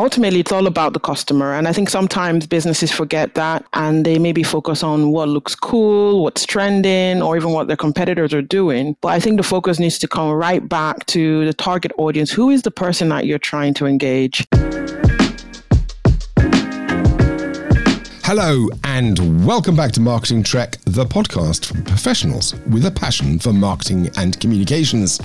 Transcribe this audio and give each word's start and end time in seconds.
ultimately 0.00 0.40
it's 0.40 0.50
all 0.50 0.66
about 0.66 0.94
the 0.94 0.98
customer. 0.98 1.52
And 1.52 1.68
I 1.68 1.74
think 1.74 1.90
sometimes 1.90 2.46
businesses 2.46 2.90
forget 2.90 3.34
that 3.34 3.66
and 3.74 4.06
they 4.06 4.18
maybe 4.18 4.42
focus 4.42 4.82
on 4.82 5.10
what 5.12 5.28
looks 5.28 5.54
cool, 5.54 6.22
what's 6.22 6.46
trending, 6.46 7.20
or 7.20 7.36
even 7.36 7.50
what 7.50 7.68
their 7.68 7.76
competitors 7.76 8.32
are 8.32 8.40
doing. 8.40 8.96
But 9.02 9.08
I 9.08 9.20
think 9.20 9.36
the 9.36 9.42
focus 9.42 9.78
needs 9.78 9.98
to 9.98 10.08
come 10.08 10.30
right 10.30 10.66
back 10.66 11.04
to 11.06 11.44
the 11.44 11.52
target 11.52 11.92
audience. 11.98 12.30
Who 12.30 12.48
is 12.48 12.62
the 12.62 12.70
person 12.70 13.10
that 13.10 13.26
you're 13.26 13.38
trying 13.38 13.74
to 13.74 13.84
engage? 13.84 14.46
Hello, 18.24 18.68
and 18.84 19.44
welcome 19.44 19.76
back 19.76 19.92
to 19.92 20.00
Marketing 20.00 20.42
Trek, 20.42 20.78
the 20.84 21.04
podcast 21.04 21.66
for 21.66 21.82
professionals 21.82 22.54
with 22.70 22.86
a 22.86 22.90
passion 22.90 23.38
for 23.38 23.52
marketing 23.52 24.08
and 24.16 24.40
communications. 24.40 25.18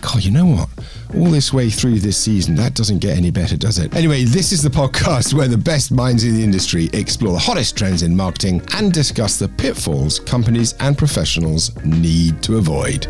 God, 0.00 0.22
you 0.22 0.30
know 0.30 0.46
what? 0.46 0.68
All 1.14 1.26
this 1.26 1.52
way 1.52 1.70
through 1.70 2.00
this 2.00 2.16
season, 2.16 2.54
that 2.56 2.74
doesn't 2.74 2.98
get 2.98 3.16
any 3.16 3.30
better, 3.30 3.56
does 3.56 3.78
it? 3.78 3.94
Anyway, 3.94 4.24
this 4.24 4.52
is 4.52 4.62
the 4.62 4.68
podcast 4.68 5.34
where 5.34 5.48
the 5.48 5.56
best 5.56 5.92
minds 5.92 6.24
in 6.24 6.34
the 6.34 6.42
industry 6.42 6.90
explore 6.92 7.32
the 7.32 7.38
hottest 7.38 7.76
trends 7.76 8.02
in 8.02 8.14
marketing 8.14 8.60
and 8.74 8.92
discuss 8.92 9.38
the 9.38 9.48
pitfalls 9.48 10.18
companies 10.18 10.74
and 10.80 10.98
professionals 10.98 11.74
need 11.84 12.42
to 12.42 12.56
avoid. 12.56 13.06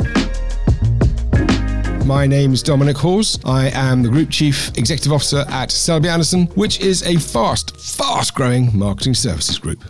My 2.04 2.27
name 2.27 2.52
is 2.52 2.62
Dominic 2.62 2.96
Hawes. 2.96 3.40
I 3.45 3.70
am 3.70 4.02
the 4.02 4.09
Group 4.09 4.30
Chief 4.30 4.68
Executive 4.76 5.12
Officer 5.12 5.45
at 5.48 5.70
Selbey 5.70 6.06
Anderson, 6.06 6.46
which 6.54 6.78
is 6.80 7.02
a 7.02 7.16
fast, 7.16 7.76
fast 7.80 8.34
growing 8.34 8.76
marketing 8.78 9.15
services 9.15 9.59
group. 9.59 9.82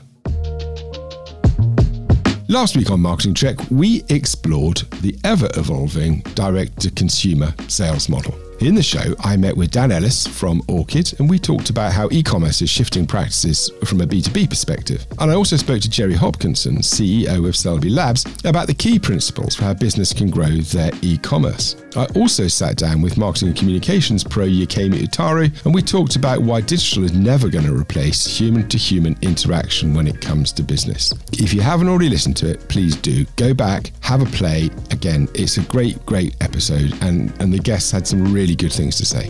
Last 2.49 2.77
week 2.77 2.93
on 2.93 3.01
Marketing 3.01 3.35
Trek, 3.35 3.57
we 3.73 4.05
explored 4.09 4.77
the 5.03 5.19
ever 5.25 5.49
evolving 5.57 6.21
direct 6.37 6.79
to 6.83 6.93
consumer 6.93 7.53
sales 7.67 8.09
model. 8.09 8.46
In 8.61 8.75
the 8.75 8.83
show, 8.83 9.15
I 9.21 9.37
met 9.37 9.55
with 9.55 9.71
Dan 9.71 9.93
Ellis 9.93 10.27
from 10.27 10.63
Orchid 10.67 11.21
and 11.21 11.29
we 11.29 11.39
talked 11.39 11.69
about 11.69 11.93
how 11.93 12.09
e 12.11 12.23
commerce 12.23 12.63
is 12.63 12.71
shifting 12.71 13.07
practices 13.07 13.71
from 13.85 14.01
a 14.01 14.07
B2B 14.07 14.49
perspective. 14.49 15.07
And 15.19 15.31
I 15.31 15.35
also 15.35 15.57
spoke 15.57 15.83
to 15.83 15.91
Gerry 15.91 16.15
Hopkinson, 16.15 16.79
CEO 16.79 17.47
of 17.47 17.55
Selbey 17.55 17.95
Labs, 17.95 18.25
about 18.47 18.67
the 18.67 18.75
key 18.75 18.99
principles 18.99 19.55
for 19.55 19.65
how 19.65 19.75
business 19.75 20.15
can 20.15 20.31
grow 20.31 20.49
their 20.49 20.91
e 21.03 21.19
commerce. 21.19 21.77
I 21.97 22.07
also 22.17 22.49
sat 22.49 22.77
down 22.77 23.03
with 23.03 23.19
marketing 23.19 23.49
and 23.49 23.57
communications 23.59 24.25
pro 24.25 24.47
Yekemi 24.47 25.03
Otaru 25.03 25.65
and 25.67 25.75
we 25.75 25.83
talked 25.83 26.17
about 26.17 26.41
why 26.41 26.63
digital 26.63 27.05
is 27.05 27.13
never 27.13 27.51
going 27.51 27.67
to 27.67 27.77
replace 27.77 28.27
human 28.27 28.67
to 28.71 28.79
human 28.79 29.19
interaction 29.21 29.93
when 29.93 30.07
it 30.07 30.23
comes 30.23 30.51
to 30.53 30.63
business. 30.63 31.13
If 31.33 31.53
you 31.53 31.61
haven't 31.61 31.89
already 31.89 32.09
listened 32.09 32.39
to 32.39 32.51
it, 32.51 32.67
please 32.69 32.97
do 32.97 33.27
go 33.37 33.53
back, 33.53 33.93
have 34.01 34.23
a 34.23 34.27
play. 34.27 34.71
Again, 34.91 35.29
it's 35.35 35.59
a 35.59 35.63
great, 35.63 36.05
great 36.07 36.35
episode, 36.41 36.97
and, 37.03 37.33
and 37.41 37.53
the 37.53 37.59
guests 37.59 37.91
had 37.91 38.07
some 38.07 38.33
really 38.33 38.46
good 38.55 38.73
things 38.73 38.97
to 38.97 39.05
say. 39.05 39.29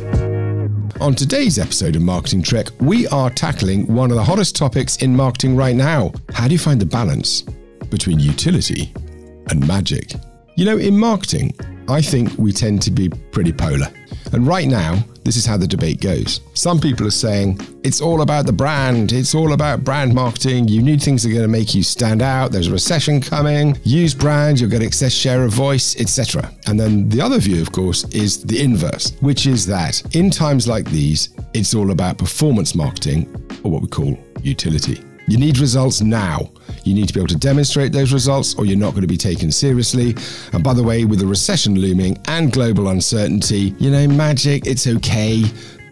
On 1.00 1.14
today's 1.14 1.59
episode 1.59 1.95
of 1.95 2.03
Marketing 2.03 2.42
Trek, 2.42 2.69
we 2.81 3.06
are 3.09 3.31
tackling 3.31 3.86
one 3.86 4.11
of 4.11 4.17
the 4.17 4.25
hottest 4.25 4.56
topics 4.56 4.97
in 4.97 5.14
marketing 5.14 5.55
right 5.55 5.77
now. 5.77 6.12
How 6.33 6.48
do 6.48 6.53
you 6.53 6.59
find 6.59 6.81
the 6.81 6.86
balance 6.86 7.42
between 7.91 8.19
utility 8.19 8.92
and 9.50 9.67
magic? 9.67 10.12
You 10.56 10.64
know, 10.64 10.78
in 10.78 10.98
marketing, 10.98 11.55
I 11.89 12.00
think 12.00 12.37
we 12.39 12.50
tend 12.50 12.83
to 12.83 12.91
be 12.91 13.09
pretty 13.09 13.53
polar. 13.53 13.89
And 14.33 14.47
right 14.47 14.67
now, 14.67 15.05
this 15.27 15.36
is 15.36 15.44
how 15.44 15.56
the 15.56 15.66
debate 15.66 16.00
goes. 16.00 16.41
Some 16.55 16.78
people 16.78 17.05
are 17.05 17.10
saying 17.10 17.58
it's 17.82 18.00
all 18.00 18.22
about 18.22 18.46
the 18.46 18.52
brand, 18.52 19.10
it's 19.10 19.34
all 19.34 19.55
about 19.55 19.82
brand 19.82 20.14
marketing. 20.14 20.69
You 20.69 20.80
need 20.80 21.02
things 21.02 21.24
that 21.24 21.30
are 21.30 21.32
going 21.32 21.42
to 21.42 21.48
make 21.48 21.74
you 21.74 21.82
stand 21.82 22.22
out. 22.22 22.52
There's 22.52 22.69
a 22.69 22.72
recession 22.72 23.20
coming. 23.20 23.77
Use 23.82 24.14
brand, 24.14 24.60
you'll 24.60 24.70
get 24.70 24.82
excess 24.82 25.12
share 25.12 25.42
of 25.42 25.52
voice, 25.52 26.00
etc. 26.00 26.52
And 26.66 26.78
then 26.78 27.08
the 27.08 27.20
other 27.20 27.41
view, 27.41 27.60
of 27.60 27.72
course, 27.72 28.04
is 28.10 28.44
the 28.44 28.62
inverse, 28.62 29.16
which 29.20 29.48
is 29.48 29.66
that 29.66 30.14
in 30.14 30.30
times 30.30 30.69
like 30.69 30.88
these, 30.91 31.30
it's 31.54 31.74
all 31.74 31.91
about 31.91 32.19
performance 32.19 32.77
marketing 32.77 33.27
or 33.64 33.72
what 33.72 33.82
we 33.82 33.88
call 33.88 34.16
utility. 34.42 35.02
You 35.28 35.38
need 35.38 35.58
results 35.58 36.00
now. 36.00 36.50
You 36.84 36.94
need 36.94 37.08
to 37.08 37.14
be 37.14 37.19
able 37.19 37.28
to 37.28 37.36
demonstrate 37.36 37.92
those 37.92 38.12
results, 38.12 38.55
or 38.55 38.64
you're 38.64 38.78
not 38.78 38.91
going 38.91 39.02
to 39.02 39.08
be 39.08 39.16
taken 39.16 39.50
seriously. 39.50 40.14
And 40.53 40.62
by 40.62 40.72
the 40.72 40.82
way, 40.82 41.04
with 41.04 41.19
the 41.19 41.26
recession 41.26 41.75
looming 41.75 42.16
and 42.26 42.53
global 42.53 42.88
uncertainty, 42.88 43.75
you 43.78 43.91
know, 43.91 44.06
magic, 44.06 44.66
it's 44.66 44.86
okay, 44.86 45.42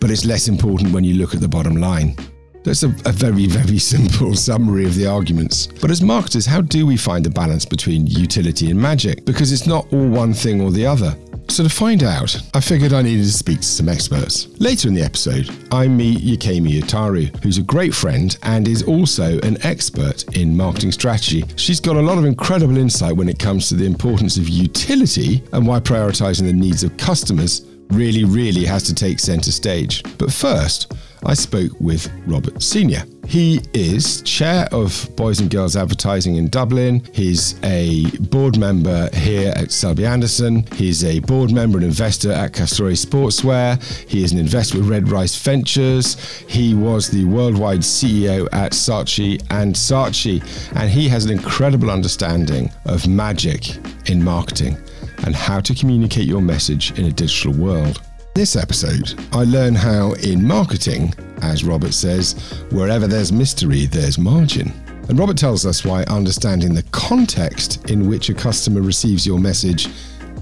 but 0.00 0.10
it's 0.10 0.24
less 0.24 0.46
important 0.46 0.92
when 0.92 1.02
you 1.02 1.14
look 1.14 1.34
at 1.34 1.40
the 1.40 1.48
bottom 1.48 1.76
line. 1.76 2.16
That's 2.62 2.82
a, 2.82 2.88
a, 3.04 3.12
very, 3.12 3.46
very 3.46 3.78
simple 3.94 4.34
summary 4.34 4.86
of 4.86 4.94
the 4.94 5.06
arguments. 5.06 5.66
But 5.66 5.90
as 5.90 6.00
marketers, 6.00 6.46
how 6.46 6.62
do 6.62 6.86
we 6.86 6.96
find 6.96 7.26
a 7.26 7.30
balance 7.30 7.66
between 7.66 8.06
utility 8.06 8.70
and 8.70 8.80
magic? 8.80 9.24
Because 9.24 9.52
it's 9.52 9.66
not 9.66 9.92
all 9.92 10.08
one 10.08 10.32
thing 10.32 10.60
or 10.60 10.70
the 10.70 10.86
other. 10.86 11.14
So, 11.48 11.62
to 11.62 11.68
find 11.68 12.02
out, 12.02 12.36
I 12.52 12.60
figured 12.60 12.92
I 12.92 13.02
needed 13.02 13.24
to 13.24 13.32
speak 13.32 13.58
to 13.58 13.66
some 13.66 13.88
experts. 13.88 14.48
Later 14.58 14.88
in 14.88 14.94
the 14.94 15.02
episode, 15.02 15.48
I 15.70 15.86
meet 15.86 16.18
Yekemi 16.18 16.80
Otaru, 16.80 17.36
who's 17.42 17.58
a 17.58 17.62
great 17.62 17.94
friend 17.94 18.36
and 18.42 18.66
is 18.66 18.82
also 18.82 19.38
an 19.40 19.64
expert 19.64 20.24
in 20.36 20.56
marketing 20.56 20.90
strategy. 20.90 21.44
She's 21.56 21.80
got 21.80 21.96
a 21.96 22.02
lot 22.02 22.18
of 22.18 22.24
incredible 22.24 22.76
insight 22.76 23.16
when 23.16 23.28
it 23.28 23.38
comes 23.38 23.68
to 23.68 23.76
the 23.76 23.86
importance 23.86 24.36
of 24.36 24.48
utility 24.48 25.44
and 25.52 25.66
why 25.66 25.78
prioritizing 25.80 26.46
the 26.46 26.52
needs 26.52 26.82
of 26.82 26.96
customers 26.96 27.64
really, 27.90 28.24
really 28.24 28.64
has 28.64 28.82
to 28.84 28.94
take 28.94 29.20
center 29.20 29.52
stage. 29.52 30.02
But 30.18 30.32
first, 30.32 30.92
I 31.24 31.34
spoke 31.34 31.72
with 31.78 32.10
Robert 32.26 32.62
Senior. 32.62 33.04
He 33.26 33.60
is 33.72 34.22
chair 34.22 34.68
of 34.70 35.08
Boys 35.16 35.40
and 35.40 35.50
Girls 35.50 35.76
Advertising 35.76 36.36
in 36.36 36.48
Dublin. 36.48 37.02
He's 37.12 37.62
a 37.64 38.04
board 38.18 38.58
member 38.58 39.08
here 39.14 39.52
at 39.56 39.68
Selbey 39.68 40.06
Anderson. 40.06 40.66
He's 40.74 41.02
a 41.04 41.20
board 41.20 41.50
member 41.50 41.78
and 41.78 41.86
investor 41.86 42.30
at 42.30 42.52
Castore 42.52 42.92
Sportswear. 42.92 43.82
He 44.08 44.22
is 44.22 44.32
an 44.32 44.38
investor 44.38 44.78
with 44.78 44.88
Red 44.88 45.10
Rice 45.10 45.36
Ventures. 45.36 46.16
He 46.48 46.74
was 46.74 47.08
the 47.08 47.24
worldwide 47.24 47.80
CEO 47.80 48.48
at 48.52 48.72
Saatchi 48.72 49.42
and 49.50 49.74
Saatchi, 49.74 50.42
and 50.76 50.90
he 50.90 51.08
has 51.08 51.24
an 51.24 51.32
incredible 51.32 51.90
understanding 51.90 52.70
of 52.84 53.08
magic 53.08 53.76
in 54.08 54.22
marketing 54.22 54.76
and 55.24 55.34
how 55.34 55.60
to 55.60 55.74
communicate 55.74 56.26
your 56.26 56.42
message 56.42 56.96
in 56.98 57.06
a 57.06 57.10
digital 57.10 57.52
world. 57.52 58.03
This 58.34 58.56
episode, 58.56 59.14
I 59.32 59.44
learn 59.44 59.76
how 59.76 60.14
in 60.14 60.44
marketing, 60.44 61.14
as 61.40 61.62
Robert 61.62 61.94
says, 61.94 62.32
wherever 62.72 63.06
there's 63.06 63.30
mystery, 63.30 63.86
there's 63.86 64.18
margin. 64.18 64.72
And 65.08 65.16
Robert 65.16 65.36
tells 65.38 65.64
us 65.64 65.84
why 65.84 66.02
understanding 66.08 66.74
the 66.74 66.82
context 66.90 67.88
in 67.92 68.08
which 68.08 68.30
a 68.30 68.34
customer 68.34 68.82
receives 68.82 69.24
your 69.24 69.38
message 69.38 69.88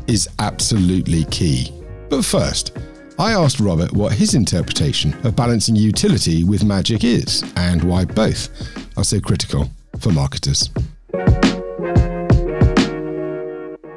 is 0.06 0.26
absolutely 0.38 1.24
key. 1.24 1.70
But 2.08 2.24
first, 2.24 2.78
I 3.18 3.32
asked 3.32 3.60
Robert 3.60 3.92
what 3.92 4.14
his 4.14 4.32
interpretation 4.32 5.12
of 5.26 5.36
balancing 5.36 5.76
utility 5.76 6.44
with 6.44 6.64
magic 6.64 7.04
is 7.04 7.44
and 7.56 7.84
why 7.84 8.06
both 8.06 8.48
are 8.96 9.04
so 9.04 9.20
critical 9.20 9.68
for 10.00 10.12
marketers. 10.12 10.70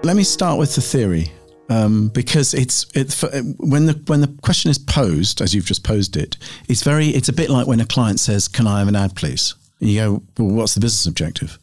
Let 0.03 0.17
me 0.17 0.25
start 0.25 0.59
with 0.59 0.75
the 0.75 0.81
theory 0.81 1.31
um, 1.69 2.09
because 2.09 2.53
it's 2.53 2.85
it, 2.95 3.11
for, 3.11 3.29
when 3.57 3.85
the 3.85 3.93
when 4.05 4.21
the 4.21 4.33
question 4.41 4.71
is 4.71 4.77
posed 4.77 5.41
as 5.41 5.53
you've 5.53 5.65
just 5.65 5.83
posed 5.83 6.15
it, 6.15 6.37
it's 6.67 6.83
very 6.83 7.07
it's 7.07 7.29
a 7.29 7.33
bit 7.33 7.49
like 7.49 7.67
when 7.67 7.79
a 7.79 7.85
client 7.85 8.19
says, 8.19 8.47
"Can 8.47 8.67
I 8.67 8.79
have 8.79 8.87
an 8.87 8.95
ad, 8.95 9.15
please?" 9.15 9.55
And 9.79 9.89
you 9.89 9.99
go, 9.99 10.23
"Well, 10.37 10.55
what's 10.55 10.75
the 10.75 10.79
business 10.79 11.05
objective?" 11.05 11.57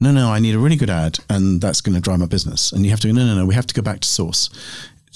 No, 0.00 0.12
no, 0.12 0.30
I 0.30 0.38
need 0.38 0.54
a 0.54 0.58
really 0.58 0.76
good 0.76 0.90
ad, 0.90 1.18
and 1.30 1.60
that's 1.60 1.80
going 1.80 1.94
to 1.94 2.00
drive 2.00 2.18
my 2.18 2.26
business. 2.26 2.72
And 2.72 2.84
you 2.84 2.90
have 2.90 3.00
to 3.00 3.08
go, 3.08 3.14
no, 3.14 3.24
no, 3.24 3.36
no, 3.36 3.46
we 3.46 3.54
have 3.54 3.66
to 3.68 3.74
go 3.74 3.80
back 3.80 4.00
to 4.00 4.08
source. 4.08 4.50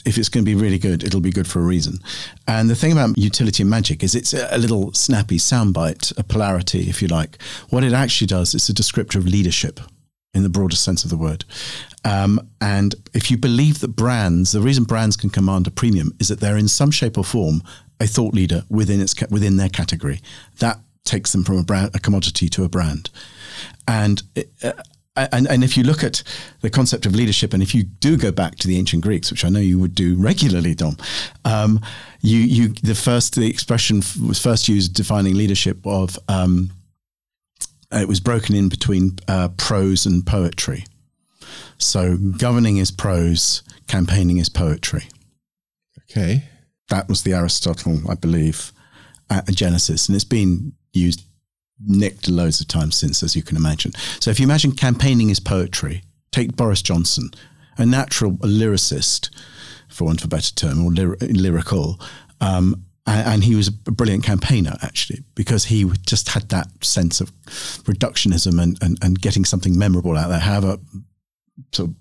If 0.06 0.16
it's 0.16 0.28
going 0.28 0.44
to 0.44 0.50
be 0.50 0.54
really 0.54 0.78
good, 0.78 1.02
it'll 1.02 1.20
be 1.20 1.32
good 1.32 1.48
for 1.48 1.58
a 1.58 1.64
reason. 1.64 1.98
And 2.46 2.70
the 2.70 2.76
thing 2.76 2.92
about 2.92 3.18
utility 3.18 3.64
and 3.64 3.70
magic 3.70 4.02
is 4.02 4.14
it's 4.14 4.32
a 4.32 4.56
little 4.56 4.94
snappy 4.94 5.36
soundbite, 5.36 6.16
a 6.16 6.22
polarity, 6.22 6.88
if 6.88 7.02
you 7.02 7.08
like. 7.08 7.42
What 7.68 7.84
it 7.84 7.92
actually 7.92 8.28
does, 8.28 8.54
it's 8.54 8.68
a 8.68 8.72
descriptor 8.72 9.16
of 9.16 9.26
leadership 9.26 9.80
in 10.34 10.42
the 10.42 10.48
broadest 10.48 10.84
sense 10.84 11.04
of 11.04 11.10
the 11.10 11.16
word. 11.16 11.44
Um, 12.04 12.48
and 12.60 12.94
if 13.14 13.30
you 13.30 13.36
believe 13.36 13.80
that 13.80 13.96
brands, 13.96 14.52
the 14.52 14.60
reason 14.60 14.84
brands 14.84 15.16
can 15.16 15.30
command 15.30 15.66
a 15.66 15.70
premium 15.70 16.12
is 16.20 16.28
that 16.28 16.40
they're 16.40 16.56
in 16.56 16.68
some 16.68 16.90
shape 16.90 17.18
or 17.18 17.24
form 17.24 17.62
a 18.00 18.06
thought 18.06 18.34
leader 18.34 18.64
within 18.68 19.00
its 19.00 19.14
within 19.30 19.56
their 19.56 19.68
category. 19.68 20.20
That 20.58 20.78
takes 21.04 21.32
them 21.32 21.44
from 21.44 21.58
a 21.58 21.64
brand, 21.64 21.94
a 21.94 21.98
commodity 21.98 22.48
to 22.50 22.64
a 22.64 22.68
brand. 22.68 23.10
And 23.86 24.22
uh, 24.62 24.72
and, 25.32 25.48
and 25.48 25.64
if 25.64 25.76
you 25.76 25.82
look 25.82 26.04
at 26.04 26.22
the 26.60 26.70
concept 26.70 27.06
of 27.06 27.14
leadership, 27.14 27.52
and 27.52 27.62
if 27.62 27.74
you 27.74 27.82
do 27.82 28.16
go 28.16 28.30
back 28.30 28.56
to 28.56 28.68
the 28.68 28.78
ancient 28.78 29.02
Greeks, 29.02 29.30
which 29.30 29.44
I 29.44 29.48
know 29.48 29.58
you 29.58 29.78
would 29.78 29.94
do 29.94 30.16
regularly, 30.16 30.74
Dom, 30.74 30.96
um, 31.44 31.80
you 32.20 32.38
you 32.38 32.68
the 32.68 32.94
first 32.94 33.34
the 33.34 33.48
expression 33.48 33.96
was 34.24 34.40
first 34.40 34.68
used 34.68 34.94
defining 34.94 35.34
leadership 35.34 35.84
of 35.86 36.18
um, 36.28 36.70
it 37.92 38.08
was 38.08 38.20
broken 38.20 38.54
in 38.54 38.68
between 38.68 39.18
uh, 39.28 39.48
prose 39.56 40.06
and 40.06 40.26
poetry. 40.26 40.84
So 41.78 42.16
governing 42.16 42.78
is 42.78 42.90
prose, 42.90 43.62
campaigning 43.86 44.38
is 44.38 44.48
poetry. 44.48 45.04
Okay. 46.10 46.44
That 46.90 47.08
was 47.08 47.22
the 47.22 47.34
Aristotle, 47.34 48.00
I 48.10 48.14
believe, 48.14 48.72
at 49.30 49.46
Genesis. 49.48 50.08
And 50.08 50.16
it's 50.16 50.24
been 50.24 50.72
used, 50.92 51.24
nicked 51.84 52.28
loads 52.28 52.60
of 52.60 52.68
times 52.68 52.96
since, 52.96 53.22
as 53.22 53.36
you 53.36 53.42
can 53.42 53.56
imagine. 53.56 53.92
So 54.20 54.30
if 54.30 54.40
you 54.40 54.44
imagine 54.44 54.72
campaigning 54.72 55.30
is 55.30 55.40
poetry, 55.40 56.02
take 56.32 56.56
Boris 56.56 56.82
Johnson, 56.82 57.30
a 57.76 57.86
natural 57.86 58.32
a 58.42 58.46
lyricist, 58.46 59.30
for 59.88 60.04
want 60.04 60.20
of 60.20 60.26
a 60.26 60.28
better 60.28 60.54
term, 60.54 60.84
or 60.84 60.90
lyrical, 60.92 62.00
um, 62.40 62.84
and 63.08 63.44
he 63.44 63.54
was 63.54 63.68
a 63.68 63.92
brilliant 63.92 64.24
campaigner 64.24 64.76
actually 64.82 65.22
because 65.34 65.64
he 65.64 65.90
just 66.06 66.28
had 66.28 66.48
that 66.50 66.66
sense 66.84 67.20
of 67.20 67.30
reductionism 67.84 68.62
and, 68.62 68.78
and, 68.82 68.98
and 69.02 69.20
getting 69.20 69.44
something 69.44 69.78
memorable 69.78 70.16
out 70.16 70.28
there 70.28 70.38
however 70.38 70.78
sort 71.72 71.90
of 71.90 71.94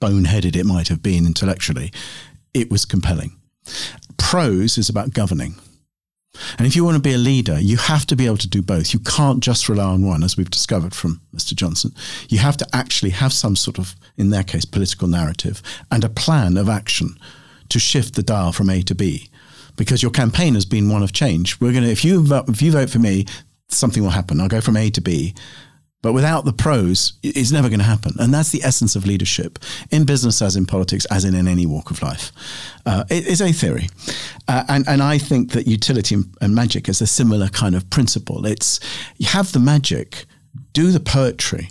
boneheaded 0.00 0.56
it 0.56 0.64
might 0.64 0.88
have 0.88 1.02
been 1.02 1.26
intellectually 1.26 1.92
it 2.52 2.70
was 2.70 2.84
compelling 2.84 3.36
prose 4.16 4.78
is 4.78 4.88
about 4.88 5.12
governing 5.12 5.54
and 6.58 6.66
if 6.66 6.74
you 6.74 6.84
want 6.84 6.96
to 6.96 7.00
be 7.00 7.14
a 7.14 7.18
leader, 7.18 7.60
you 7.60 7.76
have 7.76 8.06
to 8.06 8.16
be 8.16 8.26
able 8.26 8.38
to 8.38 8.48
do 8.48 8.60
both. 8.60 8.92
You 8.92 8.98
can't 8.98 9.40
just 9.40 9.68
rely 9.68 9.84
on 9.84 10.04
one, 10.04 10.24
as 10.24 10.36
we've 10.36 10.50
discovered 10.50 10.92
from 10.92 11.20
Mr. 11.32 11.54
Johnson. 11.54 11.94
You 12.28 12.38
have 12.38 12.56
to 12.56 12.66
actually 12.72 13.10
have 13.10 13.32
some 13.32 13.54
sort 13.54 13.78
of, 13.78 13.94
in 14.16 14.30
their 14.30 14.42
case, 14.42 14.64
political 14.64 15.06
narrative 15.06 15.62
and 15.92 16.02
a 16.02 16.08
plan 16.08 16.56
of 16.56 16.68
action 16.68 17.16
to 17.68 17.78
shift 17.78 18.16
the 18.16 18.22
dial 18.24 18.50
from 18.50 18.68
A 18.68 18.82
to 18.82 18.96
B 18.96 19.30
because 19.76 20.02
your 20.02 20.10
campaign 20.10 20.54
has 20.54 20.64
been 20.64 20.88
one 20.88 21.02
of 21.02 21.12
change. 21.12 21.60
We're 21.60 21.72
going 21.72 21.84
to, 21.84 21.90
if 21.90 22.04
you 22.04 22.22
vote, 22.22 22.48
if 22.48 22.62
you 22.62 22.72
vote 22.72 22.90
for 22.90 22.98
me, 22.98 23.26
something 23.68 24.02
will 24.02 24.10
happen. 24.10 24.40
I'll 24.40 24.48
go 24.48 24.60
from 24.60 24.76
A 24.76 24.90
to 24.90 25.00
B. 25.00 25.34
But 26.02 26.12
without 26.12 26.44
the 26.44 26.52
prose, 26.52 27.14
it's 27.22 27.50
never 27.50 27.70
going 27.70 27.78
to 27.78 27.84
happen. 27.86 28.12
And 28.18 28.32
that's 28.32 28.50
the 28.50 28.62
essence 28.62 28.94
of 28.94 29.06
leadership 29.06 29.58
in 29.90 30.04
business, 30.04 30.42
as 30.42 30.54
in 30.54 30.66
politics, 30.66 31.06
as 31.06 31.24
in, 31.24 31.34
in 31.34 31.48
any 31.48 31.64
walk 31.64 31.90
of 31.90 32.02
life. 32.02 32.30
Uh, 32.84 33.04
it 33.08 33.26
is 33.26 33.40
a 33.40 33.52
theory. 33.52 33.88
Uh, 34.46 34.64
and, 34.68 34.86
and 34.86 35.02
I 35.02 35.16
think 35.16 35.52
that 35.52 35.66
utility 35.66 36.16
and 36.42 36.54
magic 36.54 36.90
is 36.90 37.00
a 37.00 37.06
similar 37.06 37.48
kind 37.48 37.74
of 37.74 37.88
principle. 37.88 38.44
It's 38.44 38.80
you 39.16 39.28
have 39.28 39.52
the 39.52 39.60
magic, 39.60 40.26
do 40.74 40.92
the 40.92 41.00
poetry, 41.00 41.70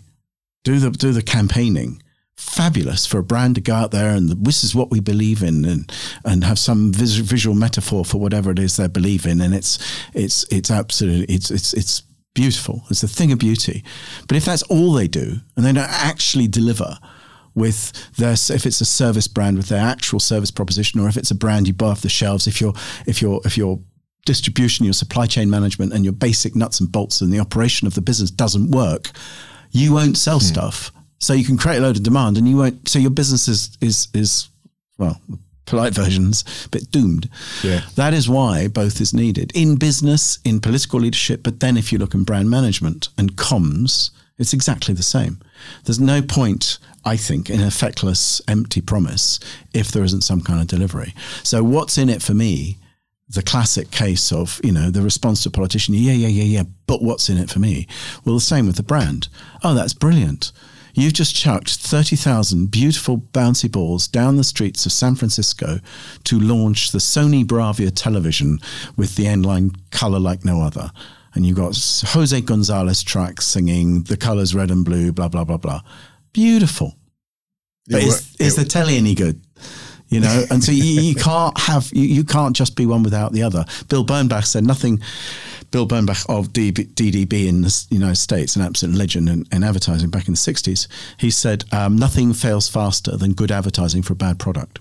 do 0.64 0.80
the, 0.80 0.90
do 0.90 1.12
the 1.12 1.22
campaigning, 1.22 2.02
fabulous 2.38 3.06
for 3.06 3.20
a 3.20 3.24
brand 3.24 3.56
to 3.56 3.62
go 3.62 3.74
out 3.74 3.92
there 3.92 4.10
and 4.10 4.30
this 4.44 4.64
is 4.64 4.74
what 4.74 4.90
we 4.90 5.00
believe 5.00 5.44
in 5.44 5.64
and 5.66 5.92
and 6.26 6.44
have 6.44 6.58
some 6.58 6.92
vis- 6.92 7.16
visual 7.16 7.56
metaphor 7.56 8.04
for 8.04 8.20
whatever 8.20 8.52
it 8.52 8.60
is 8.60 8.76
they 8.76 8.88
believe 8.88 9.26
in 9.26 9.40
and 9.40 9.54
it's 9.54 9.78
it's 10.14 10.44
it's 10.52 10.72
absolutely 10.72 11.34
it's 11.34 11.52
it's 11.52 11.74
it's 11.74 12.04
beautiful. 12.34 12.84
It's 12.90 13.04
a 13.04 13.08
thing 13.08 13.32
of 13.32 13.40
beauty. 13.40 13.84
But 14.28 14.38
if 14.38 14.46
that's 14.46 14.64
all 14.64 14.94
they 14.94 15.08
do 15.08 15.38
and 15.56 15.66
they 15.66 15.74
don't 15.74 15.90
actually 15.90 16.48
deliver 16.48 16.98
with 17.56 17.92
their 18.18 18.32
if 18.34 18.66
it's 18.66 18.82
a 18.82 18.86
service 18.86 19.28
brand 19.28 19.58
with 19.58 19.68
their 19.68 19.84
actual 19.84 20.20
service 20.20 20.50
proposition 20.50 21.00
or 21.00 21.08
if 21.08 21.18
it's 21.18 21.30
a 21.30 21.36
brand 21.36 21.68
you 21.68 21.74
buy 21.74 21.86
off 21.86 22.02
the 22.02 22.10
shelves 22.10 22.48
if 22.48 22.60
you're 22.60 22.74
if 23.06 23.22
you're 23.22 23.40
if 23.46 23.56
you're 23.56 23.80
distribution 24.26 24.86
your 24.86 24.94
supply 24.94 25.28
chain 25.28 25.52
management 25.52 25.94
and 25.94 26.04
your 26.04 26.14
basic 26.14 26.56
nuts 26.56 26.80
and 26.80 26.92
bolts 26.92 27.22
and 27.22 27.32
the 27.32 27.40
operation 27.40 27.86
of 27.86 27.94
the 27.94 28.02
business 28.02 28.32
doesn't 28.32 28.72
work 28.72 29.12
you 29.70 29.94
won't 29.94 30.18
sell 30.18 30.40
hmm. 30.40 30.46
stuff 30.46 30.92
so 31.24 31.34
you 31.34 31.46
can 31.46 31.58
create 31.58 31.78
a 31.78 31.82
load 31.82 31.96
of 31.96 32.04
demand 32.04 32.38
and 32.38 32.48
you 32.48 32.58
won't, 32.58 32.90
so 32.90 33.00
your 33.00 33.10
business 33.10 33.48
is, 33.48 33.78
is, 33.80 34.10
is 34.14 34.50
well, 34.98 35.22
polite 35.66 35.94
versions, 35.94 36.68
but 36.72 36.92
doomed. 36.92 37.30
Yeah. 37.64 37.82
That 37.96 38.14
is 38.14 38.28
why 38.28 38.68
both 38.68 39.00
is 39.00 39.14
needed 39.14 39.52
in 39.56 39.78
business, 39.78 40.40
in 40.44 40.60
political 40.60 41.00
leadership, 41.00 41.42
but 41.42 41.62
then 41.62 41.78
if 41.78 41.92
you 41.92 41.98
look 41.98 42.14
in 42.14 42.26
brand 42.26 42.50
management 42.50 43.08
and 43.18 43.38
comms, 43.38 44.12
it's 44.38 44.54
exactly 44.54 44.94
the 44.94 45.04
same. 45.04 45.40
There's 45.86 46.00
no 46.00 46.22
point, 46.22 46.80
I 47.06 47.16
think, 47.16 47.50
in 47.50 47.62
a 47.62 47.72
feckless, 47.72 48.42
empty 48.48 48.82
promise 48.82 49.40
if 49.74 49.92
there 49.92 50.04
isn't 50.04 50.22
some 50.22 50.42
kind 50.42 50.60
of 50.60 50.68
delivery. 50.68 51.14
So 51.44 51.64
what's 51.64 51.98
in 51.98 52.10
it 52.10 52.22
for 52.22 52.34
me? 52.34 52.78
The 53.30 53.44
classic 53.44 53.90
case 53.92 54.34
of, 54.34 54.60
you 54.64 54.74
know, 54.74 54.92
the 54.92 55.02
response 55.02 55.44
to 55.44 55.50
a 55.50 55.52
politician, 55.52 55.94
yeah, 55.94 56.12
yeah, 56.12 56.28
yeah, 56.28 56.44
yeah, 56.44 56.64
but 56.88 57.02
what's 57.02 57.30
in 57.30 57.38
it 57.38 57.50
for 57.50 57.60
me? 57.60 57.88
Well, 58.26 58.36
the 58.36 58.42
same 58.42 58.68
with 58.68 58.76
the 58.76 58.84
brand. 58.84 59.30
Oh, 59.64 59.74
that's 59.74 59.94
brilliant. 59.94 60.52
You've 60.94 61.14
just 61.14 61.36
chucked 61.36 61.76
30,000 61.78 62.70
beautiful 62.70 63.18
bouncy 63.18 63.72
balls 63.72 64.08
down 64.08 64.38
the 64.38 64.44
streets 64.44 64.86
of 64.86 64.92
San 64.92 65.16
Francisco 65.16 65.80
to 66.26 66.40
launch 66.40 66.92
the 66.92 67.00
Sony 67.00 67.44
Bravia 67.44 67.92
television 67.94 68.60
with 68.96 69.16
the 69.16 69.26
end 69.26 69.46
line 69.46 69.72
color 69.92 70.20
like 70.20 70.46
no 70.46 70.62
other. 70.62 70.92
And 71.34 71.46
you've 71.46 71.58
got 71.58 71.76
Jose 72.10 72.40
Gonzalez 72.42 73.02
tracks 73.02 73.48
singing 73.48 74.04
the 74.04 74.18
colors 74.18 74.54
red 74.54 74.70
and 74.70 74.86
blue, 74.86 75.12
blah, 75.12 75.30
blah, 75.30 75.44
blah, 75.44 75.58
blah. 75.58 75.82
Beautiful. 76.32 76.96
But 77.88 78.04
is, 78.04 78.36
is 78.40 78.56
the 78.56 78.64
telly 78.64 78.98
any 78.98 79.16
good? 79.16 79.42
You 80.14 80.20
know 80.20 80.44
and 80.50 80.64
so 80.64 80.72
you, 80.72 80.84
you 80.84 81.16
can't 81.16 81.58
have 81.58 81.90
you, 81.94 82.04
you, 82.04 82.24
can't 82.24 82.56
just 82.56 82.76
be 82.76 82.86
one 82.86 83.04
without 83.04 83.32
the 83.32 83.42
other 83.42 83.66
bill 83.90 84.06
bernbach 84.06 84.46
said 84.46 84.64
nothing 84.64 85.02
Bill 85.74 85.88
Bernbach 85.88 86.30
of 86.30 86.50
DDB 86.50 87.48
in 87.48 87.62
the 87.62 87.86
United 87.90 88.18
States, 88.18 88.56
an 88.56 88.62
absolute 88.62 88.96
legend 88.96 89.28
in, 89.28 89.44
in 89.52 89.64
advertising 89.64 90.12
back 90.12 90.28
in 90.28 90.36
the 90.36 90.38
60s, 90.38 90.88
he 91.18 91.32
said, 91.32 91.66
um, 91.72 91.96
nothing 91.96 92.32
fails 92.32 92.70
faster 92.70 93.18
than 93.18 93.34
good 93.34 93.52
advertising 93.52 94.04
for 94.04 94.14
a 94.14 94.16
bad 94.16 94.38
product. 94.38 94.78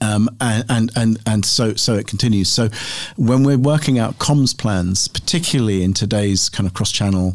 Um, 0.00 0.28
and, 0.40 0.64
and 0.68 0.90
and 0.94 1.18
and 1.26 1.44
so 1.44 1.74
so 1.74 1.94
it 1.94 2.06
continues. 2.06 2.48
So 2.48 2.68
when 3.16 3.44
we're 3.44 3.58
working 3.58 3.98
out 3.98 4.18
comms 4.18 4.56
plans, 4.56 5.08
particularly 5.08 5.82
in 5.82 5.94
today's 5.94 6.48
kind 6.48 6.66
of 6.66 6.74
cross-channel, 6.74 7.34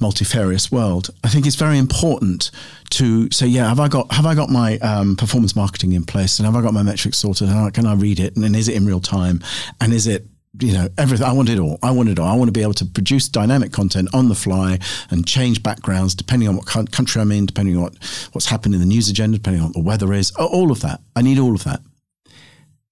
multifarious 0.00 0.70
world, 0.70 1.10
I 1.24 1.28
think 1.28 1.46
it's 1.46 1.56
very 1.56 1.78
important 1.78 2.50
to 2.90 3.30
say, 3.30 3.46
yeah, 3.46 3.68
have 3.68 3.80
I 3.80 3.88
got 3.88 4.12
have 4.12 4.26
I 4.26 4.34
got 4.34 4.50
my 4.50 4.78
um, 4.78 5.16
performance 5.16 5.56
marketing 5.56 5.92
in 5.92 6.04
place, 6.04 6.38
and 6.38 6.46
have 6.46 6.56
I 6.56 6.62
got 6.62 6.74
my 6.74 6.82
metrics 6.82 7.18
sorted? 7.18 7.48
And 7.48 7.72
can 7.72 7.86
I 7.86 7.94
read 7.94 8.20
it? 8.20 8.36
And, 8.36 8.44
and 8.44 8.54
is 8.54 8.68
it 8.68 8.76
in 8.76 8.84
real 8.84 9.00
time? 9.00 9.42
And 9.80 9.92
is 9.92 10.06
it 10.06 10.26
you 10.60 10.72
know 10.72 10.88
everything 10.98 11.26
i 11.26 11.32
want 11.32 11.48
it 11.48 11.58
all 11.58 11.78
i 11.82 11.90
want 11.90 12.08
it 12.08 12.18
all 12.18 12.28
i 12.28 12.36
want 12.36 12.46
to 12.46 12.52
be 12.52 12.62
able 12.62 12.72
to 12.72 12.84
produce 12.84 13.28
dynamic 13.28 13.72
content 13.72 14.08
on 14.14 14.28
the 14.28 14.34
fly 14.34 14.78
and 15.10 15.26
change 15.26 15.62
backgrounds 15.62 16.14
depending 16.14 16.48
on 16.48 16.56
what 16.56 16.66
country 16.92 17.20
i'm 17.20 17.32
in 17.32 17.44
depending 17.44 17.76
on 17.76 17.82
what, 17.82 18.28
what's 18.32 18.46
happened 18.46 18.74
in 18.74 18.80
the 18.80 18.86
news 18.86 19.08
agenda 19.08 19.36
depending 19.36 19.60
on 19.60 19.68
what 19.68 19.74
the 19.74 19.82
weather 19.82 20.12
is 20.12 20.30
all 20.36 20.70
of 20.70 20.80
that 20.80 21.00
i 21.16 21.22
need 21.22 21.38
all 21.38 21.54
of 21.54 21.64
that 21.64 21.80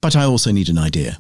but 0.03 0.15
i 0.15 0.25
also 0.25 0.53
need 0.53 0.69
an 0.69 0.79
idea. 0.79 1.19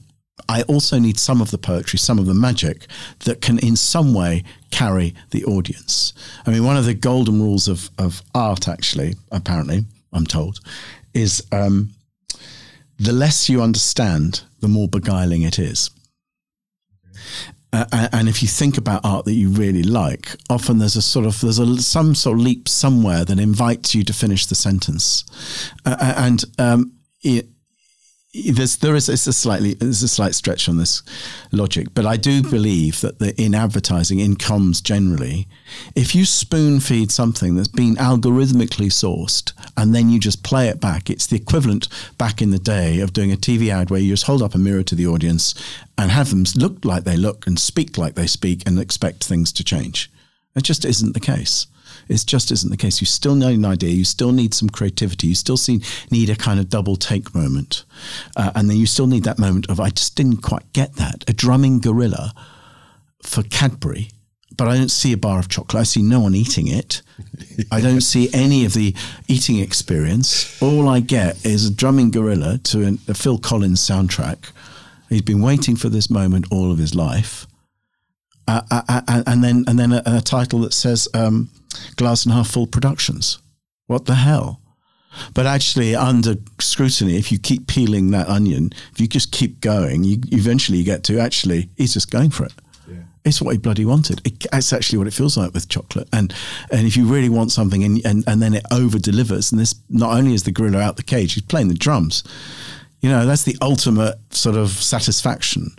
I 0.48 0.62
also 0.62 0.98
need 0.98 1.18
some 1.18 1.40
of 1.40 1.50
the 1.50 1.58
poetry 1.58 1.98
some 1.98 2.18
of 2.18 2.26
the 2.26 2.34
magic 2.34 2.86
that 3.24 3.40
can 3.40 3.58
in 3.58 3.76
some 3.76 4.12
way 4.12 4.44
carry 4.70 5.14
the 5.30 5.44
audience. 5.44 6.12
I 6.46 6.50
mean 6.50 6.64
one 6.64 6.76
of 6.76 6.84
the 6.84 6.94
golden 6.94 7.40
rules 7.40 7.68
of, 7.68 7.90
of 7.96 8.22
art 8.34 8.68
actually 8.68 9.14
apparently 9.30 9.84
i'm 10.12 10.26
told 10.26 10.60
is 11.14 11.46
um, 11.52 11.90
the 12.98 13.12
less 13.12 13.48
you 13.48 13.62
understand 13.62 14.42
the 14.60 14.68
more 14.68 14.88
beguiling 14.88 15.42
it 15.42 15.58
is. 15.58 15.90
Uh, 17.74 18.08
and 18.12 18.28
if 18.28 18.42
you 18.42 18.48
think 18.48 18.76
about 18.76 19.00
art 19.02 19.24
that 19.24 19.32
you 19.32 19.48
really 19.48 19.82
like, 19.82 20.36
often 20.50 20.78
there's 20.78 20.96
a 20.96 21.02
sort 21.02 21.24
of 21.24 21.40
there's 21.40 21.58
a 21.58 21.80
some 21.80 22.14
sort 22.14 22.38
of 22.38 22.44
leap 22.44 22.68
somewhere 22.68 23.24
that 23.24 23.40
invites 23.40 23.94
you 23.94 24.04
to 24.04 24.12
finish 24.12 24.44
the 24.46 24.54
sentence, 24.54 25.24
uh, 25.86 26.14
and 26.18 26.44
um, 26.58 26.92
it, 27.22 27.46
there's 28.34 28.78
there 28.78 28.96
is 28.96 29.10
it's 29.10 29.26
a 29.26 29.32
slightly 29.32 29.74
there's 29.74 30.02
a 30.02 30.08
slight 30.08 30.34
stretch 30.34 30.68
on 30.68 30.78
this 30.78 31.02
logic, 31.52 31.88
but 31.94 32.06
I 32.06 32.16
do 32.16 32.40
hmm. 32.40 32.50
believe 32.50 33.00
that 33.02 33.18
the, 33.18 33.38
in 33.40 33.54
advertising, 33.54 34.20
in 34.20 34.36
comms 34.36 34.82
generally, 34.82 35.46
if 35.94 36.14
you 36.14 36.24
spoon 36.24 36.80
feed 36.80 37.12
something 37.12 37.54
that's 37.54 37.68
been 37.68 37.96
algorithmically 37.96 38.88
sourced 38.88 39.52
and 39.76 39.94
then 39.94 40.08
you 40.08 40.18
just 40.18 40.42
play 40.42 40.68
it 40.68 40.80
back, 40.80 41.10
it's 41.10 41.26
the 41.26 41.36
equivalent 41.36 41.88
back 42.16 42.40
in 42.40 42.50
the 42.50 42.58
day 42.58 43.00
of 43.00 43.12
doing 43.12 43.32
a 43.32 43.36
TV 43.36 43.68
ad 43.68 43.90
where 43.90 44.00
you 44.00 44.12
just 44.12 44.26
hold 44.26 44.42
up 44.42 44.54
a 44.54 44.58
mirror 44.58 44.82
to 44.82 44.94
the 44.94 45.06
audience 45.06 45.54
and 45.98 46.10
have 46.10 46.30
them 46.30 46.44
look 46.56 46.84
like 46.84 47.04
they 47.04 47.16
look 47.16 47.46
and 47.46 47.58
speak 47.58 47.98
like 47.98 48.14
they 48.14 48.26
speak 48.26 48.62
and 48.66 48.78
expect 48.78 49.24
things 49.24 49.52
to 49.52 49.62
change. 49.62 50.10
It 50.56 50.64
just 50.64 50.84
isn't 50.84 51.12
the 51.12 51.20
case. 51.20 51.66
It 52.08 52.24
just 52.26 52.50
isn't 52.50 52.70
the 52.70 52.76
case. 52.76 53.00
You 53.00 53.06
still 53.06 53.34
need 53.34 53.54
an 53.54 53.64
idea. 53.64 53.90
You 53.90 54.04
still 54.04 54.32
need 54.32 54.54
some 54.54 54.68
creativity. 54.68 55.28
You 55.28 55.34
still 55.34 55.56
see, 55.56 55.80
need 56.10 56.30
a 56.30 56.36
kind 56.36 56.60
of 56.60 56.68
double 56.68 56.96
take 56.96 57.34
moment. 57.34 57.84
Uh, 58.36 58.52
and 58.54 58.68
then 58.68 58.76
you 58.76 58.86
still 58.86 59.06
need 59.06 59.24
that 59.24 59.38
moment 59.38 59.68
of, 59.70 59.80
I 59.80 59.90
just 59.90 60.16
didn't 60.16 60.38
quite 60.38 60.72
get 60.72 60.96
that. 60.96 61.24
A 61.28 61.32
drumming 61.32 61.80
gorilla 61.80 62.32
for 63.22 63.42
Cadbury, 63.42 64.10
but 64.56 64.68
I 64.68 64.76
don't 64.76 64.90
see 64.90 65.12
a 65.12 65.16
bar 65.16 65.38
of 65.38 65.48
chocolate. 65.48 65.80
I 65.80 65.84
see 65.84 66.02
no 66.02 66.20
one 66.20 66.34
eating 66.34 66.68
it. 66.68 67.02
I 67.70 67.80
don't 67.80 68.02
see 68.02 68.28
any 68.32 68.64
of 68.64 68.74
the 68.74 68.94
eating 69.28 69.58
experience. 69.58 70.60
All 70.62 70.88
I 70.88 71.00
get 71.00 71.44
is 71.44 71.66
a 71.66 71.72
drumming 71.72 72.10
gorilla 72.10 72.58
to 72.58 72.86
a, 72.86 73.10
a 73.10 73.14
Phil 73.14 73.38
Collins 73.38 73.80
soundtrack. 73.80 74.50
He's 75.08 75.22
been 75.22 75.42
waiting 75.42 75.76
for 75.76 75.88
this 75.88 76.10
moment 76.10 76.46
all 76.50 76.72
of 76.72 76.78
his 76.78 76.94
life. 76.94 77.46
Uh, 78.48 78.62
uh, 78.70 78.82
uh 78.88 79.22
and 79.26 79.44
then 79.44 79.64
and 79.68 79.78
then 79.78 79.92
a, 79.92 80.02
a 80.04 80.20
title 80.20 80.60
that 80.60 80.74
says 80.74 81.06
um, 81.14 81.48
glass 81.96 82.24
and 82.24 82.34
half 82.34 82.50
full 82.50 82.66
productions. 82.66 83.38
What 83.86 84.06
the 84.06 84.14
hell? 84.14 84.60
But 85.34 85.46
actually, 85.46 85.94
under 85.94 86.36
scrutiny, 86.58 87.18
if 87.18 87.30
you 87.30 87.38
keep 87.38 87.66
peeling 87.66 88.10
that 88.12 88.28
onion, 88.28 88.70
if 88.92 89.00
you 89.00 89.06
just 89.06 89.30
keep 89.32 89.60
going, 89.60 90.04
you 90.04 90.18
eventually 90.32 90.78
you 90.78 90.84
get 90.84 91.04
to 91.04 91.18
actually, 91.18 91.68
he's 91.76 91.92
just 91.92 92.10
going 92.10 92.30
for 92.30 92.46
it. 92.46 92.52
Yeah. 92.88 93.02
It's 93.24 93.40
what 93.42 93.52
he 93.52 93.58
bloody 93.58 93.84
wanted. 93.84 94.26
It, 94.26 94.46
it's 94.52 94.72
actually 94.72 94.98
what 94.98 95.06
it 95.06 95.12
feels 95.12 95.36
like 95.36 95.52
with 95.52 95.68
chocolate. 95.68 96.08
And 96.12 96.34
and 96.70 96.86
if 96.86 96.96
you 96.96 97.04
really 97.06 97.28
want 97.28 97.52
something 97.52 97.84
and, 97.84 98.04
and, 98.04 98.24
and 98.26 98.40
then 98.40 98.54
it 98.54 98.64
over 98.70 98.98
delivers, 98.98 99.52
and 99.52 99.60
this 99.60 99.74
not 99.90 100.16
only 100.16 100.34
is 100.34 100.44
the 100.44 100.52
gorilla 100.52 100.80
out 100.80 100.96
the 100.96 101.02
cage, 101.02 101.34
he's 101.34 101.42
playing 101.42 101.68
the 101.68 101.74
drums. 101.74 102.24
You 103.00 103.10
know, 103.10 103.26
that's 103.26 103.42
the 103.42 103.56
ultimate 103.60 104.16
sort 104.30 104.56
of 104.56 104.70
satisfaction. 104.70 105.74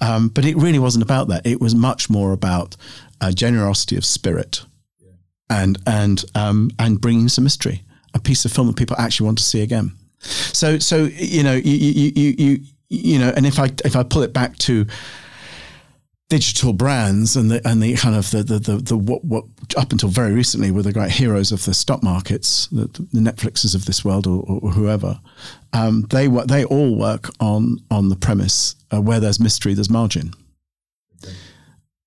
Um, 0.00 0.28
but 0.28 0.44
it 0.44 0.56
really 0.56 0.80
wasn't 0.80 1.04
about 1.04 1.28
that. 1.28 1.46
It 1.46 1.60
was 1.60 1.74
much 1.74 2.10
more 2.10 2.32
about 2.32 2.76
a 3.20 3.32
generosity 3.32 3.96
of 3.96 4.04
spirit 4.04 4.64
and 5.50 5.78
and 5.86 6.24
um, 6.34 6.70
and 6.78 7.00
bringing 7.00 7.28
some 7.28 7.44
mystery, 7.44 7.82
a 8.14 8.20
piece 8.20 8.44
of 8.44 8.52
film 8.52 8.66
that 8.68 8.76
people 8.76 8.96
actually 8.98 9.26
want 9.26 9.38
to 9.38 9.44
see 9.44 9.62
again. 9.62 9.92
So 10.20 10.78
so 10.78 11.04
you 11.04 11.42
know 11.42 11.54
you 11.54 11.72
you 11.72 12.12
you, 12.14 12.34
you 12.38 12.60
you 12.88 13.18
know, 13.18 13.32
and 13.36 13.46
if 13.46 13.58
I 13.58 13.70
if 13.84 13.96
I 13.96 14.02
pull 14.02 14.22
it 14.22 14.32
back 14.32 14.56
to 14.58 14.86
digital 16.30 16.72
brands 16.72 17.36
and 17.36 17.50
the 17.50 17.66
and 17.68 17.82
the 17.82 17.94
kind 17.94 18.16
of 18.16 18.30
the 18.30 18.42
the 18.42 18.58
the, 18.58 18.76
the 18.76 18.96
what, 18.96 19.24
what 19.24 19.44
up 19.76 19.92
until 19.92 20.08
very 20.08 20.32
recently 20.32 20.70
were 20.70 20.82
the 20.82 20.92
great 20.92 21.10
heroes 21.10 21.52
of 21.52 21.64
the 21.64 21.74
stock 21.74 22.02
markets, 22.02 22.66
the, 22.68 22.86
the 23.12 23.20
Netflixes 23.20 23.74
of 23.74 23.84
this 23.84 24.04
world 24.04 24.26
or, 24.26 24.44
or 24.46 24.70
whoever, 24.70 25.20
um, 25.72 26.02
they 26.10 26.26
they 26.46 26.64
all 26.64 26.96
work 26.96 27.30
on 27.40 27.78
on 27.90 28.08
the 28.08 28.16
premise 28.16 28.76
uh, 28.92 29.00
where 29.00 29.20
there's 29.20 29.40
mystery, 29.40 29.74
there's 29.74 29.90
margin. 29.90 30.32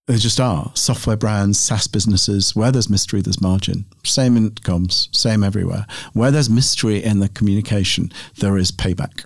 There 0.07 0.17
just 0.17 0.39
are 0.39 0.71
software 0.73 1.17
brands, 1.17 1.59
SaaS 1.59 1.87
businesses. 1.87 2.55
Where 2.55 2.71
there's 2.71 2.89
mystery, 2.89 3.21
there's 3.21 3.41
margin. 3.41 3.85
Same 4.05 4.37
in 4.37 4.51
comms, 4.51 5.13
same 5.13 5.43
everywhere. 5.43 5.85
Where 6.13 6.31
there's 6.31 6.49
mystery 6.49 7.03
in 7.03 7.19
the 7.19 7.27
communication, 7.27 8.11
there 8.37 8.57
is 8.57 8.71
payback. 8.71 9.25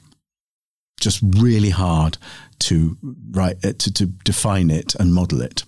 Just 0.99 1.21
really 1.21 1.69
hard 1.69 2.17
to 2.59 2.97
write 3.31 3.63
it, 3.63 3.77
to, 3.79 3.93
to 3.93 4.07
define 4.07 4.71
it 4.71 4.95
and 4.95 5.13
model 5.13 5.41
it. 5.41 5.63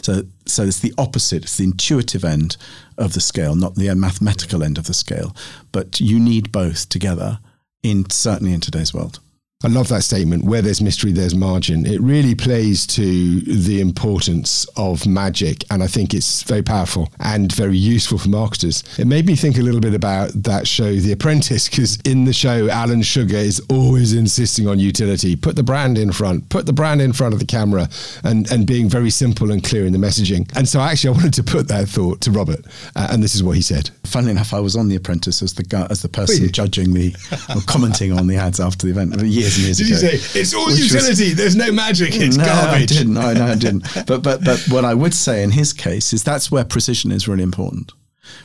So, 0.00 0.22
so 0.46 0.62
it's 0.62 0.80
the 0.80 0.94
opposite. 0.96 1.42
It's 1.42 1.56
the 1.56 1.64
intuitive 1.64 2.24
end 2.24 2.56
of 2.96 3.14
the 3.14 3.20
scale, 3.20 3.56
not 3.56 3.74
the 3.74 3.92
mathematical 3.96 4.62
end 4.62 4.78
of 4.78 4.86
the 4.86 4.94
scale. 4.94 5.34
But 5.72 6.00
you 6.00 6.20
need 6.20 6.52
both 6.52 6.88
together 6.88 7.40
in 7.82 8.08
certainly 8.10 8.52
in 8.52 8.60
today's 8.60 8.94
world. 8.94 9.18
I 9.64 9.68
love 9.68 9.88
that 9.88 10.02
statement. 10.02 10.44
Where 10.44 10.62
there's 10.62 10.80
mystery, 10.80 11.12
there's 11.12 11.34
margin. 11.34 11.86
It 11.86 12.00
really 12.00 12.34
plays 12.34 12.86
to 12.88 13.40
the 13.40 13.80
importance 13.80 14.66
of 14.76 15.06
magic. 15.06 15.64
And 15.70 15.82
I 15.82 15.86
think 15.86 16.14
it's 16.14 16.42
very 16.42 16.62
powerful 16.62 17.12
and 17.20 17.52
very 17.52 17.76
useful 17.76 18.18
for 18.18 18.28
marketers. 18.28 18.82
It 18.98 19.06
made 19.06 19.26
me 19.26 19.36
think 19.36 19.58
a 19.58 19.62
little 19.62 19.80
bit 19.80 19.94
about 19.94 20.30
that 20.34 20.66
show, 20.66 20.94
The 20.94 21.12
Apprentice, 21.12 21.68
because 21.68 21.96
in 22.00 22.24
the 22.24 22.32
show, 22.32 22.68
Alan 22.68 23.02
Sugar 23.02 23.36
is 23.36 23.62
always 23.70 24.14
insisting 24.14 24.66
on 24.66 24.78
utility. 24.78 25.36
Put 25.36 25.56
the 25.56 25.62
brand 25.62 25.96
in 25.96 26.12
front, 26.12 26.48
put 26.48 26.66
the 26.66 26.72
brand 26.72 27.00
in 27.00 27.12
front 27.12 27.34
of 27.34 27.40
the 27.40 27.46
camera, 27.46 27.88
and, 28.24 28.50
and 28.50 28.66
being 28.66 28.88
very 28.88 29.10
simple 29.10 29.52
and 29.52 29.62
clear 29.62 29.86
in 29.86 29.92
the 29.92 29.98
messaging. 29.98 30.50
And 30.56 30.68
so 30.68 30.80
actually, 30.80 31.10
I 31.10 31.12
wanted 31.12 31.34
to 31.34 31.42
put 31.44 31.68
that 31.68 31.88
thought 31.88 32.20
to 32.22 32.30
Robert. 32.30 32.64
Uh, 32.96 33.08
and 33.10 33.22
this 33.22 33.34
is 33.34 33.42
what 33.42 33.56
he 33.56 33.62
said. 33.62 33.90
Funnily 34.04 34.32
enough, 34.32 34.52
I 34.52 34.60
was 34.60 34.76
on 34.76 34.88
The 34.88 34.96
Apprentice 34.96 35.42
as 35.42 35.54
the, 35.54 35.86
as 35.88 36.02
the 36.02 36.08
person 36.08 36.50
judging 36.52 36.92
the, 36.94 37.14
or 37.54 37.62
commenting 37.62 38.12
on 38.12 38.26
the 38.26 38.36
ads 38.36 38.58
after 38.60 38.86
the 38.86 38.92
event 38.92 39.20
years 39.22 39.51
years 39.58 39.78
Did 39.78 39.86
ago. 39.86 39.94
you 39.94 40.18
say 40.18 40.40
it's 40.40 40.54
all 40.54 40.70
utility? 40.70 41.30
Was, 41.30 41.34
There's 41.34 41.56
no 41.56 41.72
magic. 41.72 42.14
It's 42.14 42.36
no, 42.36 42.44
garbage. 42.44 42.82
I 42.82 42.86
didn't. 42.86 43.14
No, 43.14 43.32
no, 43.32 43.44
I 43.46 43.54
didn't. 43.54 43.86
But 44.06 44.22
but 44.22 44.44
but 44.44 44.64
what 44.68 44.84
I 44.84 44.94
would 44.94 45.14
say 45.14 45.42
in 45.42 45.50
his 45.50 45.72
case 45.72 46.12
is 46.12 46.22
that's 46.22 46.50
where 46.50 46.64
precision 46.64 47.12
is 47.12 47.28
really 47.28 47.42
important. 47.42 47.92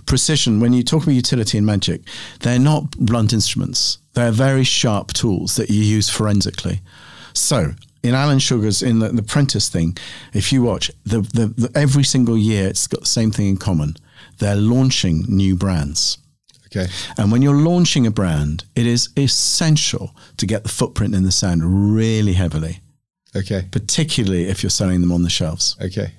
Precision, 0.06 0.60
when 0.60 0.74
you 0.74 0.84
talk 0.84 1.04
about 1.04 1.14
utility 1.14 1.58
and 1.58 1.66
magic, 1.66 2.02
they're 2.42 2.60
not 2.60 2.92
blunt 2.98 3.32
instruments. 3.34 4.00
They're 4.14 4.32
very 4.32 4.64
sharp 4.64 5.14
tools 5.14 5.56
that 5.56 5.70
you 5.70 5.82
use 5.82 6.10
forensically. 6.10 6.82
So 7.34 7.74
in 8.04 8.16
Alan 8.16 8.40
Sugar's 8.40 8.82
in 8.82 9.00
the, 9.00 9.10
the 9.10 9.22
Apprentice 9.22 9.70
thing, 9.70 9.98
if 10.34 10.52
you 10.52 10.64
watch 10.64 10.92
the, 11.06 11.22
the, 11.22 11.48
the 11.48 11.72
every 11.76 12.04
single 12.04 12.38
year, 12.38 12.68
it's 12.68 12.88
got 12.88 13.02
the 13.02 13.06
same 13.06 13.32
thing 13.32 13.48
in 13.48 13.58
common. 13.58 13.96
They're 14.40 14.56
launching 14.56 15.26
new 15.28 15.56
brands 15.56 16.18
Okay. 16.68 16.88
And 17.18 17.32
when 17.32 17.42
you're 17.42 17.56
launching 17.56 18.06
a 18.06 18.12
brand, 18.12 18.66
it 18.76 18.86
is 18.86 19.10
essential 19.18 20.16
to 20.38 20.46
get 20.46 20.64
the 20.64 20.70
footprint 20.70 21.16
in 21.16 21.24
the 21.24 21.32
sand 21.32 21.62
really 21.96 22.34
heavily. 22.34 22.82
Okay. 23.36 23.66
Particularly 23.72 24.46
if 24.46 24.64
you're 24.64 24.70
selling 24.70 25.02
them 25.02 25.12
on 25.12 25.24
the 25.24 25.30
shelves. 25.30 25.76
Okay. 25.82 26.12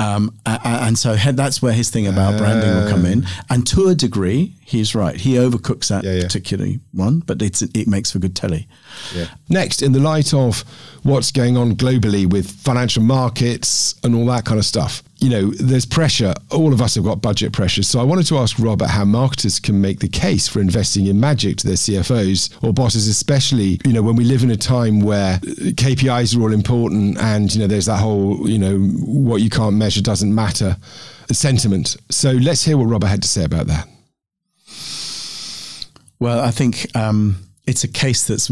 Um, 0.00 0.38
and 0.46 0.96
so 0.96 1.16
that's 1.16 1.60
where 1.60 1.72
his 1.72 1.90
thing 1.90 2.06
about 2.06 2.38
branding 2.38 2.70
will 2.72 2.88
come 2.88 3.04
in. 3.04 3.26
And 3.50 3.66
to 3.66 3.88
a 3.88 3.94
degree, 3.96 4.54
he's 4.64 4.94
right. 4.94 5.16
He 5.16 5.34
overcooks 5.34 5.88
that 5.88 6.04
yeah, 6.04 6.12
yeah. 6.12 6.22
particularly 6.22 6.78
one, 6.92 7.18
but 7.20 7.42
it's, 7.42 7.62
it 7.62 7.88
makes 7.88 8.12
for 8.12 8.20
good 8.20 8.36
telly. 8.36 8.68
Yeah. 9.12 9.26
Next, 9.48 9.82
in 9.82 9.92
the 9.92 9.98
light 9.98 10.32
of 10.32 10.62
what's 11.02 11.32
going 11.32 11.56
on 11.56 11.72
globally 11.72 12.30
with 12.30 12.48
financial 12.48 13.02
markets 13.02 13.96
and 14.04 14.14
all 14.14 14.26
that 14.26 14.44
kind 14.44 14.60
of 14.60 14.64
stuff, 14.64 15.02
you 15.18 15.28
know, 15.28 15.50
there's 15.50 15.84
pressure. 15.84 16.32
All 16.50 16.72
of 16.72 16.80
us 16.80 16.94
have 16.94 17.04
got 17.04 17.20
budget 17.20 17.52
pressures. 17.52 17.88
So 17.88 18.00
I 18.00 18.04
wanted 18.04 18.26
to 18.26 18.38
ask 18.38 18.58
Robert 18.58 18.88
how 18.88 19.04
marketers 19.04 19.58
can 19.58 19.80
make 19.80 19.98
the 19.98 20.08
case 20.08 20.46
for 20.46 20.60
investing 20.60 21.06
in 21.06 21.18
magic 21.18 21.56
to 21.58 21.66
their 21.66 21.76
CFOs 21.76 22.62
or 22.62 22.72
bosses, 22.72 23.08
especially, 23.08 23.80
you 23.84 23.92
know, 23.92 24.02
when 24.02 24.16
we 24.16 24.24
live 24.24 24.42
in 24.42 24.50
a 24.50 24.56
time 24.56 25.00
where 25.00 25.38
KPIs 25.38 26.36
are 26.36 26.42
all 26.42 26.52
important 26.52 27.18
and, 27.18 27.52
you 27.52 27.60
know, 27.60 27.66
there's 27.66 27.86
that 27.86 27.98
whole, 27.98 28.48
you 28.48 28.58
know, 28.58 28.78
what 28.78 29.42
you 29.42 29.50
can't 29.50 29.76
measure 29.76 30.00
doesn't 30.00 30.32
matter 30.32 30.76
sentiment. 31.34 31.96
So 32.10 32.32
let's 32.32 32.64
hear 32.64 32.78
what 32.78 32.84
Robert 32.84 33.08
had 33.08 33.22
to 33.22 33.28
say 33.28 33.44
about 33.44 33.66
that. 33.66 33.88
Well, 36.20 36.40
I 36.40 36.50
think 36.50 36.94
um, 36.96 37.36
it's 37.66 37.84
a 37.84 37.88
case 37.88 38.26
that's 38.26 38.50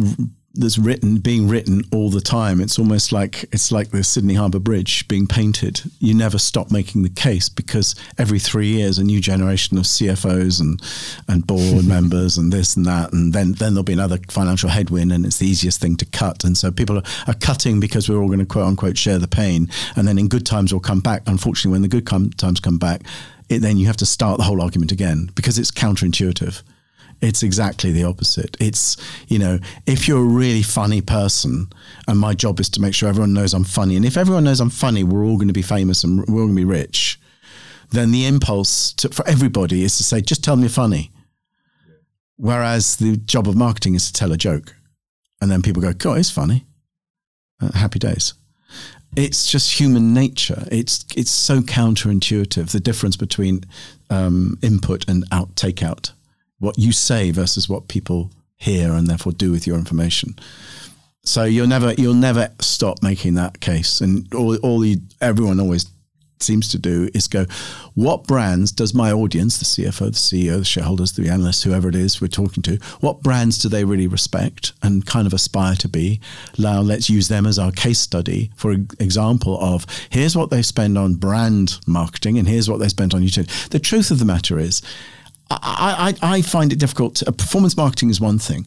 that's 0.56 0.78
written 0.78 1.18
being 1.18 1.48
written 1.48 1.82
all 1.92 2.10
the 2.10 2.20
time. 2.20 2.60
It's 2.60 2.78
almost 2.78 3.12
like 3.12 3.44
it's 3.52 3.70
like 3.70 3.90
the 3.90 4.02
Sydney 4.02 4.34
Harbour 4.34 4.58
Bridge 4.58 5.06
being 5.08 5.26
painted. 5.26 5.82
You 5.98 6.14
never 6.14 6.38
stop 6.38 6.70
making 6.70 7.02
the 7.02 7.10
case 7.10 7.48
because 7.48 7.94
every 8.18 8.38
3 8.38 8.66
years 8.66 8.98
a 8.98 9.04
new 9.04 9.20
generation 9.20 9.78
of 9.78 9.84
CFOs 9.84 10.60
and 10.60 10.80
and 11.28 11.46
board 11.46 11.86
members 11.96 12.38
and 12.38 12.52
this 12.52 12.76
and 12.76 12.86
that 12.86 13.12
and 13.12 13.32
then 13.32 13.52
then 13.52 13.74
there'll 13.74 13.84
be 13.84 13.92
another 13.92 14.18
financial 14.28 14.68
headwind 14.68 15.12
and 15.12 15.24
it's 15.24 15.38
the 15.38 15.46
easiest 15.46 15.80
thing 15.80 15.96
to 15.96 16.06
cut. 16.06 16.44
And 16.44 16.56
so 16.56 16.70
people 16.70 16.98
are, 16.98 17.04
are 17.26 17.34
cutting 17.34 17.80
because 17.80 18.08
we're 18.08 18.20
all 18.20 18.28
going 18.28 18.40
to 18.40 18.46
quote 18.46 18.66
unquote 18.66 18.98
share 18.98 19.18
the 19.18 19.28
pain. 19.28 19.68
And 19.94 20.08
then 20.08 20.18
in 20.18 20.28
good 20.28 20.46
times 20.46 20.72
we'll 20.72 20.80
come 20.80 21.00
back. 21.00 21.22
Unfortunately 21.26 21.72
when 21.72 21.82
the 21.82 21.88
good 21.88 22.06
com- 22.06 22.30
times 22.30 22.60
come 22.60 22.78
back 22.78 23.02
it, 23.48 23.60
then 23.60 23.76
you 23.76 23.86
have 23.86 23.96
to 23.98 24.06
start 24.06 24.38
the 24.38 24.44
whole 24.44 24.60
argument 24.60 24.92
again 24.92 25.30
because 25.34 25.58
it's 25.58 25.70
counterintuitive 25.70 26.62
it's 27.20 27.42
exactly 27.42 27.92
the 27.92 28.04
opposite. 28.04 28.56
It's, 28.60 28.96
you 29.28 29.38
know, 29.38 29.58
if 29.86 30.06
you're 30.06 30.20
a 30.20 30.22
really 30.22 30.62
funny 30.62 31.00
person, 31.00 31.68
and 32.08 32.18
my 32.18 32.34
job 32.34 32.60
is 32.60 32.68
to 32.70 32.80
make 32.80 32.94
sure 32.94 33.08
everyone 33.08 33.32
knows 33.32 33.54
I'm 33.54 33.64
funny, 33.64 33.96
and 33.96 34.04
if 34.04 34.16
everyone 34.16 34.44
knows 34.44 34.60
I'm 34.60 34.70
funny, 34.70 35.04
we're 35.04 35.24
all 35.24 35.36
going 35.36 35.48
to 35.48 35.54
be 35.54 35.62
famous 35.62 36.04
and 36.04 36.18
we're 36.26 36.40
all 36.40 36.46
going 36.46 36.50
to 36.50 36.54
be 36.54 36.64
rich, 36.64 37.20
then 37.90 38.12
the 38.12 38.26
impulse 38.26 38.92
to, 38.94 39.08
for 39.08 39.26
everybody 39.26 39.82
is 39.84 39.96
to 39.96 40.04
say, 40.04 40.20
just 40.20 40.44
tell 40.44 40.56
me 40.56 40.62
you're 40.62 40.70
funny. 40.70 41.10
Whereas 42.36 42.96
the 42.96 43.16
job 43.16 43.48
of 43.48 43.56
marketing 43.56 43.94
is 43.94 44.06
to 44.08 44.12
tell 44.12 44.32
a 44.32 44.36
joke. 44.36 44.74
And 45.40 45.50
then 45.50 45.62
people 45.62 45.82
go, 45.82 45.92
God, 45.92 46.18
it's 46.18 46.30
funny. 46.30 46.66
Uh, 47.60 47.72
happy 47.72 47.98
days. 47.98 48.34
It's 49.16 49.50
just 49.50 49.80
human 49.80 50.12
nature. 50.12 50.66
It's 50.70 51.06
it's 51.16 51.30
so 51.30 51.60
counterintuitive. 51.60 52.70
The 52.70 52.80
difference 52.80 53.16
between 53.16 53.62
um, 54.10 54.58
input 54.62 55.08
and 55.08 55.24
out 55.32 55.54
takeout 55.54 56.12
what 56.58 56.78
you 56.78 56.92
say 56.92 57.30
versus 57.30 57.68
what 57.68 57.88
people 57.88 58.30
hear 58.56 58.92
and 58.92 59.06
therefore 59.06 59.32
do 59.32 59.52
with 59.52 59.66
your 59.66 59.76
information. 59.76 60.34
So 61.24 61.44
you'll 61.44 61.66
never 61.66 61.92
you'll 61.94 62.14
never 62.14 62.50
stop 62.60 63.02
making 63.02 63.34
that 63.34 63.60
case, 63.60 64.00
and 64.00 64.32
all 64.32 64.56
all 64.58 64.84
you, 64.84 64.98
everyone 65.20 65.58
always 65.58 65.86
seems 66.40 66.68
to 66.68 66.78
do 66.78 67.08
is 67.14 67.28
go, 67.28 67.46
what 67.94 68.26
brands 68.26 68.70
does 68.70 68.94
my 68.94 69.10
audience, 69.10 69.58
the 69.58 69.64
CFO, 69.64 70.06
the 70.06 70.10
CEO, 70.12 70.58
the 70.58 70.64
shareholders, 70.64 71.12
the 71.12 71.28
analysts, 71.28 71.62
whoever 71.62 71.88
it 71.88 71.94
is 71.94 72.20
we're 72.20 72.28
talking 72.28 72.62
to, 72.62 72.76
what 73.00 73.22
brands 73.22 73.58
do 73.58 73.68
they 73.68 73.84
really 73.84 74.06
respect 74.06 74.72
and 74.82 75.06
kind 75.06 75.26
of 75.26 75.32
aspire 75.32 75.74
to 75.76 75.88
be? 75.88 76.20
Now 76.58 76.80
let's 76.80 77.08
use 77.08 77.28
them 77.28 77.46
as 77.46 77.58
our 77.58 77.72
case 77.72 77.98
study 77.98 78.50
for 78.56 78.72
example 78.72 79.58
of 79.60 79.86
here's 80.10 80.36
what 80.36 80.50
they 80.50 80.62
spend 80.62 80.98
on 80.98 81.14
brand 81.14 81.78
marketing 81.86 82.38
and 82.38 82.46
here's 82.46 82.68
what 82.68 82.80
they 82.80 82.88
spent 82.88 83.14
on 83.14 83.22
YouTube. 83.22 83.68
The 83.70 83.80
truth 83.80 84.10
of 84.10 84.18
the 84.18 84.24
matter 84.24 84.58
is 84.58 84.82
I, 85.50 86.14
I, 86.22 86.36
I 86.36 86.42
find 86.42 86.72
it 86.72 86.78
difficult. 86.78 87.16
To, 87.16 87.28
uh, 87.28 87.32
performance 87.32 87.76
marketing 87.76 88.10
is 88.10 88.20
one 88.20 88.38
thing, 88.38 88.66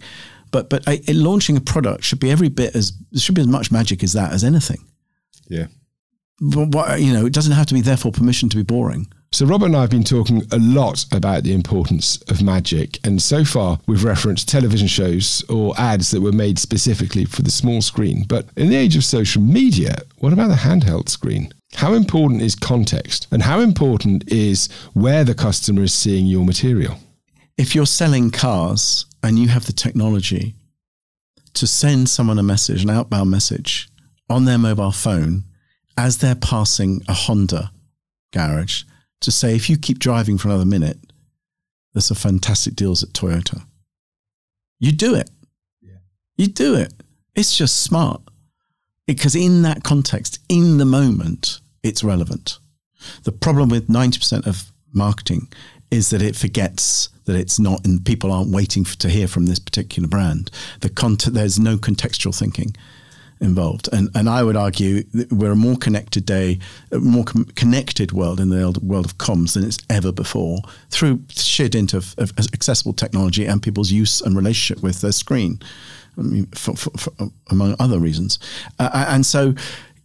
but 0.51 0.69
but 0.69 0.87
uh, 0.87 0.91
a, 0.91 1.11
a 1.11 1.13
launching 1.13 1.57
a 1.57 1.61
product 1.61 2.03
should 2.03 2.19
be 2.19 2.31
every 2.31 2.49
bit 2.49 2.75
as 2.75 2.93
should 3.15 3.35
be 3.35 3.41
as 3.41 3.47
much 3.47 3.71
magic 3.71 4.03
as 4.03 4.13
that 4.13 4.31
as 4.33 4.43
anything. 4.43 4.85
Yeah. 5.47 5.67
But 6.41 6.69
what, 6.69 6.91
uh, 6.91 6.95
you 6.95 7.11
know, 7.11 7.25
it 7.25 7.33
doesn't 7.33 7.51
have 7.51 7.65
to 7.67 7.73
be 7.73 7.81
therefore 7.81 8.13
permission 8.13 8.47
to 8.49 8.55
be 8.55 8.63
boring. 8.63 9.11
So 9.31 9.45
Robert 9.45 9.67
and 9.67 9.75
I 9.75 9.81
have 9.81 9.91
been 9.91 10.03
talking 10.03 10.41
a 10.51 10.57
lot 10.57 11.05
about 11.11 11.43
the 11.43 11.53
importance 11.53 12.19
of 12.29 12.41
magic, 12.41 12.99
and 13.05 13.21
so 13.21 13.43
far 13.43 13.79
we've 13.85 14.03
referenced 14.03 14.49
television 14.49 14.87
shows 14.87 15.43
or 15.49 15.79
ads 15.79 16.09
that 16.11 16.21
were 16.21 16.31
made 16.31 16.57
specifically 16.57 17.25
for 17.25 17.43
the 17.43 17.51
small 17.51 17.81
screen. 17.81 18.25
But 18.27 18.47
in 18.55 18.69
the 18.69 18.75
age 18.75 18.95
of 18.95 19.03
social 19.03 19.41
media, 19.41 20.01
what 20.17 20.33
about 20.33 20.47
the 20.47 20.55
handheld 20.55 21.09
screen? 21.09 21.53
How 21.75 21.93
important 21.93 22.41
is 22.41 22.55
context? 22.55 23.27
And 23.31 23.43
how 23.43 23.59
important 23.59 24.31
is 24.31 24.67
where 24.93 25.23
the 25.23 25.35
customer 25.35 25.83
is 25.83 25.93
seeing 25.93 26.25
your 26.25 26.45
material? 26.45 26.97
If 27.57 27.75
you're 27.75 27.85
selling 27.85 28.31
cars 28.31 29.05
and 29.23 29.37
you 29.37 29.49
have 29.49 29.65
the 29.65 29.73
technology 29.73 30.55
to 31.53 31.67
send 31.67 32.09
someone 32.09 32.39
a 32.39 32.43
message, 32.43 32.83
an 32.83 32.89
outbound 32.89 33.29
message 33.31 33.89
on 34.29 34.45
their 34.45 34.57
mobile 34.57 34.91
phone 34.91 35.43
as 35.97 36.19
they're 36.19 36.35
passing 36.35 37.01
a 37.07 37.13
Honda 37.13 37.71
garage 38.31 38.83
to 39.21 39.31
say, 39.31 39.55
if 39.55 39.69
you 39.69 39.77
keep 39.77 39.99
driving 39.99 40.37
for 40.37 40.47
another 40.47 40.65
minute, 40.65 40.97
there's 41.93 42.05
some 42.05 42.15
fantastic 42.15 42.75
deals 42.75 43.03
at 43.03 43.09
Toyota. 43.09 43.63
You 44.79 44.91
do 44.91 45.15
it. 45.15 45.29
Yeah. 45.81 45.97
You 46.37 46.47
do 46.47 46.75
it. 46.75 46.93
It's 47.35 47.57
just 47.57 47.81
smart 47.81 48.21
because 49.09 49.33
in 49.33 49.63
that 49.63 49.83
context, 49.83 50.37
in 50.49 50.77
the 50.77 50.85
moment, 50.85 51.61
it's 51.81 52.03
relevant. 52.03 52.59
The 53.23 53.31
problem 53.31 53.69
with 53.69 53.87
90% 53.87 54.45
of 54.45 54.71
marketing 54.93 55.47
is 55.89 56.11
that 56.11 56.21
it 56.21 56.35
forgets 56.35 57.09
that 57.25 57.35
it's 57.35 57.57
not, 57.57 57.83
and 57.87 58.05
people 58.05 58.31
aren't 58.31 58.51
waiting 58.51 58.85
for, 58.85 58.95
to 58.99 59.09
hear 59.09 59.27
from 59.27 59.47
this 59.47 59.57
particular 59.57 60.07
brand. 60.07 60.51
The 60.81 60.91
content, 60.91 61.33
there's 61.33 61.57
no 61.57 61.77
contextual 61.77 62.37
thinking 62.37 62.75
involved. 63.41 63.89
And 63.91 64.09
and 64.13 64.29
I 64.29 64.43
would 64.43 64.55
argue 64.55 65.03
we're 65.31 65.53
a 65.53 65.55
more 65.55 65.77
connected 65.77 66.27
day, 66.27 66.59
a 66.91 66.99
more 66.99 67.23
com- 67.23 67.45
connected 67.55 68.11
world 68.11 68.39
in 68.39 68.49
the 68.49 68.79
world 68.83 69.05
of 69.05 69.17
comms 69.17 69.55
than 69.55 69.63
it's 69.63 69.79
ever 69.89 70.11
before 70.11 70.59
through 70.91 71.23
sheer 71.29 71.69
dint 71.69 71.95
of, 71.95 72.13
of 72.19 72.31
accessible 72.53 72.93
technology 72.93 73.45
and 73.45 73.63
people's 73.63 73.91
use 73.91 74.21
and 74.21 74.35
relationship 74.35 74.83
with 74.83 75.01
their 75.01 75.13
screen, 75.13 75.59
I 76.19 76.23
mean, 76.23 76.45
for, 76.47 76.75
for, 76.75 76.91
for, 76.97 77.11
among 77.49 77.75
other 77.79 77.99
reasons. 77.99 78.39
Uh, 78.77 79.05
and 79.09 79.25
so 79.25 79.53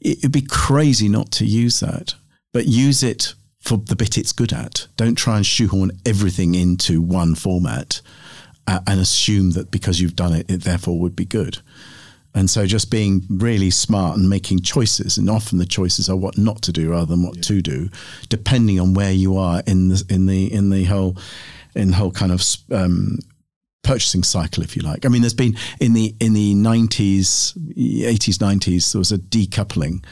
it'd 0.00 0.32
be 0.32 0.42
crazy 0.42 1.08
not 1.08 1.30
to 1.32 1.44
use 1.44 1.80
that, 1.80 2.14
but 2.52 2.66
use 2.66 3.02
it 3.02 3.34
for 3.60 3.78
the 3.78 3.96
bit 3.96 4.18
it's 4.18 4.32
good 4.32 4.52
at. 4.52 4.86
Don't 4.96 5.16
try 5.16 5.36
and 5.36 5.46
shoehorn 5.46 5.90
everything 6.06 6.54
into 6.54 7.00
one 7.00 7.34
format 7.34 8.00
uh, 8.66 8.80
and 8.86 9.00
assume 9.00 9.52
that 9.52 9.70
because 9.70 10.00
you've 10.00 10.16
done 10.16 10.34
it, 10.34 10.50
it 10.50 10.62
therefore 10.62 10.98
would 11.00 11.16
be 11.16 11.24
good. 11.24 11.58
And 12.34 12.50
so 12.50 12.66
just 12.66 12.90
being 12.90 13.22
really 13.30 13.70
smart 13.70 14.18
and 14.18 14.28
making 14.28 14.60
choices, 14.60 15.18
and 15.18 15.30
often 15.30 15.58
the 15.58 15.66
choices 15.66 16.10
are 16.10 16.16
what 16.16 16.36
not 16.36 16.62
to 16.62 16.72
do 16.72 16.90
rather 16.90 17.06
than 17.06 17.22
what 17.22 17.36
yeah. 17.36 17.42
to 17.42 17.62
do, 17.62 17.88
depending 18.28 18.80
on 18.80 18.92
where 18.92 19.12
you 19.12 19.36
are 19.36 19.62
in 19.66 19.88
the 19.88 20.04
in 20.08 20.26
the 20.26 20.52
in 20.52 20.70
the 20.70 20.84
whole 20.84 21.16
in 21.76 21.90
the 21.90 21.96
whole 21.96 22.10
kind 22.10 22.32
of 22.32 22.42
um, 22.72 23.20
purchasing 23.84 24.22
cycle, 24.22 24.62
if 24.62 24.76
you 24.76 24.82
like. 24.82 25.04
I 25.04 25.08
mean, 25.08 25.22
there's 25.22 25.34
been 25.34 25.56
in 25.80 25.92
the 25.92 26.14
in 26.20 26.32
the 26.32 26.54
90s, 26.54 27.56
80s, 27.56 28.38
90s, 28.38 28.92
there 28.92 28.98
was 28.98 29.12
a 29.12 29.18
decoupling 29.18 30.04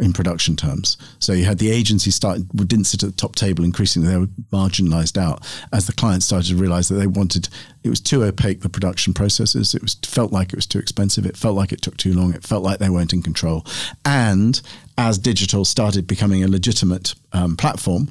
in 0.00 0.12
production 0.12 0.56
terms. 0.56 0.96
So 1.18 1.32
you 1.32 1.44
had 1.44 1.58
the 1.58 1.70
agency 1.70 2.10
start 2.10 2.40
didn't 2.56 2.86
sit 2.86 3.02
at 3.02 3.10
the 3.10 3.16
top 3.16 3.36
table 3.36 3.64
increasingly 3.64 4.08
they 4.08 4.16
were 4.16 4.26
marginalized 4.52 5.18
out 5.18 5.46
as 5.72 5.86
the 5.86 5.92
clients 5.92 6.26
started 6.26 6.48
to 6.48 6.56
realize 6.56 6.88
that 6.88 6.94
they 6.96 7.06
wanted 7.06 7.48
it 7.84 7.90
was 7.90 8.00
too 8.00 8.24
opaque 8.24 8.60
the 8.60 8.68
production 8.68 9.12
processes 9.12 9.74
it 9.74 9.82
was 9.82 9.94
felt 10.04 10.32
like 10.32 10.52
it 10.52 10.56
was 10.56 10.66
too 10.66 10.78
expensive 10.78 11.26
it 11.26 11.36
felt 11.36 11.54
like 11.54 11.72
it 11.72 11.82
took 11.82 11.96
too 11.96 12.14
long 12.14 12.34
it 12.34 12.46
felt 12.46 12.62
like 12.62 12.78
they 12.78 12.88
weren't 12.88 13.12
in 13.12 13.22
control 13.22 13.64
and 14.04 14.62
as 14.96 15.18
digital 15.18 15.64
started 15.64 16.06
becoming 16.06 16.42
a 16.42 16.48
legitimate 16.48 17.14
um, 17.32 17.56
platform 17.56 18.08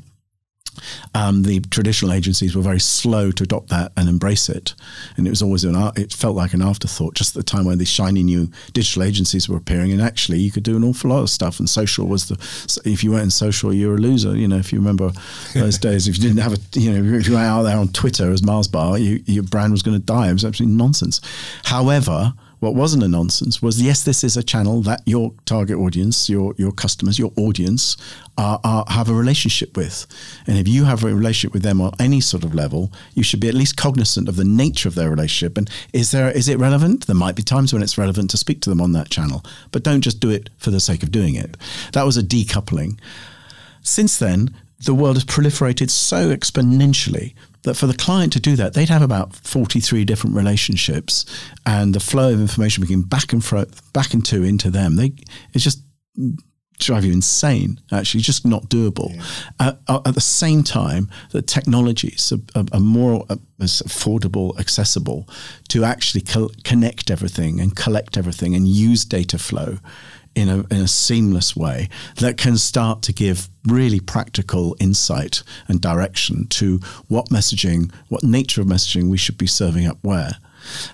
um, 1.14 1.44
the 1.44 1.60
traditional 1.60 2.12
agencies 2.12 2.56
were 2.56 2.62
very 2.62 2.80
slow 2.80 3.32
to 3.32 3.44
adopt 3.44 3.70
that 3.70 3.92
and 3.98 4.10
embrace 4.10 4.50
it, 4.50 4.74
and 5.18 5.28
it 5.28 5.30
was 5.30 5.42
always 5.42 5.64
an 5.64 5.76
it 5.96 6.14
felt 6.14 6.36
like 6.36 6.54
an 6.54 6.62
afterthought. 6.62 7.16
Just 7.16 7.36
at 7.36 7.46
the 7.46 7.52
time 7.52 7.66
when 7.66 7.78
these 7.78 7.90
shiny 7.90 8.24
new 8.24 8.50
digital 8.74 9.04
agencies 9.04 9.48
were 9.50 9.58
appearing, 9.58 9.92
and 9.92 10.02
actually 10.02 10.40
you 10.40 10.52
could 10.52 10.64
do 10.64 10.76
an 10.76 10.84
awful 10.84 11.10
lot 11.10 11.22
of 11.22 11.30
stuff. 11.30 11.60
And 11.60 11.70
social 11.70 12.08
was 12.08 12.28
the 12.28 12.82
if 12.86 13.04
you 13.04 13.12
weren't 13.12 13.24
in 13.24 13.32
social, 13.32 13.74
you 13.74 13.88
were 13.90 13.96
a 13.96 14.00
loser. 14.00 14.36
You 14.36 14.48
know, 14.48 14.58
if 14.58 14.72
you 14.72 14.80
remember 14.80 15.12
those 15.54 15.78
days, 15.88 16.08
if 16.08 16.18
you 16.18 16.24
didn't 16.24 16.42
have 16.42 16.54
a 16.54 16.80
you 16.80 16.92
know 16.92 17.18
if 17.18 17.28
you 17.28 17.34
were 17.34 17.40
out 17.40 17.64
there 17.64 17.78
on 17.78 17.90
Twitter 17.90 18.32
as 18.32 18.44
Mars 18.44 18.68
Bar, 18.68 18.98
you, 18.98 19.24
your 19.26 19.44
brand 19.44 19.72
was 19.72 19.82
going 19.82 19.98
to 19.98 20.06
die. 20.06 20.30
It 20.30 20.34
was 20.34 20.46
absolutely 20.46 20.76
nonsense. 20.76 21.22
However 21.64 22.34
what 22.60 22.76
wasn't 22.76 23.04
a 23.04 23.08
nonsense 23.08 23.62
was 23.62 23.82
yes, 23.82 24.04
this 24.04 24.24
is 24.24 24.36
a 24.36 24.44
channel 24.44 24.82
that 24.82 25.02
your 25.06 25.34
target 25.46 25.78
audience, 25.78 26.30
your 26.30 26.54
your 26.58 26.72
customers, 26.72 27.18
your 27.18 27.32
audience 27.38 27.96
are, 28.38 28.60
are, 28.64 28.86
have 28.90 29.10
a 29.10 29.14
relationship 29.14 29.78
with, 29.78 30.06
and 30.46 30.58
if 30.58 30.68
you 30.68 30.86
have 30.86 31.04
a 31.04 31.14
relationship 31.14 31.54
with 31.54 31.64
them 31.64 31.82
on 31.82 31.94
any 32.00 32.22
sort 32.22 32.44
of 32.44 32.54
level, 32.54 32.92
you 33.14 33.24
should 33.24 33.40
be 33.40 33.48
at 33.48 33.54
least 33.54 33.78
cognizant 33.78 34.28
of 34.28 34.36
the 34.36 34.46
nature 34.46 34.90
of 34.90 34.96
their 34.96 35.10
relationship. 35.10 35.58
And 35.58 35.70
is 35.94 36.12
there 36.12 36.30
is 36.32 36.50
it 36.50 36.60
relevant? 36.60 37.08
There 37.08 37.16
might 37.16 37.36
be 37.36 37.44
times 37.44 37.74
when 37.74 37.82
it's 37.82 37.98
relevant 37.98 38.30
to 38.32 38.38
speak 38.38 38.62
to 38.62 38.70
them 38.70 38.82
on 38.82 38.92
that 38.94 39.10
channel, 39.10 39.44
but 39.72 39.84
don't 39.84 40.02
just 40.02 40.20
do 40.20 40.30
it 40.30 40.50
for 40.58 40.72
the 40.72 40.80
sake 40.80 41.04
of 41.04 41.12
doing 41.12 41.36
it. 41.36 41.56
That 41.94 42.06
was 42.06 42.18
a 42.18 42.24
decoupling. 42.24 43.00
Since 43.82 44.18
then, 44.20 44.54
the 44.86 44.94
world 44.94 45.16
has 45.16 45.26
proliferated 45.26 45.90
so 45.90 46.36
exponentially 46.36 47.34
that 47.64 47.76
for 47.76 47.88
the 47.88 47.94
client 47.94 48.34
to 48.34 48.40
do 48.40 48.56
that, 48.56 48.74
they'd 48.74 48.90
have 48.90 49.02
about 49.02 49.36
43 49.36 50.06
different 50.06 50.36
relationships 50.36 51.26
and 51.66 51.94
the 51.94 52.00
flow 52.00 52.34
of 52.34 52.40
information 52.40 52.82
between 52.82 53.02
back 53.02 53.34
and 53.34 53.44
forth, 53.44 53.92
back 53.94 54.14
and 54.14 54.26
two 54.26 54.44
into 54.44 54.70
them. 54.70 54.96
They, 54.96 55.14
it's 55.54 55.64
just 55.64 55.82
drive 56.80 57.04
you 57.04 57.12
insane, 57.12 57.80
actually, 57.92 58.22
just 58.22 58.46
not 58.46 58.64
doable. 58.70 59.14
Yeah. 59.60 59.74
Uh, 59.88 60.00
at 60.06 60.16
the 60.16 60.22
same 60.22 60.64
time, 60.64 61.10
the 61.32 61.42
technologies 61.42 62.32
are, 62.56 62.66
are 62.72 62.80
more 62.80 63.26
uh, 63.30 63.36
affordable, 63.60 64.58
accessible 64.60 65.28
to 65.68 65.84
actually 65.84 66.22
co- 66.22 66.52
connect 66.64 67.12
everything 67.12 67.60
and 67.60 67.76
collect 67.76 68.18
everything 68.18 68.56
and 68.56 68.68
use 68.68 69.06
data 69.06 69.38
flow 69.38 69.78
in 70.40 70.48
a, 70.50 70.60
in 70.74 70.82
a 70.82 70.88
seamless 70.88 71.56
way 71.56 71.90
that 72.18 72.38
can 72.38 72.58
start 72.58 73.02
to 73.04 73.14
give 73.14 73.50
really 73.66 74.00
practical 74.00 74.76
insight 74.80 75.44
and 75.68 75.82
direction 75.82 76.48
to 76.48 76.80
what 77.08 77.26
messaging, 77.30 77.92
what 78.08 78.24
nature 78.24 78.62
of 78.62 78.68
messaging 78.68 79.10
we 79.10 79.18
should 79.18 79.38
be 79.38 79.48
serving 79.48 79.86
up 79.86 79.98
where. 80.02 80.32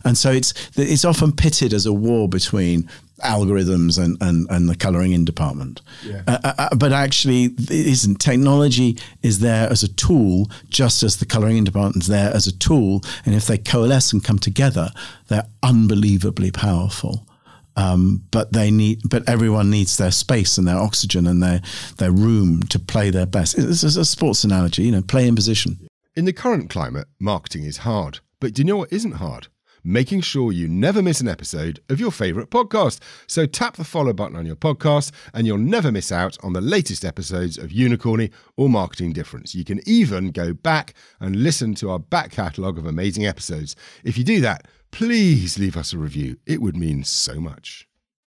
And 0.03 0.17
so 0.17 0.31
it's 0.31 0.53
it's 0.77 1.05
often 1.05 1.31
pitted 1.31 1.73
as 1.73 1.85
a 1.85 1.93
war 1.93 2.29
between 2.29 2.89
algorithms 3.23 4.01
and, 4.03 4.17
and, 4.21 4.47
and 4.49 4.67
the 4.69 4.75
coloring 4.75 5.11
in 5.13 5.25
department. 5.25 5.81
Yeah. 6.03 6.21
Uh, 6.27 6.37
uh, 6.43 6.53
uh 6.57 6.75
but 6.75 6.91
actually, 6.91 7.45
it 7.45 7.71
isn't. 7.71 8.19
Technology 8.19 8.97
is 9.21 9.39
there 9.39 9.69
as 9.69 9.83
a 9.83 9.87
tool, 9.87 10.49
just 10.69 11.03
as 11.03 11.17
the 11.17 11.25
coloring 11.25 11.57
in 11.57 11.63
department 11.63 12.03
is 12.03 12.07
there 12.07 12.33
as 12.33 12.47
a 12.47 12.57
tool. 12.57 13.03
And 13.25 13.35
if 13.35 13.45
they 13.47 13.57
coalesce 13.57 14.11
and 14.11 14.23
come 14.23 14.39
together, 14.39 14.89
they're 15.27 15.47
unbelievably 15.63 16.51
powerful. 16.51 17.27
Um, 17.75 18.23
but 18.31 18.53
they 18.53 18.71
need, 18.71 19.01
but 19.09 19.27
everyone 19.27 19.69
needs 19.69 19.97
their 19.97 20.11
space 20.11 20.57
and 20.57 20.67
their 20.67 20.77
oxygen 20.77 21.27
and 21.27 21.43
their 21.43 21.61
their 21.97 22.11
room 22.11 22.63
to 22.63 22.79
play 22.79 23.09
their 23.09 23.25
best. 23.25 23.57
It's 23.57 23.83
a 23.83 24.05
sports 24.05 24.43
analogy, 24.43 24.83
you 24.83 24.91
know, 24.91 25.01
play 25.01 25.27
in 25.27 25.35
position. 25.35 25.87
In 26.15 26.25
the 26.25 26.33
current 26.33 26.69
climate, 26.69 27.07
marketing 27.19 27.65
is 27.65 27.77
hard. 27.79 28.19
But 28.39 28.53
do 28.53 28.61
you 28.61 28.65
know 28.65 28.77
what 28.77 28.93
isn't 28.93 29.13
hard? 29.13 29.47
Making 29.83 30.21
sure 30.21 30.51
you 30.51 30.67
never 30.67 31.01
miss 31.01 31.21
an 31.21 31.27
episode 31.27 31.79
of 31.89 31.99
your 31.99 32.09
favourite 32.09 32.49
podcast. 32.49 32.99
So 33.27 33.45
tap 33.45 33.75
the 33.75 33.83
follow 33.83 34.13
button 34.13 34.35
on 34.35 34.45
your 34.45 34.55
podcast 34.55 35.11
and 35.33 35.45
you'll 35.45 35.59
never 35.59 35.91
miss 35.91 36.11
out 36.11 36.37
on 36.41 36.53
the 36.53 36.61
latest 36.61 37.05
episodes 37.05 37.57
of 37.57 37.69
Unicorny 37.69 38.31
or 38.57 38.67
Marketing 38.67 39.13
Difference. 39.13 39.53
You 39.53 39.63
can 39.63 39.81
even 39.85 40.31
go 40.31 40.53
back 40.53 40.95
and 41.19 41.35
listen 41.35 41.75
to 41.75 41.91
our 41.91 41.99
back 41.99 42.31
catalogue 42.31 42.79
of 42.79 42.87
amazing 42.87 43.27
episodes. 43.27 43.75
If 44.03 44.17
you 44.17 44.23
do 44.23 44.41
that, 44.41 44.67
please 44.95 45.59
leave 45.59 45.75
us 45.75 45.91
a 45.91 45.97
review. 45.97 46.37
It 46.45 46.61
would 46.61 46.77
mean 46.77 47.03
so 47.03 47.41
much. 47.41 47.85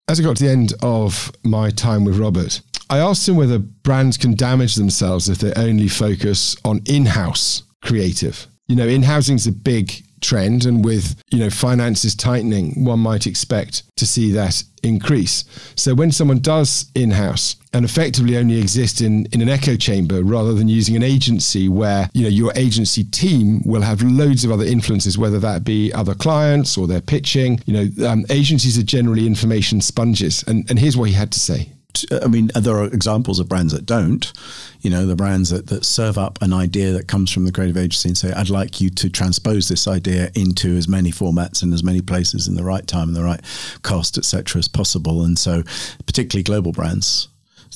As 0.07 0.19
I 0.19 0.23
got 0.23 0.37
to 0.37 0.43
the 0.43 0.51
end 0.51 0.73
of 0.83 1.31
my 1.43 1.71
time 1.71 2.05
with 2.05 2.19
Robert, 2.19 2.61
I 2.87 2.99
asked 2.99 3.27
him 3.27 3.35
whether 3.35 3.57
brands 3.57 4.15
can 4.15 4.35
damage 4.35 4.75
themselves 4.75 5.27
if 5.27 5.39
they 5.39 5.53
only 5.53 5.87
focus 5.87 6.55
on 6.63 6.81
in 6.85 7.07
house 7.07 7.63
creative. 7.81 8.45
You 8.67 8.75
know, 8.75 8.87
in 8.87 9.01
housing 9.01 9.37
is 9.37 9.47
a 9.47 9.51
big 9.51 9.91
trend 10.21 10.65
and 10.65 10.85
with 10.85 11.21
you 11.31 11.39
know 11.39 11.49
finances 11.49 12.15
tightening 12.15 12.85
one 12.85 12.99
might 12.99 13.27
expect 13.27 13.83
to 13.97 14.05
see 14.05 14.31
that 14.31 14.63
increase. 14.83 15.43
So 15.75 15.93
when 15.93 16.11
someone 16.11 16.39
does 16.39 16.89
in-house 16.95 17.55
and 17.73 17.85
effectively 17.85 18.37
only 18.37 18.59
exist 18.59 19.01
in 19.01 19.25
in 19.27 19.41
an 19.41 19.49
echo 19.49 19.75
chamber 19.75 20.23
rather 20.23 20.53
than 20.53 20.67
using 20.67 20.95
an 20.95 21.03
agency 21.03 21.69
where 21.69 22.09
you 22.13 22.23
know 22.23 22.29
your 22.29 22.51
agency 22.55 23.03
team 23.03 23.61
will 23.65 23.81
have 23.81 24.01
loads 24.01 24.43
of 24.43 24.51
other 24.51 24.65
influences 24.65 25.17
whether 25.17 25.39
that 25.39 25.63
be 25.63 25.91
other 25.93 26.15
clients 26.15 26.77
or 26.77 26.87
their 26.87 27.01
pitching 27.01 27.59
you 27.65 27.73
know 27.73 28.07
um, 28.07 28.25
agencies 28.29 28.77
are 28.77 28.83
generally 28.83 29.27
information 29.27 29.81
sponges. 29.81 30.43
And 30.47 30.69
and 30.69 30.79
here's 30.79 30.97
what 30.97 31.09
he 31.09 31.15
had 31.15 31.31
to 31.31 31.39
say 31.39 31.71
I 32.23 32.27
mean, 32.27 32.51
there 32.55 32.75
are 32.75 32.85
examples 32.85 33.39
of 33.39 33.49
brands 33.49 33.73
that 33.73 33.85
don't. 33.85 34.31
You 34.81 34.89
know, 34.89 35.05
the 35.05 35.15
brands 35.15 35.49
that, 35.49 35.67
that 35.67 35.85
serve 35.85 36.17
up 36.17 36.39
an 36.41 36.53
idea 36.53 36.91
that 36.93 37.07
comes 37.07 37.31
from 37.31 37.45
the 37.45 37.51
creative 37.51 37.77
agency 37.77 38.09
and 38.09 38.17
say, 38.17 38.31
I'd 38.33 38.49
like 38.49 38.81
you 38.81 38.89
to 38.89 39.09
transpose 39.09 39.67
this 39.67 39.87
idea 39.87 40.31
into 40.35 40.75
as 40.75 40.87
many 40.87 41.11
formats 41.11 41.61
and 41.61 41.73
as 41.73 41.83
many 41.83 42.01
places 42.01 42.47
in 42.47 42.55
the 42.55 42.63
right 42.63 42.85
time 42.85 43.09
and 43.09 43.15
the 43.15 43.23
right 43.23 43.41
cost, 43.83 44.17
etc., 44.17 44.59
as 44.59 44.67
possible. 44.67 45.23
And 45.23 45.37
so, 45.37 45.63
particularly 46.05 46.43
global 46.43 46.71
brands, 46.71 47.27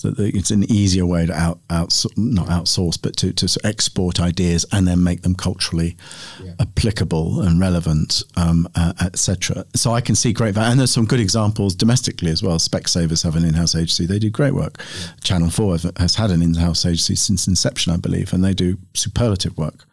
that 0.02 0.20
it's 0.20 0.52
an 0.52 0.70
easier 0.72 1.06
way 1.06 1.26
to 1.26 1.34
out, 1.34 1.60
out 1.70 2.06
not 2.18 2.48
outsource, 2.48 3.02
but 3.02 3.16
to, 3.18 3.34
to 3.34 3.60
export 3.64 4.20
ideas 4.20 4.66
and 4.72 4.88
then 4.88 5.04
make 5.04 5.22
them 5.22 5.36
culturally 5.36 5.98
yeah. 6.44 6.54
applicable 6.60 7.42
and 7.42 7.60
relevant, 7.60 8.24
um, 8.36 8.68
uh, 8.76 8.94
etc. 9.02 9.66
So 9.76 9.92
I 9.92 10.02
can 10.02 10.16
see 10.16 10.34
great 10.34 10.54
value, 10.54 10.72
and 10.72 10.80
there's 10.80 10.92
some 10.92 11.06
good 11.06 11.20
examples 11.20 11.76
domestically 11.76 12.32
as 12.32 12.44
well. 12.44 12.58
Specsavers 12.58 13.24
have 13.24 13.36
an 13.36 13.46
in-house 13.46 13.76
agency; 13.76 14.06
they 14.06 14.20
do 14.20 14.30
great 14.30 14.54
work. 14.54 14.78
Yeah. 14.78 15.08
Channel 15.24 15.50
Four 15.50 15.78
has 15.98 16.16
had 16.16 16.32
an 16.32 16.42
in-house 16.42 16.86
agency 16.86 17.16
since 17.16 17.48
inception, 17.48 17.94
I 17.94 17.98
believe, 17.98 18.34
and 18.34 18.44
they 18.44 18.54
do 18.54 18.78
superlative 18.94 19.58
work. 19.58 19.86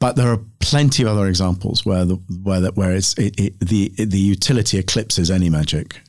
But 0.00 0.16
there 0.16 0.32
are 0.32 0.40
plenty 0.58 1.04
of 1.04 1.10
other 1.10 1.28
examples 1.28 1.86
where 1.86 2.04
the 2.04 2.16
where 2.42 2.60
that 2.60 2.76
where 2.76 2.92
it's 2.92 3.14
it, 3.18 3.38
it, 3.38 3.60
the 3.60 3.92
the 3.96 4.18
utility 4.18 4.78
eclipses 4.78 5.30
any 5.30 5.48
magic, 5.48 6.00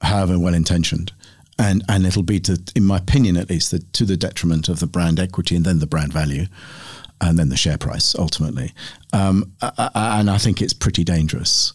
however 0.00 0.38
well 0.38 0.54
intentioned 0.54 1.12
and 1.58 1.82
and 1.88 2.06
it'll 2.06 2.22
be 2.22 2.40
to, 2.40 2.60
in 2.74 2.84
my 2.84 2.98
opinion 2.98 3.36
at 3.36 3.48
least, 3.48 3.70
the, 3.70 3.78
to 3.78 4.04
the 4.04 4.16
detriment 4.16 4.68
of 4.68 4.80
the 4.80 4.86
brand 4.86 5.18
equity 5.18 5.56
and 5.56 5.64
then 5.64 5.78
the 5.78 5.86
brand 5.86 6.12
value, 6.12 6.46
and 7.20 7.38
then 7.38 7.48
the 7.48 7.56
share 7.56 7.78
price 7.78 8.14
ultimately. 8.16 8.72
Um, 9.12 9.52
and 9.94 10.30
I 10.30 10.38
think 10.38 10.60
it's 10.60 10.74
pretty 10.74 11.04
dangerous. 11.04 11.72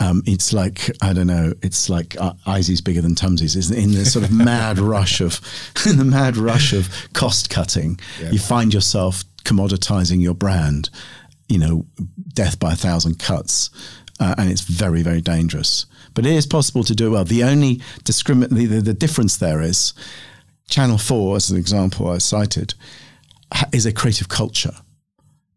Um, 0.00 0.22
it's 0.26 0.52
like 0.52 0.90
I 1.02 1.12
don't 1.12 1.26
know. 1.26 1.52
It's 1.62 1.90
like 1.90 2.16
uh, 2.20 2.34
Isey's 2.46 2.80
bigger 2.80 3.02
than 3.02 3.14
Tumsies. 3.14 3.56
Is 3.56 3.70
in 3.70 3.92
the 3.92 4.04
sort 4.04 4.24
of 4.24 4.32
mad 4.44 4.78
rush 4.78 5.20
of 5.20 5.40
in 5.86 5.96
the 5.96 6.04
mad 6.04 6.36
rush 6.36 6.72
of 6.72 6.88
cost 7.12 7.50
cutting, 7.50 7.98
yeah. 8.20 8.30
you 8.30 8.38
find 8.38 8.72
yourself 8.72 9.24
commoditizing 9.44 10.20
your 10.20 10.34
brand, 10.34 10.90
you 11.48 11.58
know, 11.58 11.86
death 12.32 12.58
by 12.58 12.72
a 12.72 12.76
thousand 12.76 13.18
cuts. 13.18 13.70
Uh, 14.20 14.34
and 14.36 14.50
it's 14.50 14.62
very, 14.62 15.02
very 15.02 15.20
dangerous. 15.20 15.86
But 16.14 16.26
it 16.26 16.32
is 16.32 16.46
possible 16.46 16.82
to 16.84 16.94
do 16.94 17.12
well. 17.12 17.24
The 17.24 17.44
only 17.44 17.76
discrimin- 18.04 18.50
the, 18.50 18.66
the, 18.66 18.80
the 18.80 18.94
difference 18.94 19.36
there 19.36 19.60
is 19.60 19.92
Channel 20.68 20.98
4, 20.98 21.36
as 21.36 21.50
an 21.50 21.56
example 21.56 22.08
I 22.08 22.18
cited, 22.18 22.74
is 23.72 23.86
a 23.86 23.92
creative 23.92 24.28
culture. 24.28 24.74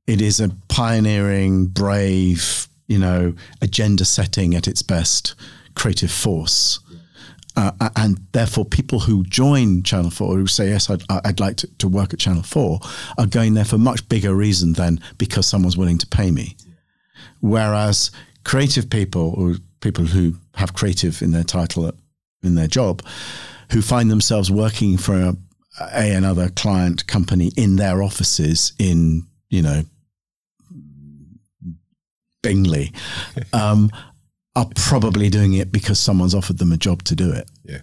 It 0.08 0.22
is 0.22 0.40
a 0.40 0.50
pioneering, 0.68 1.68
brave, 1.68 2.68
you 2.88 3.00
know, 3.00 3.34
agenda 3.62 4.06
setting 4.06 4.56
at 4.56 4.68
its 4.68 4.82
best 4.82 5.36
creative 5.76 6.12
force. 6.12 6.80
Uh, 7.58 7.72
and 7.98 8.20
therefore, 8.32 8.64
people 8.64 9.00
who 9.00 9.24
join 9.26 9.84
Channel 9.84 10.12
4, 10.12 10.36
who 10.38 10.48
say, 10.48 10.70
Yes, 10.70 10.90
I'd, 10.90 11.04
I'd 11.10 11.40
like 11.42 11.58
to, 11.58 11.68
to, 11.80 11.88
work 11.88 12.14
at 12.14 12.20
Channel 12.20 12.44
4, 12.44 12.80
are 13.18 13.26
going 13.26 13.56
there 13.56 13.66
for 13.66 13.78
much 13.78 14.08
bigger 14.08 14.34
reason 14.34 14.74
than 14.74 15.02
because 15.18 15.48
someone's 15.48 15.76
willing 15.76 15.98
to 15.98 16.08
pay 16.08 16.32
me. 16.32 16.56
Whereas 17.42 18.12
creative 18.44 18.90
people, 18.90 19.34
or 19.38 19.56
people 19.82 20.06
who 20.06 20.36
have 20.56 20.74
creative 20.74 21.22
in 21.22 21.32
their 21.32 21.44
title, 21.44 21.92
in 22.44 22.56
their 22.56 22.68
job, 22.68 23.04
who 23.72 23.82
find 23.82 24.10
themselves 24.10 24.52
working 24.52 24.98
for 24.98 25.16
a, 25.16 25.36
a 25.94 26.14
another 26.14 26.50
client 26.50 27.08
company 27.08 27.52
in 27.56 27.76
their 27.76 28.04
offices 28.04 28.74
in, 28.80 29.26
you 29.50 29.62
know, 29.62 29.84
Bingley, 32.44 32.92
um, 33.54 33.90
are 34.56 34.68
probably 34.76 35.30
doing 35.30 35.54
it 35.54 35.72
because 35.72 36.00
someone's 36.00 36.36
offered 36.36 36.58
them 36.58 36.72
a 36.72 36.78
job 36.78 37.04
to 37.04 37.16
do 37.16 37.32
it. 37.32 37.50
Yeah. 37.64 37.82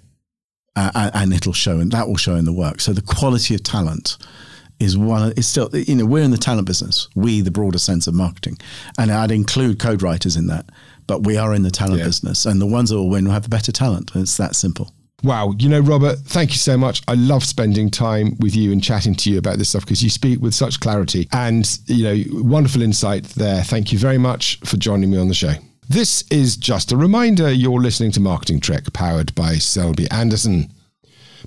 Uh, 0.76 1.10
and 1.14 1.32
it'll 1.32 1.52
show, 1.52 1.80
and 1.80 1.90
that 1.90 2.06
will 2.06 2.16
show 2.16 2.36
in 2.36 2.44
the 2.44 2.52
work. 2.52 2.80
So 2.80 2.92
the 2.92 3.02
quality 3.02 3.54
of 3.54 3.64
talent 3.64 4.16
is 4.80 4.96
one. 4.96 5.32
Is 5.32 5.46
still, 5.46 5.70
you 5.72 5.96
know, 5.96 6.06
we're 6.06 6.22
in 6.22 6.30
the 6.30 6.38
talent 6.38 6.66
business. 6.66 7.08
We, 7.14 7.40
the 7.40 7.50
broader 7.50 7.78
sense 7.78 8.06
of 8.06 8.14
marketing, 8.14 8.58
and 8.98 9.10
I'd 9.10 9.30
include 9.30 9.78
code 9.78 10.02
writers 10.02 10.36
in 10.36 10.46
that. 10.48 10.70
But 11.06 11.24
we 11.24 11.36
are 11.36 11.54
in 11.54 11.62
the 11.62 11.70
talent 11.70 12.00
yeah. 12.00 12.04
business, 12.04 12.44
and 12.44 12.60
the 12.60 12.66
ones 12.66 12.90
that 12.90 12.96
will 12.96 13.08
win 13.08 13.24
will 13.24 13.32
have 13.32 13.44
the 13.44 13.48
better 13.48 13.72
talent. 13.72 14.12
It's 14.14 14.36
that 14.36 14.54
simple. 14.54 14.92
Wow. 15.24 15.54
You 15.58 15.68
know, 15.68 15.80
Robert, 15.80 16.18
thank 16.18 16.50
you 16.50 16.58
so 16.58 16.76
much. 16.76 17.02
I 17.08 17.14
love 17.14 17.42
spending 17.42 17.90
time 17.90 18.36
with 18.38 18.54
you 18.54 18.70
and 18.70 18.82
chatting 18.82 19.16
to 19.16 19.30
you 19.30 19.38
about 19.38 19.58
this 19.58 19.70
stuff 19.70 19.84
because 19.84 20.02
you 20.02 20.10
speak 20.10 20.40
with 20.40 20.54
such 20.54 20.78
clarity 20.78 21.28
and, 21.32 21.68
you 21.86 22.04
know, 22.04 22.42
wonderful 22.44 22.82
insight 22.82 23.24
there. 23.24 23.64
Thank 23.64 23.92
you 23.92 23.98
very 23.98 24.18
much 24.18 24.60
for 24.60 24.76
joining 24.76 25.10
me 25.10 25.18
on 25.18 25.26
the 25.26 25.34
show. 25.34 25.54
This 25.88 26.22
is 26.30 26.56
just 26.56 26.92
a 26.92 26.96
reminder 26.96 27.50
you're 27.50 27.80
listening 27.80 28.12
to 28.12 28.20
Marketing 28.20 28.60
Trek 28.60 28.92
powered 28.92 29.34
by 29.34 29.54
Selbey 29.54 30.06
Anderson. 30.12 30.72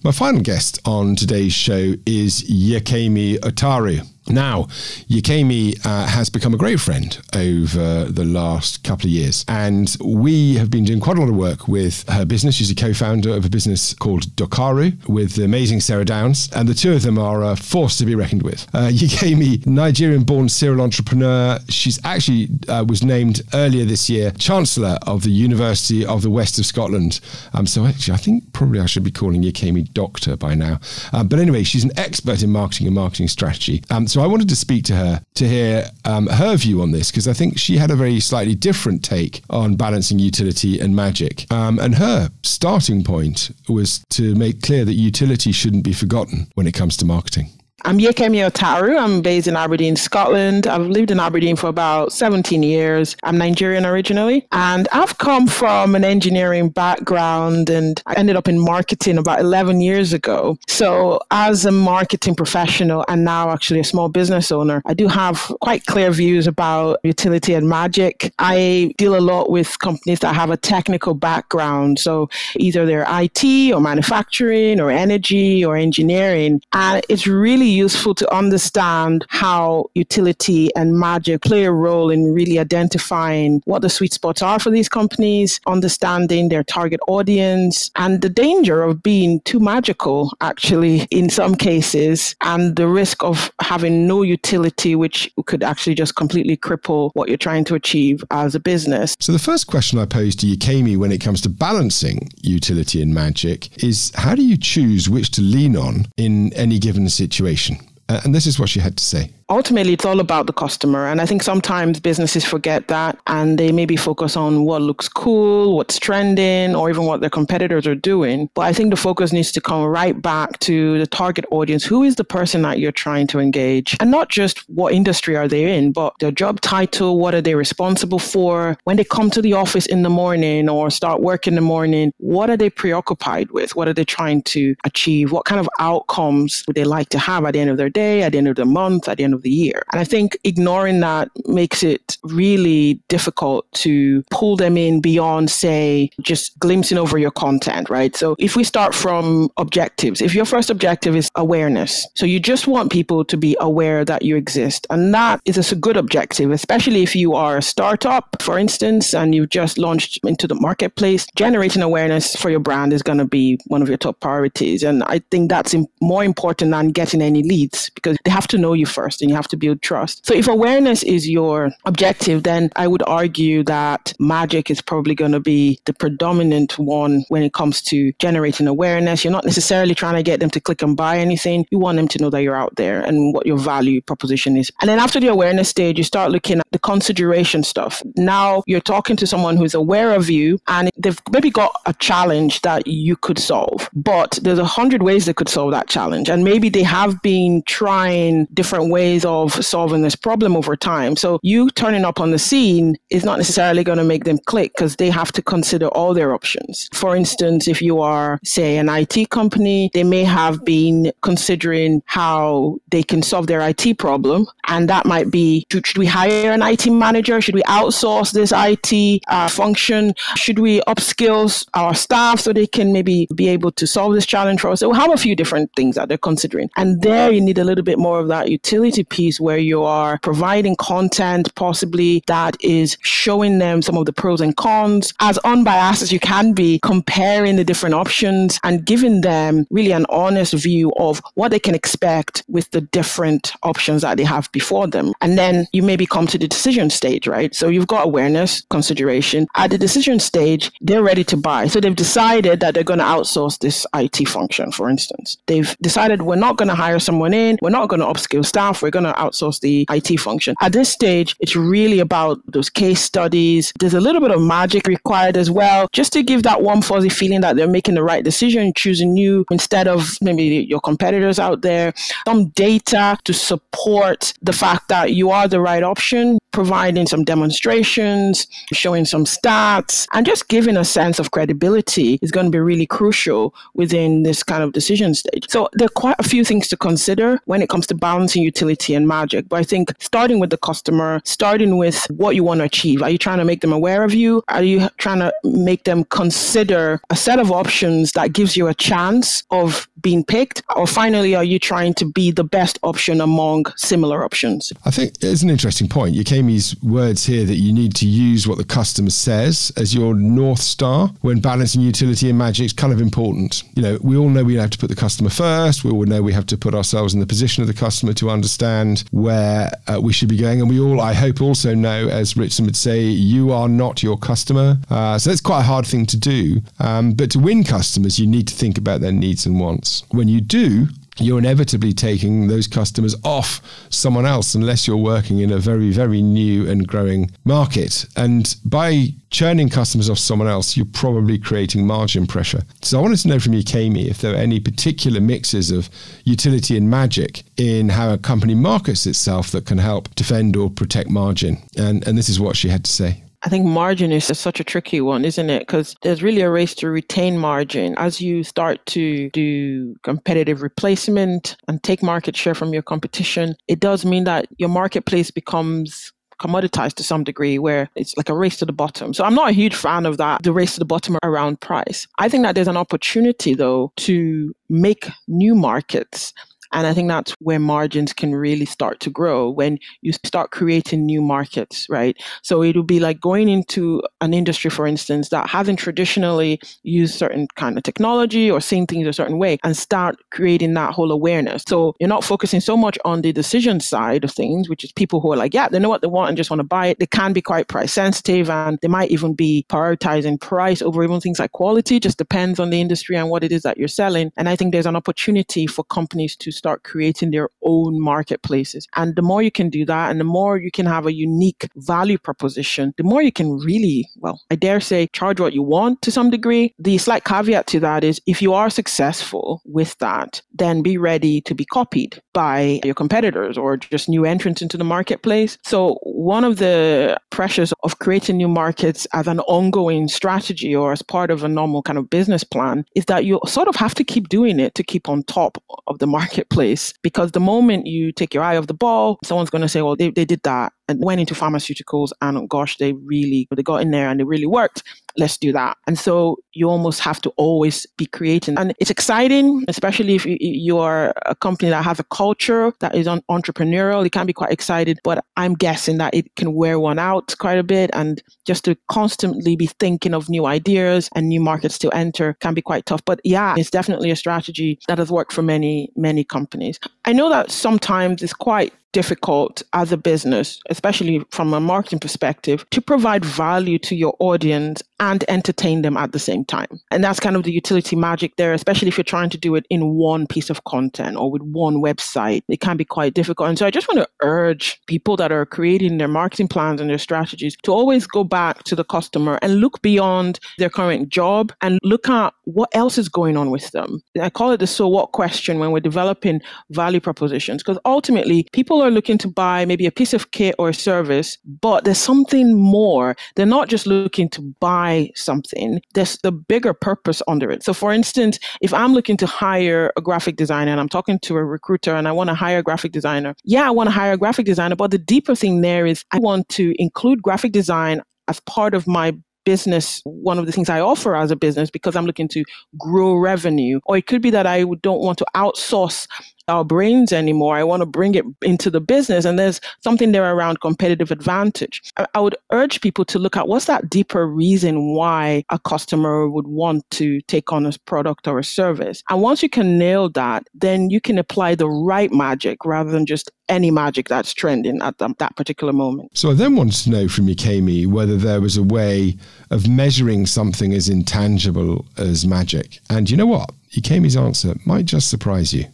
My 0.03 0.11
final 0.11 0.41
guest 0.41 0.79
on 0.83 1.15
today's 1.15 1.53
show 1.53 1.93
is 2.07 2.41
Yekemi 2.49 3.37
Otaru. 3.37 4.10
Now, 4.27 4.63
Yekemi 5.09 5.83
uh, 5.83 6.05
has 6.05 6.29
become 6.29 6.53
a 6.53 6.57
great 6.57 6.79
friend 6.79 7.17
over 7.35 8.05
the 8.05 8.23
last 8.23 8.83
couple 8.83 9.07
of 9.07 9.11
years, 9.11 9.43
and 9.47 9.95
we 10.03 10.55
have 10.55 10.69
been 10.69 10.85
doing 10.85 10.99
quite 10.99 11.17
a 11.17 11.19
lot 11.19 11.29
of 11.29 11.35
work 11.35 11.67
with 11.67 12.07
her 12.07 12.23
business. 12.23 12.55
She's 12.55 12.69
a 12.69 12.75
co-founder 12.75 13.31
of 13.31 13.45
a 13.45 13.49
business 13.49 13.95
called 13.95 14.23
Dokaru 14.35 15.07
with 15.07 15.35
the 15.35 15.43
amazing 15.43 15.81
Sarah 15.81 16.05
Downs, 16.05 16.49
and 16.55 16.69
the 16.69 16.75
two 16.75 16.93
of 16.93 17.01
them 17.01 17.17
are 17.17 17.43
a 17.43 17.55
force 17.55 17.97
to 17.97 18.05
be 18.05 18.13
reckoned 18.13 18.43
with. 18.43 18.67
Uh, 18.75 18.89
Yekemi, 18.91 19.65
Nigerian-born 19.65 20.49
serial 20.49 20.81
entrepreneur, 20.81 21.59
she's 21.69 21.99
actually 22.05 22.49
uh, 22.69 22.85
was 22.87 23.03
named 23.03 23.41
earlier 23.55 23.85
this 23.85 24.07
year 24.07 24.31
Chancellor 24.31 24.99
of 25.07 25.23
the 25.23 25.31
University 25.31 26.05
of 26.05 26.21
the 26.21 26.29
West 26.29 26.59
of 26.59 26.65
Scotland. 26.67 27.19
Um, 27.53 27.65
so 27.65 27.87
actually, 27.87 28.13
I 28.13 28.17
think 28.17 28.53
probably 28.53 28.79
I 28.79 28.85
should 28.85 29.03
be 29.03 29.11
calling 29.11 29.41
Yekemi 29.41 29.91
Doctor 29.93 30.37
by 30.37 30.53
now. 30.53 30.79
Um, 31.11 31.27
but 31.27 31.39
anyway, 31.39 31.63
she's 31.63 31.83
an 31.83 31.97
expert 31.97 32.43
in 32.43 32.51
marketing 32.51 32.85
and 32.85 32.95
marketing 32.95 33.27
strategy. 33.27 33.83
Um, 33.89 34.07
so 34.11 34.21
I 34.21 34.27
wanted 34.27 34.49
to 34.49 34.57
speak 34.57 34.83
to 34.85 34.95
her 34.95 35.21
to 35.35 35.47
hear 35.47 35.89
um, 36.03 36.27
her 36.27 36.57
view 36.57 36.81
on 36.81 36.91
this 36.91 37.11
because 37.11 37.29
I 37.29 37.33
think 37.33 37.57
she 37.57 37.77
had 37.77 37.91
a 37.91 37.95
very 37.95 38.19
slightly 38.19 38.55
different 38.55 39.05
take 39.05 39.41
on 39.49 39.75
balancing 39.75 40.19
utility 40.19 40.81
and 40.81 40.93
magic. 40.93 41.49
Um, 41.49 41.79
and 41.79 41.95
her 41.95 42.29
starting 42.43 43.05
point 43.05 43.51
was 43.69 44.03
to 44.09 44.35
make 44.35 44.61
clear 44.61 44.83
that 44.83 44.95
utility 44.95 45.53
shouldn't 45.53 45.85
be 45.85 45.93
forgotten 45.93 46.51
when 46.55 46.67
it 46.67 46.73
comes 46.73 46.97
to 46.97 47.05
marketing. 47.05 47.51
I'm 47.83 47.97
Yekemi 47.97 48.47
Otaru. 48.47 48.95
I'm 48.99 49.21
based 49.21 49.47
in 49.47 49.55
Aberdeen, 49.55 49.95
Scotland. 49.95 50.67
I've 50.67 50.85
lived 50.85 51.09
in 51.09 51.19
Aberdeen 51.19 51.55
for 51.55 51.67
about 51.67 52.13
17 52.13 52.61
years. 52.61 53.15
I'm 53.23 53.39
Nigerian 53.39 53.87
originally, 53.87 54.47
and 54.51 54.87
I've 54.91 55.17
come 55.17 55.47
from 55.47 55.95
an 55.95 56.03
engineering 56.03 56.69
background 56.69 57.71
and 57.71 58.01
I 58.05 58.13
ended 58.13 58.35
up 58.35 58.47
in 58.47 58.59
marketing 58.59 59.17
about 59.17 59.39
11 59.39 59.81
years 59.81 60.13
ago. 60.13 60.59
So, 60.67 61.21
as 61.31 61.65
a 61.65 61.71
marketing 61.71 62.35
professional 62.35 63.03
and 63.07 63.25
now 63.25 63.49
actually 63.49 63.79
a 63.79 63.83
small 63.83 64.09
business 64.09 64.51
owner, 64.51 64.83
I 64.85 64.93
do 64.93 65.07
have 65.07 65.51
quite 65.61 65.85
clear 65.87 66.11
views 66.11 66.45
about 66.45 66.99
utility 67.03 67.55
and 67.55 67.67
magic. 67.67 68.31
I 68.37 68.93
deal 68.97 69.17
a 69.17 69.21
lot 69.21 69.49
with 69.49 69.79
companies 69.79 70.19
that 70.19 70.35
have 70.35 70.51
a 70.51 70.57
technical 70.57 71.15
background. 71.15 71.97
So, 71.97 72.29
either 72.57 72.85
they're 72.85 73.07
IT 73.09 73.73
or 73.73 73.81
manufacturing 73.81 74.79
or 74.79 74.91
energy 74.91 75.65
or 75.65 75.75
engineering. 75.75 76.61
And 76.73 77.03
it's 77.09 77.25
really 77.25 77.70
useful 77.71 78.13
to 78.15 78.33
understand 78.33 79.25
how 79.29 79.89
utility 79.95 80.69
and 80.75 80.97
magic 80.99 81.41
play 81.41 81.65
a 81.65 81.71
role 81.71 82.09
in 82.09 82.33
really 82.33 82.59
identifying 82.59 83.61
what 83.65 83.81
the 83.81 83.89
sweet 83.89 84.13
spots 84.13 84.41
are 84.41 84.59
for 84.59 84.69
these 84.69 84.89
companies, 84.89 85.59
understanding 85.67 86.49
their 86.49 86.63
target 86.63 86.99
audience, 87.07 87.91
and 87.95 88.21
the 88.21 88.29
danger 88.29 88.83
of 88.83 89.01
being 89.03 89.39
too 89.41 89.59
magical, 89.59 90.31
actually, 90.41 91.07
in 91.11 91.29
some 91.29 91.55
cases, 91.55 92.35
and 92.41 92.75
the 92.75 92.87
risk 92.87 93.23
of 93.23 93.51
having 93.61 94.07
no 94.07 94.21
utility, 94.21 94.95
which 94.95 95.31
could 95.45 95.63
actually 95.63 95.95
just 95.95 96.15
completely 96.15 96.57
cripple 96.57 97.11
what 97.13 97.29
you're 97.29 97.37
trying 97.37 97.63
to 97.63 97.75
achieve 97.75 98.23
as 98.31 98.55
a 98.55 98.59
business. 98.59 99.15
So, 99.19 99.31
the 99.31 99.39
first 99.39 99.67
question 99.67 99.99
I 99.99 100.05
pose 100.05 100.35
to 100.37 100.45
Yekemi 100.45 100.97
when 100.97 101.11
it 101.11 101.21
comes 101.21 101.41
to 101.41 101.49
balancing 101.49 102.29
utility 102.41 103.01
and 103.01 103.13
magic 103.13 103.83
is 103.83 104.11
how 104.15 104.35
do 104.35 104.43
you 104.43 104.57
choose 104.57 105.09
which 105.09 105.31
to 105.31 105.41
lean 105.41 105.75
on 105.75 106.07
in 106.17 106.53
any 106.53 106.79
given 106.79 107.07
situation? 107.09 107.60
Uh, 108.09 108.21
and 108.23 108.35
this 108.35 108.45
is 108.45 108.59
what 108.59 108.69
she 108.69 108.79
had 108.79 108.97
to 108.97 109.03
say 109.03 109.31
ultimately 109.51 109.93
it's 109.93 110.05
all 110.05 110.19
about 110.19 110.47
the 110.47 110.53
customer 110.53 111.05
and 111.07 111.21
i 111.21 111.25
think 111.25 111.43
sometimes 111.43 111.99
businesses 111.99 112.43
forget 112.45 112.87
that 112.87 113.17
and 113.27 113.57
they 113.57 113.71
maybe 113.71 113.95
focus 113.95 114.35
on 114.35 114.63
what 114.63 114.81
looks 114.81 115.07
cool 115.07 115.75
what's 115.75 115.99
trending 115.99 116.75
or 116.75 116.89
even 116.89 117.05
what 117.05 117.21
their 117.21 117.29
competitors 117.29 117.87
are 117.87 117.95
doing. 117.95 118.49
But 118.53 118.63
i 118.63 118.73
think 118.73 118.89
the 118.89 118.95
focus 118.95 119.31
needs 119.31 119.51
to 119.53 119.61
come 119.61 119.83
right 119.85 120.19
back 120.21 120.59
to 120.59 120.99
the 120.99 121.07
target 121.07 121.45
audience. 121.51 121.83
Who 121.83 122.03
is 122.03 122.15
the 122.15 122.23
person 122.23 122.61
that 122.63 122.79
you're 122.79 122.91
trying 122.91 123.27
to 123.27 123.39
engage? 123.39 123.97
And 123.99 124.11
not 124.11 124.29
just 124.29 124.59
what 124.69 124.93
industry 124.93 125.35
are 125.35 125.47
they 125.47 125.75
in 125.77 125.91
but 125.91 126.13
their 126.19 126.31
job 126.31 126.61
title 126.61 127.19
what 127.19 127.33
are 127.33 127.41
they 127.41 127.55
responsible 127.55 128.19
for? 128.19 128.77
When 128.83 128.97
they 128.97 129.03
come 129.03 129.29
to 129.31 129.41
the 129.41 129.53
office 129.53 129.85
in 129.85 130.03
the 130.03 130.09
morning 130.09 130.69
or 130.69 130.89
start 130.89 131.21
work 131.21 131.47
in 131.47 131.55
the 131.55 131.61
morning 131.61 132.13
what 132.17 132.49
are 132.49 132.57
they 132.57 132.69
preoccupied 132.69 133.51
with? 133.51 133.75
What 133.75 133.87
are 133.87 133.93
they 133.93 134.05
trying 134.05 134.43
to 134.43 134.75
achieve? 134.83 135.31
What 135.31 135.45
kind 135.45 135.59
of 135.59 135.69
outcomes 135.79 136.63
would 136.67 136.75
they 136.75 136.83
like 136.83 137.09
to 137.09 137.19
have 137.19 137.45
at 137.45 137.53
the 137.53 137.59
end 137.59 137.69
of 137.69 137.77
their 137.77 137.89
day 137.89 138.23
at 138.23 138.31
the 138.31 138.37
end 138.37 138.47
of 138.47 138.55
the 138.55 138.65
month 138.65 139.07
at 139.07 139.17
the 139.17 139.23
end 139.23 139.33
of 139.33 139.40
the 139.41 139.49
year. 139.49 139.83
And 139.91 139.99
I 139.99 140.03
think 140.03 140.37
ignoring 140.43 140.99
that 141.01 141.29
makes 141.45 141.83
it 141.83 142.17
really 142.23 143.01
difficult 143.07 143.71
to 143.73 144.23
pull 144.31 144.55
them 144.55 144.77
in 144.77 145.01
beyond, 145.01 145.49
say, 145.49 146.09
just 146.21 146.57
glimpsing 146.59 146.97
over 146.97 147.17
your 147.17 147.31
content, 147.31 147.89
right? 147.89 148.15
So 148.15 148.35
if 148.39 148.55
we 148.55 148.63
start 148.63 148.93
from 148.93 149.49
objectives, 149.57 150.21
if 150.21 150.33
your 150.33 150.45
first 150.45 150.69
objective 150.69 151.15
is 151.15 151.29
awareness, 151.35 152.07
so 152.15 152.25
you 152.25 152.39
just 152.39 152.67
want 152.67 152.91
people 152.91 153.25
to 153.25 153.37
be 153.37 153.55
aware 153.59 154.05
that 154.05 154.23
you 154.23 154.35
exist. 154.35 154.87
And 154.89 155.13
that 155.13 155.41
is 155.45 155.71
a 155.71 155.75
good 155.75 155.97
objective, 155.97 156.51
especially 156.51 157.03
if 157.03 157.15
you 157.15 157.33
are 157.33 157.57
a 157.57 157.61
startup, 157.61 158.41
for 158.41 158.57
instance, 158.57 159.13
and 159.13 159.33
you've 159.35 159.49
just 159.49 159.77
launched 159.77 160.19
into 160.25 160.47
the 160.47 160.55
marketplace. 160.55 161.27
Generating 161.35 161.81
awareness 161.81 162.35
for 162.35 162.49
your 162.49 162.59
brand 162.59 162.93
is 162.93 163.01
going 163.01 163.17
to 163.17 163.25
be 163.25 163.59
one 163.67 163.81
of 163.81 163.87
your 163.87 163.97
top 163.97 164.19
priorities. 164.19 164.83
And 164.83 165.03
I 165.03 165.19
think 165.31 165.49
that's 165.49 165.75
more 166.01 166.23
important 166.23 166.71
than 166.71 166.89
getting 166.89 167.21
any 167.21 167.43
leads 167.43 167.89
because 167.91 168.17
they 168.23 168.31
have 168.31 168.47
to 168.47 168.57
know 168.57 168.73
you 168.73 168.85
first 168.85 169.21
you 169.31 169.35
have 169.35 169.47
to 169.49 169.57
build 169.57 169.81
trust. 169.81 170.25
So 170.25 170.33
if 170.33 170.47
awareness 170.47 171.03
is 171.03 171.29
your 171.29 171.71
objective, 171.85 172.43
then 172.43 172.69
I 172.75 172.87
would 172.87 173.03
argue 173.07 173.63
that 173.63 174.13
magic 174.19 174.69
is 174.69 174.81
probably 174.81 175.15
going 175.15 175.31
to 175.31 175.39
be 175.39 175.79
the 175.85 175.93
predominant 175.93 176.77
one 176.77 177.23
when 177.29 177.43
it 177.43 177.53
comes 177.53 177.81
to 177.83 178.11
generating 178.19 178.67
awareness. 178.67 179.23
You're 179.23 179.31
not 179.31 179.45
necessarily 179.45 179.95
trying 179.95 180.15
to 180.15 180.23
get 180.23 180.39
them 180.39 180.49
to 180.51 180.59
click 180.59 180.81
and 180.81 180.95
buy 180.95 181.17
anything. 181.17 181.65
You 181.71 181.79
want 181.79 181.97
them 181.97 182.07
to 182.09 182.19
know 182.19 182.29
that 182.29 182.43
you're 182.43 182.55
out 182.55 182.75
there 182.75 183.01
and 183.01 183.33
what 183.33 183.45
your 183.45 183.57
value 183.57 184.01
proposition 184.01 184.57
is. 184.57 184.71
And 184.81 184.89
then 184.89 184.99
after 184.99 185.19
the 185.19 185.27
awareness 185.27 185.69
stage, 185.69 185.97
you 185.97 186.03
start 186.03 186.31
looking 186.31 186.59
at 186.59 186.67
the 186.71 186.79
consideration 186.79 187.63
stuff. 187.63 188.01
Now 188.15 188.63
you're 188.67 188.81
talking 188.81 189.15
to 189.17 189.27
someone 189.27 189.57
who's 189.57 189.73
aware 189.73 190.13
of 190.13 190.29
you 190.29 190.59
and 190.67 190.89
they've 190.97 191.19
maybe 191.31 191.49
got 191.49 191.71
a 191.85 191.93
challenge 191.93 192.61
that 192.61 192.87
you 192.87 193.15
could 193.15 193.39
solve, 193.39 193.89
but 193.93 194.39
there's 194.41 194.59
a 194.59 194.65
hundred 194.65 195.03
ways 195.03 195.25
they 195.25 195.33
could 195.33 195.49
solve 195.49 195.71
that 195.71 195.87
challenge. 195.87 196.29
And 196.29 196.43
maybe 196.43 196.69
they 196.69 196.83
have 196.83 197.21
been 197.21 197.63
trying 197.65 198.45
different 198.53 198.91
ways 198.91 199.10
ways 199.11 199.25
of 199.25 199.53
solving 199.63 200.01
this 200.01 200.15
problem 200.15 200.55
over 200.55 200.75
time. 200.75 201.15
So 201.15 201.39
you 201.43 201.69
turning 201.71 202.05
up 202.05 202.19
on 202.19 202.31
the 202.31 202.39
scene 202.39 202.97
is 203.09 203.23
not 203.23 203.37
necessarily 203.37 203.83
going 203.83 203.97
to 203.97 204.03
make 204.03 204.23
them 204.23 204.37
click 204.45 204.71
because 204.75 204.95
they 204.95 205.09
have 205.09 205.31
to 205.33 205.41
consider 205.41 205.87
all 205.87 206.13
their 206.13 206.33
options. 206.33 206.89
For 206.93 207.15
instance, 207.15 207.67
if 207.67 207.81
you 207.81 207.99
are, 207.99 208.39
say, 208.43 208.77
an 208.77 208.89
IT 208.89 209.29
company, 209.29 209.89
they 209.93 210.03
may 210.03 210.23
have 210.23 210.63
been 210.63 211.11
considering 211.21 212.01
how 212.05 212.77
they 212.89 213.03
can 213.03 213.21
solve 213.21 213.47
their 213.47 213.61
IT 213.61 213.97
problem. 213.97 214.47
And 214.67 214.89
that 214.89 215.05
might 215.05 215.29
be 215.29 215.65
should, 215.71 215.97
we 215.97 216.05
hire 216.05 216.51
an 216.51 216.61
IT 216.61 216.89
manager? 216.89 217.41
Should 217.41 217.55
we 217.55 217.63
outsource 217.63 218.31
this 218.31 218.53
IT 218.55 219.23
uh, 219.27 219.47
function? 219.47 220.13
Should 220.35 220.59
we 220.59 220.81
upskill 220.81 221.41
our 221.73 221.93
staff 221.95 222.39
so 222.39 222.53
they 222.53 222.67
can 222.67 222.93
maybe 222.93 223.27
be 223.35 223.47
able 223.49 223.71
to 223.73 223.85
solve 223.85 224.13
this 224.13 224.25
challenge 224.25 224.61
for 224.61 224.69
us? 224.69 224.79
So 224.79 224.89
we 224.89 224.97
have 224.97 225.11
a 225.11 225.17
few 225.17 225.35
different 225.35 225.71
things 225.75 225.95
that 225.95 226.07
they're 226.07 226.17
considering. 226.17 226.69
And 226.77 227.01
there 227.01 227.31
you 227.31 227.41
need 227.41 227.57
a 227.57 227.63
little 227.63 227.83
bit 227.83 227.99
more 227.99 228.19
of 228.19 228.27
that 228.29 228.49
utility 228.49 229.00
piece 229.03 229.39
where 229.39 229.57
you 229.57 229.83
are 229.83 230.19
providing 230.19 230.75
content 230.75 231.53
possibly 231.55 232.23
that 232.27 232.55
is 232.63 232.97
showing 233.01 233.59
them 233.59 233.81
some 233.81 233.97
of 233.97 234.05
the 234.05 234.13
pros 234.13 234.41
and 234.41 234.55
cons 234.55 235.13
as 235.19 235.37
unbiased 235.39 236.01
as 236.01 236.11
you 236.11 236.19
can 236.19 236.53
be, 236.53 236.79
comparing 236.83 237.55
the 237.55 237.63
different 237.63 237.95
options 237.95 238.59
and 238.63 238.85
giving 238.85 239.21
them 239.21 239.65
really 239.69 239.91
an 239.91 240.05
honest 240.09 240.53
view 240.53 240.91
of 240.97 241.21
what 241.35 241.51
they 241.51 241.59
can 241.59 241.75
expect 241.75 242.43
with 242.47 242.69
the 242.71 242.81
different 242.81 243.53
options 243.63 244.01
that 244.01 244.17
they 244.17 244.23
have 244.23 244.51
before 244.51 244.87
them. 244.87 245.13
And 245.21 245.37
then 245.37 245.67
you 245.71 245.83
maybe 245.83 246.05
come 246.05 246.27
to 246.27 246.37
the 246.37 246.47
decision 246.47 246.89
stage, 246.89 247.27
right? 247.27 247.53
So 247.55 247.69
you've 247.69 247.87
got 247.87 248.05
awareness, 248.05 248.61
consideration. 248.69 249.47
At 249.55 249.71
the 249.71 249.77
decision 249.77 250.19
stage, 250.19 250.71
they're 250.81 251.03
ready 251.03 251.23
to 251.25 251.37
buy. 251.37 251.67
So 251.67 251.79
they've 251.79 251.95
decided 251.95 252.59
that 252.59 252.73
they're 252.73 252.83
going 252.83 252.99
to 252.99 253.05
outsource 253.05 253.59
this 253.59 253.85
IT 253.95 254.27
function, 254.27 254.71
for 254.71 254.89
instance. 254.89 255.37
They've 255.47 255.75
decided 255.81 256.21
we're 256.21 256.35
not 256.35 256.57
going 256.57 256.69
to 256.69 256.75
hire 256.75 256.99
someone 256.99 257.33
in, 257.33 257.57
we're 257.61 257.69
not 257.69 257.89
going 257.89 258.01
to 258.01 258.05
upskill 258.05 258.45
staff, 258.45 258.81
we're 258.81 258.90
going 258.91 259.05
to 259.05 259.13
outsource 259.13 259.59
the 259.59 259.85
IT 259.89 260.19
function. 260.19 260.55
At 260.61 260.73
this 260.73 260.89
stage, 260.89 261.35
it's 261.39 261.55
really 261.55 261.99
about 261.99 262.39
those 262.47 262.69
case 262.69 263.01
studies. 263.01 263.73
There's 263.79 263.93
a 263.93 264.01
little 264.01 264.21
bit 264.21 264.31
of 264.31 264.41
magic 264.41 264.87
required 264.87 265.37
as 265.37 265.49
well, 265.49 265.87
just 265.91 266.13
to 266.13 266.23
give 266.23 266.43
that 266.43 266.61
warm, 266.61 266.81
fuzzy 266.81 267.09
feeling 267.09 267.41
that 267.41 267.55
they're 267.55 267.67
making 267.67 267.95
the 267.95 268.03
right 268.03 268.23
decision, 268.23 268.73
choosing 268.75 269.17
you 269.17 269.45
instead 269.51 269.87
of 269.87 270.17
maybe 270.21 270.65
your 270.69 270.79
competitors 270.79 271.39
out 271.39 271.61
there. 271.61 271.93
Some 272.27 272.49
data 272.49 273.17
to 273.23 273.33
support 273.33 274.33
the 274.41 274.53
fact 274.53 274.89
that 274.89 275.13
you 275.13 275.31
are 275.31 275.47
the 275.47 275.61
right 275.61 275.83
option 275.83 276.39
providing 276.51 277.07
some 277.07 277.23
demonstrations, 277.23 278.47
showing 278.73 279.05
some 279.05 279.25
stats, 279.25 280.07
and 280.13 280.25
just 280.25 280.47
giving 280.47 280.77
a 280.77 280.85
sense 280.85 281.19
of 281.19 281.31
credibility 281.31 282.19
is 282.21 282.31
going 282.31 282.45
to 282.45 282.51
be 282.51 282.59
really 282.59 282.85
crucial 282.85 283.53
within 283.73 284.23
this 284.23 284.43
kind 284.43 284.63
of 284.63 284.73
decision 284.73 285.13
stage. 285.13 285.45
So 285.49 285.69
there 285.73 285.85
are 285.85 285.89
quite 285.89 286.15
a 286.19 286.23
few 286.23 286.43
things 286.43 286.67
to 286.69 286.77
consider 286.77 287.39
when 287.45 287.61
it 287.61 287.69
comes 287.69 287.87
to 287.87 287.95
balancing 287.95 288.43
utility 288.43 288.80
and 288.89 289.07
magic. 289.07 289.47
But 289.49 289.57
I 289.57 289.63
think 289.63 289.91
starting 289.99 290.39
with 290.39 290.49
the 290.49 290.57
customer, 290.57 291.21
starting 291.23 291.77
with 291.77 292.05
what 292.11 292.35
you 292.35 292.43
want 292.43 292.59
to 292.59 292.65
achieve. 292.65 293.01
Are 293.01 293.09
you 293.09 293.17
trying 293.17 293.37
to 293.37 293.45
make 293.45 293.61
them 293.61 293.71
aware 293.71 294.03
of 294.03 294.13
you? 294.13 294.43
Are 294.47 294.63
you 294.63 294.89
trying 294.97 295.19
to 295.19 295.33
make 295.43 295.83
them 295.83 296.03
consider 296.05 296.99
a 297.09 297.15
set 297.15 297.39
of 297.39 297.51
options 297.51 298.11
that 298.13 298.33
gives 298.33 298.57
you 298.57 298.67
a 298.67 298.73
chance 298.73 299.43
of 299.51 299.87
being 300.01 300.23
picked? 300.23 300.63
Or 300.75 300.87
finally, 300.87 301.35
are 301.35 301.43
you 301.43 301.59
trying 301.59 301.93
to 301.95 302.05
be 302.05 302.31
the 302.31 302.43
best 302.43 302.79
option 302.83 303.21
among 303.21 303.65
similar 303.75 304.23
options? 304.23 304.71
I 304.85 304.91
think 304.91 305.13
it's 305.21 305.43
an 305.43 305.49
interesting 305.49 305.87
point. 305.87 306.15
Yekemi's 306.15 306.75
words 306.81 307.25
here 307.25 307.45
that 307.45 307.57
you 307.57 307.73
need 307.73 307.95
to 307.95 308.07
use 308.07 308.47
what 308.47 308.57
the 308.57 308.63
customer 308.63 309.09
says 309.09 309.71
as 309.77 309.93
your 309.93 310.15
North 310.15 310.59
Star 310.59 311.09
when 311.21 311.39
balancing 311.39 311.81
utility 311.81 312.29
and 312.29 312.37
magic 312.37 312.65
is 312.65 312.73
kind 312.73 312.93
of 312.93 313.01
important. 313.01 313.63
You 313.75 313.83
know, 313.83 313.99
we 314.01 314.17
all 314.17 314.29
know 314.29 314.43
we 314.43 314.55
have 314.55 314.71
to 314.71 314.77
put 314.77 314.89
the 314.89 314.95
customer 314.95 315.29
first. 315.29 315.83
We 315.83 315.91
all 315.91 316.05
know 316.05 316.21
we 316.21 316.33
have 316.33 316.45
to 316.47 316.57
put 316.57 316.73
ourselves 316.73 317.13
in 317.13 317.19
the 317.19 317.27
position 317.27 317.61
of 317.61 317.67
the 317.67 317.73
customer 317.73 318.13
to 318.13 318.29
understand 318.29 318.70
where 319.11 319.71
uh, 319.87 319.99
we 320.01 320.13
should 320.13 320.29
be 320.29 320.37
going. 320.37 320.61
And 320.61 320.69
we 320.69 320.79
all, 320.79 320.99
I 321.01 321.13
hope, 321.13 321.41
also 321.41 321.73
know, 321.75 322.07
as 322.07 322.37
Ritson 322.37 322.65
would 322.65 322.75
say, 322.75 323.01
you 323.01 323.51
are 323.51 323.69
not 323.69 324.03
your 324.03 324.17
customer. 324.17 324.77
Uh, 324.89 325.17
so 325.17 325.29
that's 325.29 325.41
quite 325.41 325.59
a 325.59 325.63
hard 325.63 325.85
thing 325.85 326.05
to 326.07 326.17
do. 326.17 326.61
Um, 326.79 327.13
but 327.13 327.31
to 327.31 327.39
win 327.39 327.63
customers, 327.63 328.19
you 328.19 328.27
need 328.27 328.47
to 328.47 328.55
think 328.55 328.77
about 328.77 329.01
their 329.01 329.11
needs 329.11 329.45
and 329.45 329.59
wants. 329.59 330.03
When 330.11 330.27
you 330.27 330.41
do, 330.41 330.87
you're 331.23 331.39
inevitably 331.39 331.93
taking 331.93 332.47
those 332.47 332.67
customers 332.67 333.15
off 333.23 333.61
someone 333.89 334.25
else 334.25 334.55
unless 334.55 334.87
you're 334.87 334.97
working 334.97 335.39
in 335.39 335.51
a 335.51 335.57
very, 335.57 335.91
very 335.91 336.21
new 336.21 336.69
and 336.69 336.87
growing 336.87 337.31
market. 337.43 338.05
And 338.15 338.55
by 338.65 339.09
churning 339.29 339.69
customers 339.69 340.09
off 340.09 340.17
someone 340.17 340.47
else, 340.47 340.75
you're 340.75 340.85
probably 340.85 341.37
creating 341.37 341.87
margin 341.87 342.27
pressure. 342.27 342.61
So 342.81 342.99
I 342.99 343.01
wanted 343.01 343.19
to 343.19 343.27
know 343.29 343.39
from 343.39 343.53
Yekemi, 343.53 344.07
if 344.07 344.19
there 344.19 344.33
are 344.33 344.37
any 344.37 344.59
particular 344.59 345.21
mixes 345.21 345.71
of 345.71 345.89
utility 346.25 346.77
and 346.77 346.89
magic 346.89 347.43
in 347.57 347.89
how 347.89 348.13
a 348.13 348.17
company 348.17 348.55
markets 348.55 349.05
itself 349.05 349.51
that 349.51 349.65
can 349.65 349.77
help 349.77 350.13
defend 350.15 350.55
or 350.55 350.69
protect 350.69 351.09
margin. 351.09 351.57
And, 351.77 352.05
and 352.07 352.17
this 352.17 352.29
is 352.29 352.39
what 352.39 352.55
she 352.55 352.69
had 352.69 352.85
to 352.85 352.91
say. 352.91 353.23
I 353.43 353.49
think 353.49 353.65
margin 353.65 354.11
is 354.11 354.25
such 354.37 354.59
a 354.59 354.63
tricky 354.63 355.01
one, 355.01 355.25
isn't 355.25 355.49
it? 355.49 355.61
Because 355.61 355.95
there's 356.03 356.21
really 356.21 356.41
a 356.41 356.49
race 356.49 356.75
to 356.75 356.89
retain 356.89 357.39
margin. 357.39 357.95
As 357.97 358.21
you 358.21 358.43
start 358.43 358.85
to 358.87 359.29
do 359.31 359.95
competitive 360.03 360.61
replacement 360.61 361.55
and 361.67 361.81
take 361.81 362.03
market 362.03 362.35
share 362.35 362.53
from 362.53 362.71
your 362.71 362.83
competition, 362.83 363.55
it 363.67 363.79
does 363.79 364.05
mean 364.05 364.25
that 364.25 364.47
your 364.57 364.69
marketplace 364.69 365.31
becomes 365.31 366.13
commoditized 366.39 366.95
to 366.95 367.03
some 367.03 367.23
degree 367.23 367.59
where 367.59 367.89
it's 367.95 368.17
like 368.17 368.29
a 368.29 368.33
race 368.33 368.57
to 368.57 368.65
the 368.65 368.73
bottom. 368.73 369.13
So 369.13 369.23
I'm 369.23 369.35
not 369.35 369.49
a 369.49 369.53
huge 369.53 369.75
fan 369.75 370.05
of 370.05 370.17
that, 370.17 370.43
the 370.43 370.51
race 370.51 370.73
to 370.73 370.79
the 370.79 370.85
bottom 370.85 371.17
around 371.23 371.61
price. 371.61 372.07
I 372.17 372.29
think 372.29 372.43
that 372.43 372.55
there's 372.55 372.67
an 372.67 372.77
opportunity 372.77 373.53
though 373.53 373.93
to 373.97 374.53
make 374.69 375.07
new 375.27 375.53
markets 375.53 376.33
and 376.71 376.87
I 376.87 376.93
think 376.93 377.07
that's 377.07 377.33
where 377.39 377.59
margins 377.59 378.13
can 378.13 378.35
really 378.35 378.65
start 378.65 378.99
to 379.01 379.09
grow 379.09 379.49
when 379.49 379.79
you 380.01 380.13
start 380.13 380.51
creating 380.51 381.05
new 381.05 381.21
markets, 381.21 381.87
right? 381.89 382.17
So 382.43 382.61
it 382.61 382.75
would 382.75 382.87
be 382.87 382.99
like 382.99 383.19
going 383.19 383.49
into 383.49 384.01
an 384.21 384.33
industry, 384.33 384.69
for 384.69 384.87
instance, 384.87 385.29
that 385.29 385.49
hasn't 385.49 385.79
traditionally 385.79 386.59
used 386.83 387.15
certain 387.15 387.47
kind 387.55 387.77
of 387.77 387.83
technology 387.83 388.49
or 388.49 388.61
seen 388.61 388.87
things 388.87 389.07
a 389.07 389.13
certain 389.13 389.37
way 389.37 389.57
and 389.63 389.75
start 389.75 390.15
creating 390.31 390.73
that 390.75 390.93
whole 390.93 391.11
awareness. 391.11 391.63
So 391.67 391.95
you're 391.99 392.09
not 392.09 392.23
focusing 392.23 392.61
so 392.61 392.77
much 392.77 392.97
on 393.05 393.21
the 393.21 393.33
decision 393.33 393.79
side 393.79 394.23
of 394.23 394.31
things, 394.31 394.69
which 394.69 394.83
is 394.83 394.91
people 394.91 395.19
who 395.19 395.31
are 395.33 395.37
like, 395.37 395.53
yeah, 395.53 395.69
they 395.69 395.79
know 395.79 395.89
what 395.89 396.01
they 396.01 396.07
want 396.07 396.29
and 396.29 396.37
just 396.37 396.49
want 396.49 396.59
to 396.59 396.65
buy 396.65 396.87
it. 396.87 396.99
They 396.99 397.07
can 397.07 397.33
be 397.33 397.41
quite 397.41 397.67
price 397.67 397.93
sensitive 397.93 398.49
and 398.49 398.79
they 398.81 398.87
might 398.87 399.11
even 399.11 399.33
be 399.33 399.65
prioritizing 399.69 400.39
price 400.39 400.81
over 400.81 401.03
even 401.03 401.19
things 401.19 401.39
like 401.39 401.51
quality, 401.51 401.99
just 401.99 402.17
depends 402.17 402.59
on 402.59 402.69
the 402.69 402.81
industry 402.81 403.15
and 403.15 403.29
what 403.29 403.43
it 403.43 403.51
is 403.51 403.63
that 403.63 403.77
you're 403.77 403.87
selling. 403.87 404.31
And 404.37 404.47
I 404.47 404.55
think 404.55 404.71
there's 404.71 404.85
an 404.85 404.95
opportunity 404.95 405.67
for 405.67 405.83
companies 405.83 406.35
to 406.37 406.51
start 406.61 406.83
creating 406.83 407.31
their 407.31 407.49
own 407.63 407.99
marketplaces. 407.99 408.87
And 408.95 409.15
the 409.15 409.23
more 409.23 409.41
you 409.41 409.53
can 409.59 409.69
do 409.71 409.83
that 409.85 410.11
and 410.11 410.19
the 410.19 410.31
more 410.39 410.59
you 410.59 410.69
can 410.69 410.85
have 410.85 411.07
a 411.07 411.13
unique 411.29 411.67
value 411.75 412.19
proposition, 412.19 412.93
the 412.97 413.03
more 413.03 413.23
you 413.23 413.31
can 413.31 413.57
really, 413.69 414.07
well, 414.17 414.39
I 414.51 414.55
dare 414.55 414.79
say, 414.79 415.07
charge 415.07 415.39
what 415.39 415.53
you 415.53 415.63
want 415.63 416.03
to 416.03 416.11
some 416.11 416.29
degree. 416.29 416.75
The 416.77 416.99
slight 416.99 417.23
caveat 417.23 417.65
to 417.73 417.79
that 417.79 418.03
is 418.03 418.21
if 418.27 418.43
you 418.43 418.53
are 418.53 418.69
successful 418.69 419.61
with 419.65 419.97
that, 419.97 420.41
then 420.53 420.83
be 420.83 420.97
ready 420.99 421.41
to 421.41 421.55
be 421.55 421.65
copied 421.65 422.21
by 422.33 422.79
your 422.83 422.93
competitors 422.93 423.57
or 423.57 423.77
just 423.77 424.07
new 424.07 424.23
entrants 424.23 424.61
into 424.61 424.77
the 424.77 424.83
marketplace. 424.83 425.57
So, 425.63 425.97
one 426.03 426.43
of 426.43 426.57
the 426.57 427.19
pressures 427.31 427.73
of 427.83 427.97
creating 427.97 428.37
new 428.37 428.47
markets 428.47 429.07
as 429.13 429.27
an 429.27 429.39
ongoing 429.41 430.07
strategy 430.07 430.75
or 430.75 430.91
as 430.91 431.01
part 431.01 431.31
of 431.31 431.43
a 431.43 431.49
normal 431.49 431.81
kind 431.81 431.97
of 431.97 432.09
business 432.09 432.43
plan 432.43 432.85
is 432.95 433.05
that 433.05 433.25
you 433.25 433.39
sort 433.47 433.67
of 433.67 433.75
have 433.75 433.95
to 433.95 434.03
keep 434.03 434.29
doing 434.29 434.59
it 434.59 434.75
to 434.75 434.83
keep 434.83 435.09
on 435.09 435.23
top 435.23 435.57
of 435.87 435.97
the 435.99 436.07
marketplace. 436.51 436.93
Because 437.01 437.31
the 437.31 437.39
moment 437.39 437.87
you 437.87 438.11
take 438.11 438.33
your 438.33 438.43
eye 438.43 438.57
off 438.57 438.67
the 438.67 438.73
ball, 438.73 439.19
someone's 439.23 439.49
going 439.49 439.61
to 439.61 439.69
say, 439.69 439.81
well, 439.81 439.95
they, 439.95 440.11
they 440.11 440.25
did 440.25 440.41
that 440.43 440.73
and 440.91 441.03
went 441.03 441.19
into 441.19 441.33
pharmaceuticals 441.33 442.11
and 442.21 442.47
gosh, 442.49 442.77
they 442.77 442.93
really, 442.93 443.47
they 443.55 443.63
got 443.63 443.81
in 443.81 443.91
there 443.91 444.09
and 444.09 444.19
they 444.19 444.23
really 444.23 444.45
worked 444.45 444.83
let's 445.17 445.37
do 445.37 445.51
that. 445.53 445.77
And 445.87 445.97
so 445.97 446.37
you 446.53 446.69
almost 446.69 446.99
have 447.01 447.21
to 447.21 447.29
always 447.31 447.85
be 447.97 448.05
creating. 448.05 448.57
And 448.57 448.73
it's 448.79 448.89
exciting, 448.89 449.65
especially 449.67 450.15
if 450.15 450.25
you 450.25 450.77
are 450.77 451.13
a 451.25 451.35
company 451.35 451.69
that 451.69 451.83
has 451.83 451.99
a 451.99 452.03
culture 452.05 452.73
that 452.79 452.95
is 452.95 453.07
entrepreneurial. 453.07 454.05
It 454.05 454.11
can 454.11 454.25
be 454.25 454.33
quite 454.33 454.51
excited, 454.51 454.99
but 455.03 455.23
I'm 455.37 455.53
guessing 455.53 455.97
that 455.97 456.13
it 456.13 456.33
can 456.35 456.53
wear 456.53 456.79
one 456.79 456.99
out 456.99 457.35
quite 457.39 457.57
a 457.57 457.63
bit. 457.63 457.89
And 457.93 458.21
just 458.45 458.65
to 458.65 458.75
constantly 458.89 459.55
be 459.55 459.67
thinking 459.67 460.13
of 460.13 460.29
new 460.29 460.45
ideas 460.45 461.09
and 461.15 461.27
new 461.27 461.41
markets 461.41 461.77
to 461.79 461.89
enter 461.91 462.33
can 462.39 462.53
be 462.53 462.61
quite 462.61 462.85
tough. 462.85 463.03
But 463.05 463.19
yeah, 463.23 463.55
it's 463.57 463.71
definitely 463.71 464.11
a 464.11 464.15
strategy 464.15 464.79
that 464.87 464.97
has 464.97 465.11
worked 465.11 465.33
for 465.33 465.41
many, 465.41 465.91
many 465.95 466.23
companies. 466.23 466.79
I 467.05 467.13
know 467.13 467.29
that 467.29 467.51
sometimes 467.51 468.21
it's 468.21 468.33
quite 468.33 468.73
difficult 468.91 469.61
as 469.73 469.91
a 469.91 469.97
business, 469.97 470.59
especially 470.69 471.23
from 471.31 471.53
a 471.53 471.59
marketing 471.59 471.99
perspective, 471.99 472.65
to 472.71 472.81
provide 472.81 473.23
value 473.23 473.79
to 473.79 473.95
your 473.95 474.15
audience 474.19 474.83
and 474.99 475.23
entertain 475.27 475.81
them 475.81 475.97
at 475.97 476.11
the 476.11 476.19
same 476.19 476.45
time. 476.45 476.79
And 476.91 477.03
that's 477.03 477.19
kind 477.19 477.35
of 477.35 477.43
the 477.43 477.51
utility 477.51 477.95
magic 477.95 478.35
there, 478.35 478.53
especially 478.53 478.87
if 478.87 478.97
you're 478.97 479.03
trying 479.03 479.31
to 479.31 479.37
do 479.37 479.55
it 479.55 479.65
in 479.69 479.95
one 479.95 480.27
piece 480.27 480.49
of 480.51 480.63
content 480.65 481.17
or 481.17 481.31
with 481.31 481.41
one 481.41 481.77
website. 481.77 482.43
It 482.47 482.59
can 482.59 482.77
be 482.77 482.85
quite 482.85 483.15
difficult. 483.15 483.49
And 483.49 483.57
so 483.57 483.65
I 483.65 483.71
just 483.71 483.87
want 483.87 483.99
to 483.99 484.07
urge 484.21 484.79
people 484.85 485.17
that 485.17 485.31
are 485.31 485.45
creating 485.45 485.97
their 485.97 486.07
marketing 486.07 486.47
plans 486.47 486.79
and 486.79 486.89
their 486.89 486.99
strategies 486.99 487.57
to 487.63 487.71
always 487.71 488.05
go 488.05 488.23
back 488.23 488.63
to 488.65 488.75
the 488.75 488.83
customer 488.83 489.39
and 489.41 489.59
look 489.59 489.81
beyond 489.81 490.39
their 490.59 490.69
current 490.69 491.09
job 491.09 491.51
and 491.61 491.79
look 491.83 492.07
at 492.07 492.33
what 492.43 492.69
else 492.73 492.99
is 492.99 493.09
going 493.09 493.37
on 493.37 493.49
with 493.49 493.71
them. 493.71 494.03
I 494.21 494.29
call 494.29 494.51
it 494.51 494.59
the 494.59 494.67
so 494.67 494.87
what 494.87 495.13
question 495.13 495.57
when 495.57 495.71
we're 495.71 495.79
developing 495.79 496.41
value 496.69 496.99
propositions, 496.99 497.63
because 497.63 497.79
ultimately 497.85 498.47
people 498.53 498.80
people 498.81 498.91
are 498.91 498.95
looking 498.95 499.19
to 499.19 499.27
buy 499.27 499.63
maybe 499.63 499.85
a 499.85 499.91
piece 499.91 500.11
of 500.11 500.31
kit 500.31 500.55
or 500.57 500.69
a 500.69 500.73
service, 500.73 501.37
but 501.61 501.83
there's 501.83 501.99
something 501.99 502.57
more. 502.57 503.15
They're 503.35 503.45
not 503.45 503.69
just 503.69 503.85
looking 503.85 504.27
to 504.29 504.41
buy 504.59 505.11
something, 505.13 505.81
there's 505.93 506.17
the 506.23 506.31
bigger 506.31 506.73
purpose 506.73 507.21
under 507.27 507.51
it. 507.51 507.63
So, 507.63 507.73
for 507.73 507.93
instance, 507.93 508.39
if 508.59 508.73
I'm 508.73 508.93
looking 508.93 509.17
to 509.17 509.27
hire 509.27 509.91
a 509.97 510.01
graphic 510.01 510.35
designer 510.35 510.71
and 510.71 510.79
I'm 510.79 510.89
talking 510.89 511.19
to 511.19 511.37
a 511.37 511.43
recruiter 511.43 511.95
and 511.95 512.07
I 512.07 512.11
want 512.11 512.29
to 512.29 512.33
hire 512.33 512.57
a 512.57 512.63
graphic 512.63 512.91
designer, 512.91 513.35
yeah, 513.43 513.67
I 513.67 513.71
want 513.71 513.85
to 513.87 513.91
hire 513.91 514.13
a 514.13 514.17
graphic 514.17 514.47
designer, 514.47 514.75
but 514.75 514.89
the 514.89 514.97
deeper 514.97 515.35
thing 515.35 515.61
there 515.61 515.85
is 515.85 516.03
I 516.11 516.17
want 516.17 516.49
to 516.49 516.73
include 516.79 517.21
graphic 517.21 517.51
design 517.51 518.01
as 518.27 518.39
part 518.39 518.73
of 518.73 518.87
my 518.87 519.13
business, 519.43 520.01
one 520.05 520.37
of 520.37 520.45
the 520.45 520.51
things 520.51 520.69
I 520.69 520.79
offer 520.79 521.15
as 521.15 521.31
a 521.31 521.35
business 521.35 521.69
because 521.69 521.95
I'm 521.95 522.05
looking 522.05 522.27
to 522.29 522.43
grow 522.77 523.15
revenue. 523.15 523.79
Or 523.85 523.97
it 523.97 524.07
could 524.07 524.21
be 524.21 524.29
that 524.31 524.45
I 524.45 524.63
don't 524.81 525.01
want 525.01 525.17
to 525.19 525.25
outsource 525.35 526.07
our 526.51 526.65
brains 526.65 527.11
anymore. 527.13 527.55
I 527.55 527.63
want 527.63 527.81
to 527.81 527.85
bring 527.85 528.15
it 528.15 528.25
into 528.41 528.69
the 528.69 528.81
business. 528.81 529.25
And 529.25 529.39
there's 529.39 529.61
something 529.83 530.11
there 530.11 530.31
around 530.31 530.61
competitive 530.61 531.09
advantage. 531.11 531.81
I, 531.97 532.05
I, 532.13 532.19
would 532.19 532.35
urge 532.51 532.81
people 532.81 533.05
to 533.05 533.17
look 533.17 533.37
at 533.37 533.47
what's 533.47 533.65
that 533.65 533.89
deeper 533.89 534.27
reason 534.27 534.93
why 534.93 535.43
a 535.49 535.57
customer 535.57 536.29
would 536.29 536.47
want 536.47 536.87
to 536.91 537.21
take 537.21 537.51
on 537.51 537.65
a 537.65 537.71
product 537.85 538.27
or 538.27 538.37
a 538.37 538.43
service. 538.43 539.01
And 539.09 539.21
once 539.21 539.41
you 539.41 539.49
can 539.49 539.77
nail 539.77 540.09
that, 540.09 540.47
then 540.53 540.89
you 540.89 540.99
can 540.99 541.17
apply 541.17 541.55
the 541.55 541.69
right 541.69 542.11
magic 542.11 542.65
rather 542.65 542.91
than 542.91 543.05
just 543.05 543.31
any 543.49 543.71
magic 543.71 544.07
that's 544.07 544.33
trending 544.33 544.81
at 544.81 544.97
the, 544.97 545.13
that 545.19 545.35
particular 545.35 545.73
moment. 545.73 546.17
So 546.17 546.31
I 546.31 546.33
then 546.33 546.55
wanted 546.55 546.83
to 546.83 546.89
know 546.89 547.07
from 547.07 547.27
Yekemi 547.27 547.85
whether 547.85 548.17
there 548.17 548.41
was 548.41 548.57
a 548.57 548.63
way 548.63 549.17
of 549.49 549.67
measuring 549.67 550.25
something 550.25 550.73
as 550.73 550.89
intangible 550.89 551.85
as 551.97 552.25
magic. 552.25 552.79
And 552.89 553.09
you 553.09 553.17
know 553.17 553.25
what? 553.25 553.51
Yekemi's 553.71 554.17
answer 554.17 554.55
might 554.65 554.85
just 554.85 555.09
surprise 555.09 555.53
you. 555.53 555.65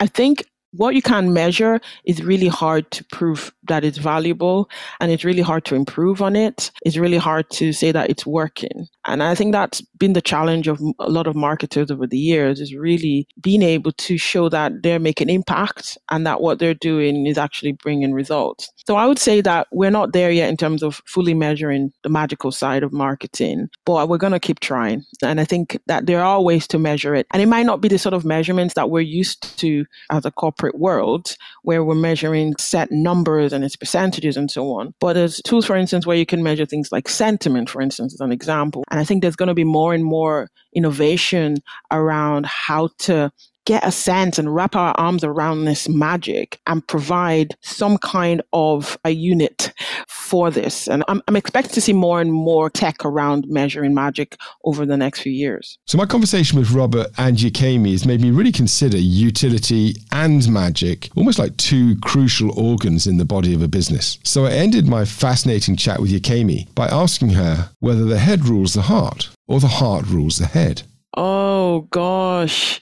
I 0.00 0.06
think 0.06 0.44
what 0.76 0.94
you 0.94 1.02
can 1.02 1.32
measure 1.32 1.80
is 2.04 2.22
really 2.22 2.48
hard 2.48 2.90
to 2.92 3.04
prove 3.04 3.52
that 3.64 3.84
it's 3.84 3.98
valuable 3.98 4.68
and 5.00 5.10
it's 5.10 5.24
really 5.24 5.42
hard 5.42 5.64
to 5.64 5.74
improve 5.74 6.20
on 6.20 6.36
it. 6.36 6.70
It's 6.84 6.96
really 6.96 7.16
hard 7.16 7.48
to 7.50 7.72
say 7.72 7.92
that 7.92 8.10
it's 8.10 8.26
working. 8.26 8.86
And 9.06 9.22
I 9.22 9.34
think 9.34 9.52
that's 9.52 9.80
been 9.98 10.14
the 10.14 10.22
challenge 10.22 10.68
of 10.68 10.80
a 10.98 11.10
lot 11.10 11.26
of 11.26 11.36
marketers 11.36 11.90
over 11.90 12.06
the 12.06 12.18
years 12.18 12.60
is 12.60 12.74
really 12.74 13.26
being 13.40 13.62
able 13.62 13.92
to 13.92 14.18
show 14.18 14.48
that 14.48 14.82
they're 14.82 14.98
making 14.98 15.30
impact 15.30 15.98
and 16.10 16.26
that 16.26 16.40
what 16.40 16.58
they're 16.58 16.74
doing 16.74 17.26
is 17.26 17.38
actually 17.38 17.72
bringing 17.72 18.12
results. 18.12 18.70
So 18.86 18.96
I 18.96 19.06
would 19.06 19.18
say 19.18 19.40
that 19.42 19.68
we're 19.72 19.90
not 19.90 20.12
there 20.12 20.30
yet 20.30 20.48
in 20.48 20.56
terms 20.56 20.82
of 20.82 21.02
fully 21.06 21.34
measuring 21.34 21.92
the 22.02 22.08
magical 22.08 22.52
side 22.52 22.82
of 22.82 22.92
marketing, 22.92 23.68
but 23.84 24.08
we're 24.08 24.18
going 24.18 24.32
to 24.32 24.40
keep 24.40 24.60
trying. 24.60 25.04
And 25.22 25.40
I 25.40 25.44
think 25.44 25.78
that 25.86 26.06
there 26.06 26.22
are 26.22 26.42
ways 26.42 26.66
to 26.68 26.78
measure 26.78 27.14
it. 27.14 27.26
And 27.32 27.42
it 27.42 27.46
might 27.46 27.66
not 27.66 27.80
be 27.80 27.88
the 27.88 27.98
sort 27.98 28.14
of 28.14 28.24
measurements 28.24 28.74
that 28.74 28.90
we're 28.90 29.00
used 29.00 29.58
to 29.58 29.84
as 30.10 30.24
a 30.24 30.30
corporate 30.30 30.63
world 30.72 31.36
where 31.62 31.84
we're 31.84 31.94
measuring 31.94 32.54
set 32.58 32.90
numbers 32.90 33.52
and 33.52 33.64
its 33.64 33.76
percentages 33.76 34.36
and 34.36 34.50
so 34.50 34.72
on. 34.72 34.94
But 35.00 35.14
there's 35.14 35.40
tools, 35.44 35.66
for 35.66 35.76
instance, 35.76 36.06
where 36.06 36.16
you 36.16 36.26
can 36.26 36.42
measure 36.42 36.66
things 36.66 36.90
like 36.92 37.08
sentiment, 37.08 37.70
for 37.70 37.80
instance, 37.80 38.14
as 38.14 38.20
an 38.20 38.32
example. 38.32 38.84
And 38.90 39.00
I 39.00 39.04
think 39.04 39.22
there's 39.22 39.36
going 39.36 39.48
to 39.48 39.54
be 39.54 39.64
more 39.64 39.94
and 39.94 40.04
more 40.04 40.48
innovation 40.74 41.56
around 41.90 42.46
how 42.46 42.90
to 43.00 43.30
get 43.64 43.86
a 43.86 43.92
sense 43.92 44.38
and 44.38 44.54
wrap 44.54 44.76
our 44.76 44.94
arms 44.98 45.24
around 45.24 45.64
this 45.64 45.88
magic 45.88 46.60
and 46.66 46.86
provide 46.86 47.56
some 47.62 47.96
kind 47.98 48.42
of 48.52 48.98
a 49.04 49.10
unit 49.10 49.72
for 50.06 50.50
this. 50.50 50.86
And 50.86 51.02
I'm, 51.08 51.22
I'm 51.28 51.36
expecting 51.36 51.72
to 51.74 51.80
see 51.80 51.92
more 51.92 52.20
and 52.20 52.32
more 52.32 52.68
tech 52.68 53.04
around 53.04 53.46
measuring 53.48 53.94
magic 53.94 54.36
over 54.64 54.84
the 54.84 54.96
next 54.96 55.20
few 55.20 55.32
years. 55.32 55.78
So, 55.86 55.96
my 55.96 56.06
conversation 56.06 56.58
with 56.58 56.72
Robert 56.72 57.08
and 57.18 57.36
Yekemi 57.36 57.92
has 57.92 58.06
made 58.06 58.20
me 58.20 58.30
really 58.30 58.52
consider 58.52 58.98
utility 58.98 59.94
and 60.12 60.46
magic, 60.50 61.10
almost 61.16 61.38
like 61.38 61.56
two 61.56 61.96
crucial 62.00 62.58
organs 62.58 63.06
in 63.06 63.16
the 63.16 63.24
body 63.24 63.54
of 63.54 63.62
a 63.62 63.68
business. 63.68 64.18
So, 64.24 64.44
I 64.44 64.52
ended 64.52 64.86
my 64.86 65.04
fascinating 65.04 65.76
chat 65.76 66.00
with 66.00 66.10
Yekemi 66.10 66.74
by 66.74 66.86
asking 66.88 67.30
her 67.30 67.70
whether 67.80 68.04
the 68.04 68.18
head 68.18 68.46
rules 68.46 68.74
the 68.74 68.82
heart 68.82 69.30
or 69.46 69.60
the 69.60 69.68
heart 69.68 70.06
rules 70.06 70.38
the 70.38 70.46
head. 70.46 70.82
Oh, 71.16 71.82
gosh 71.90 72.80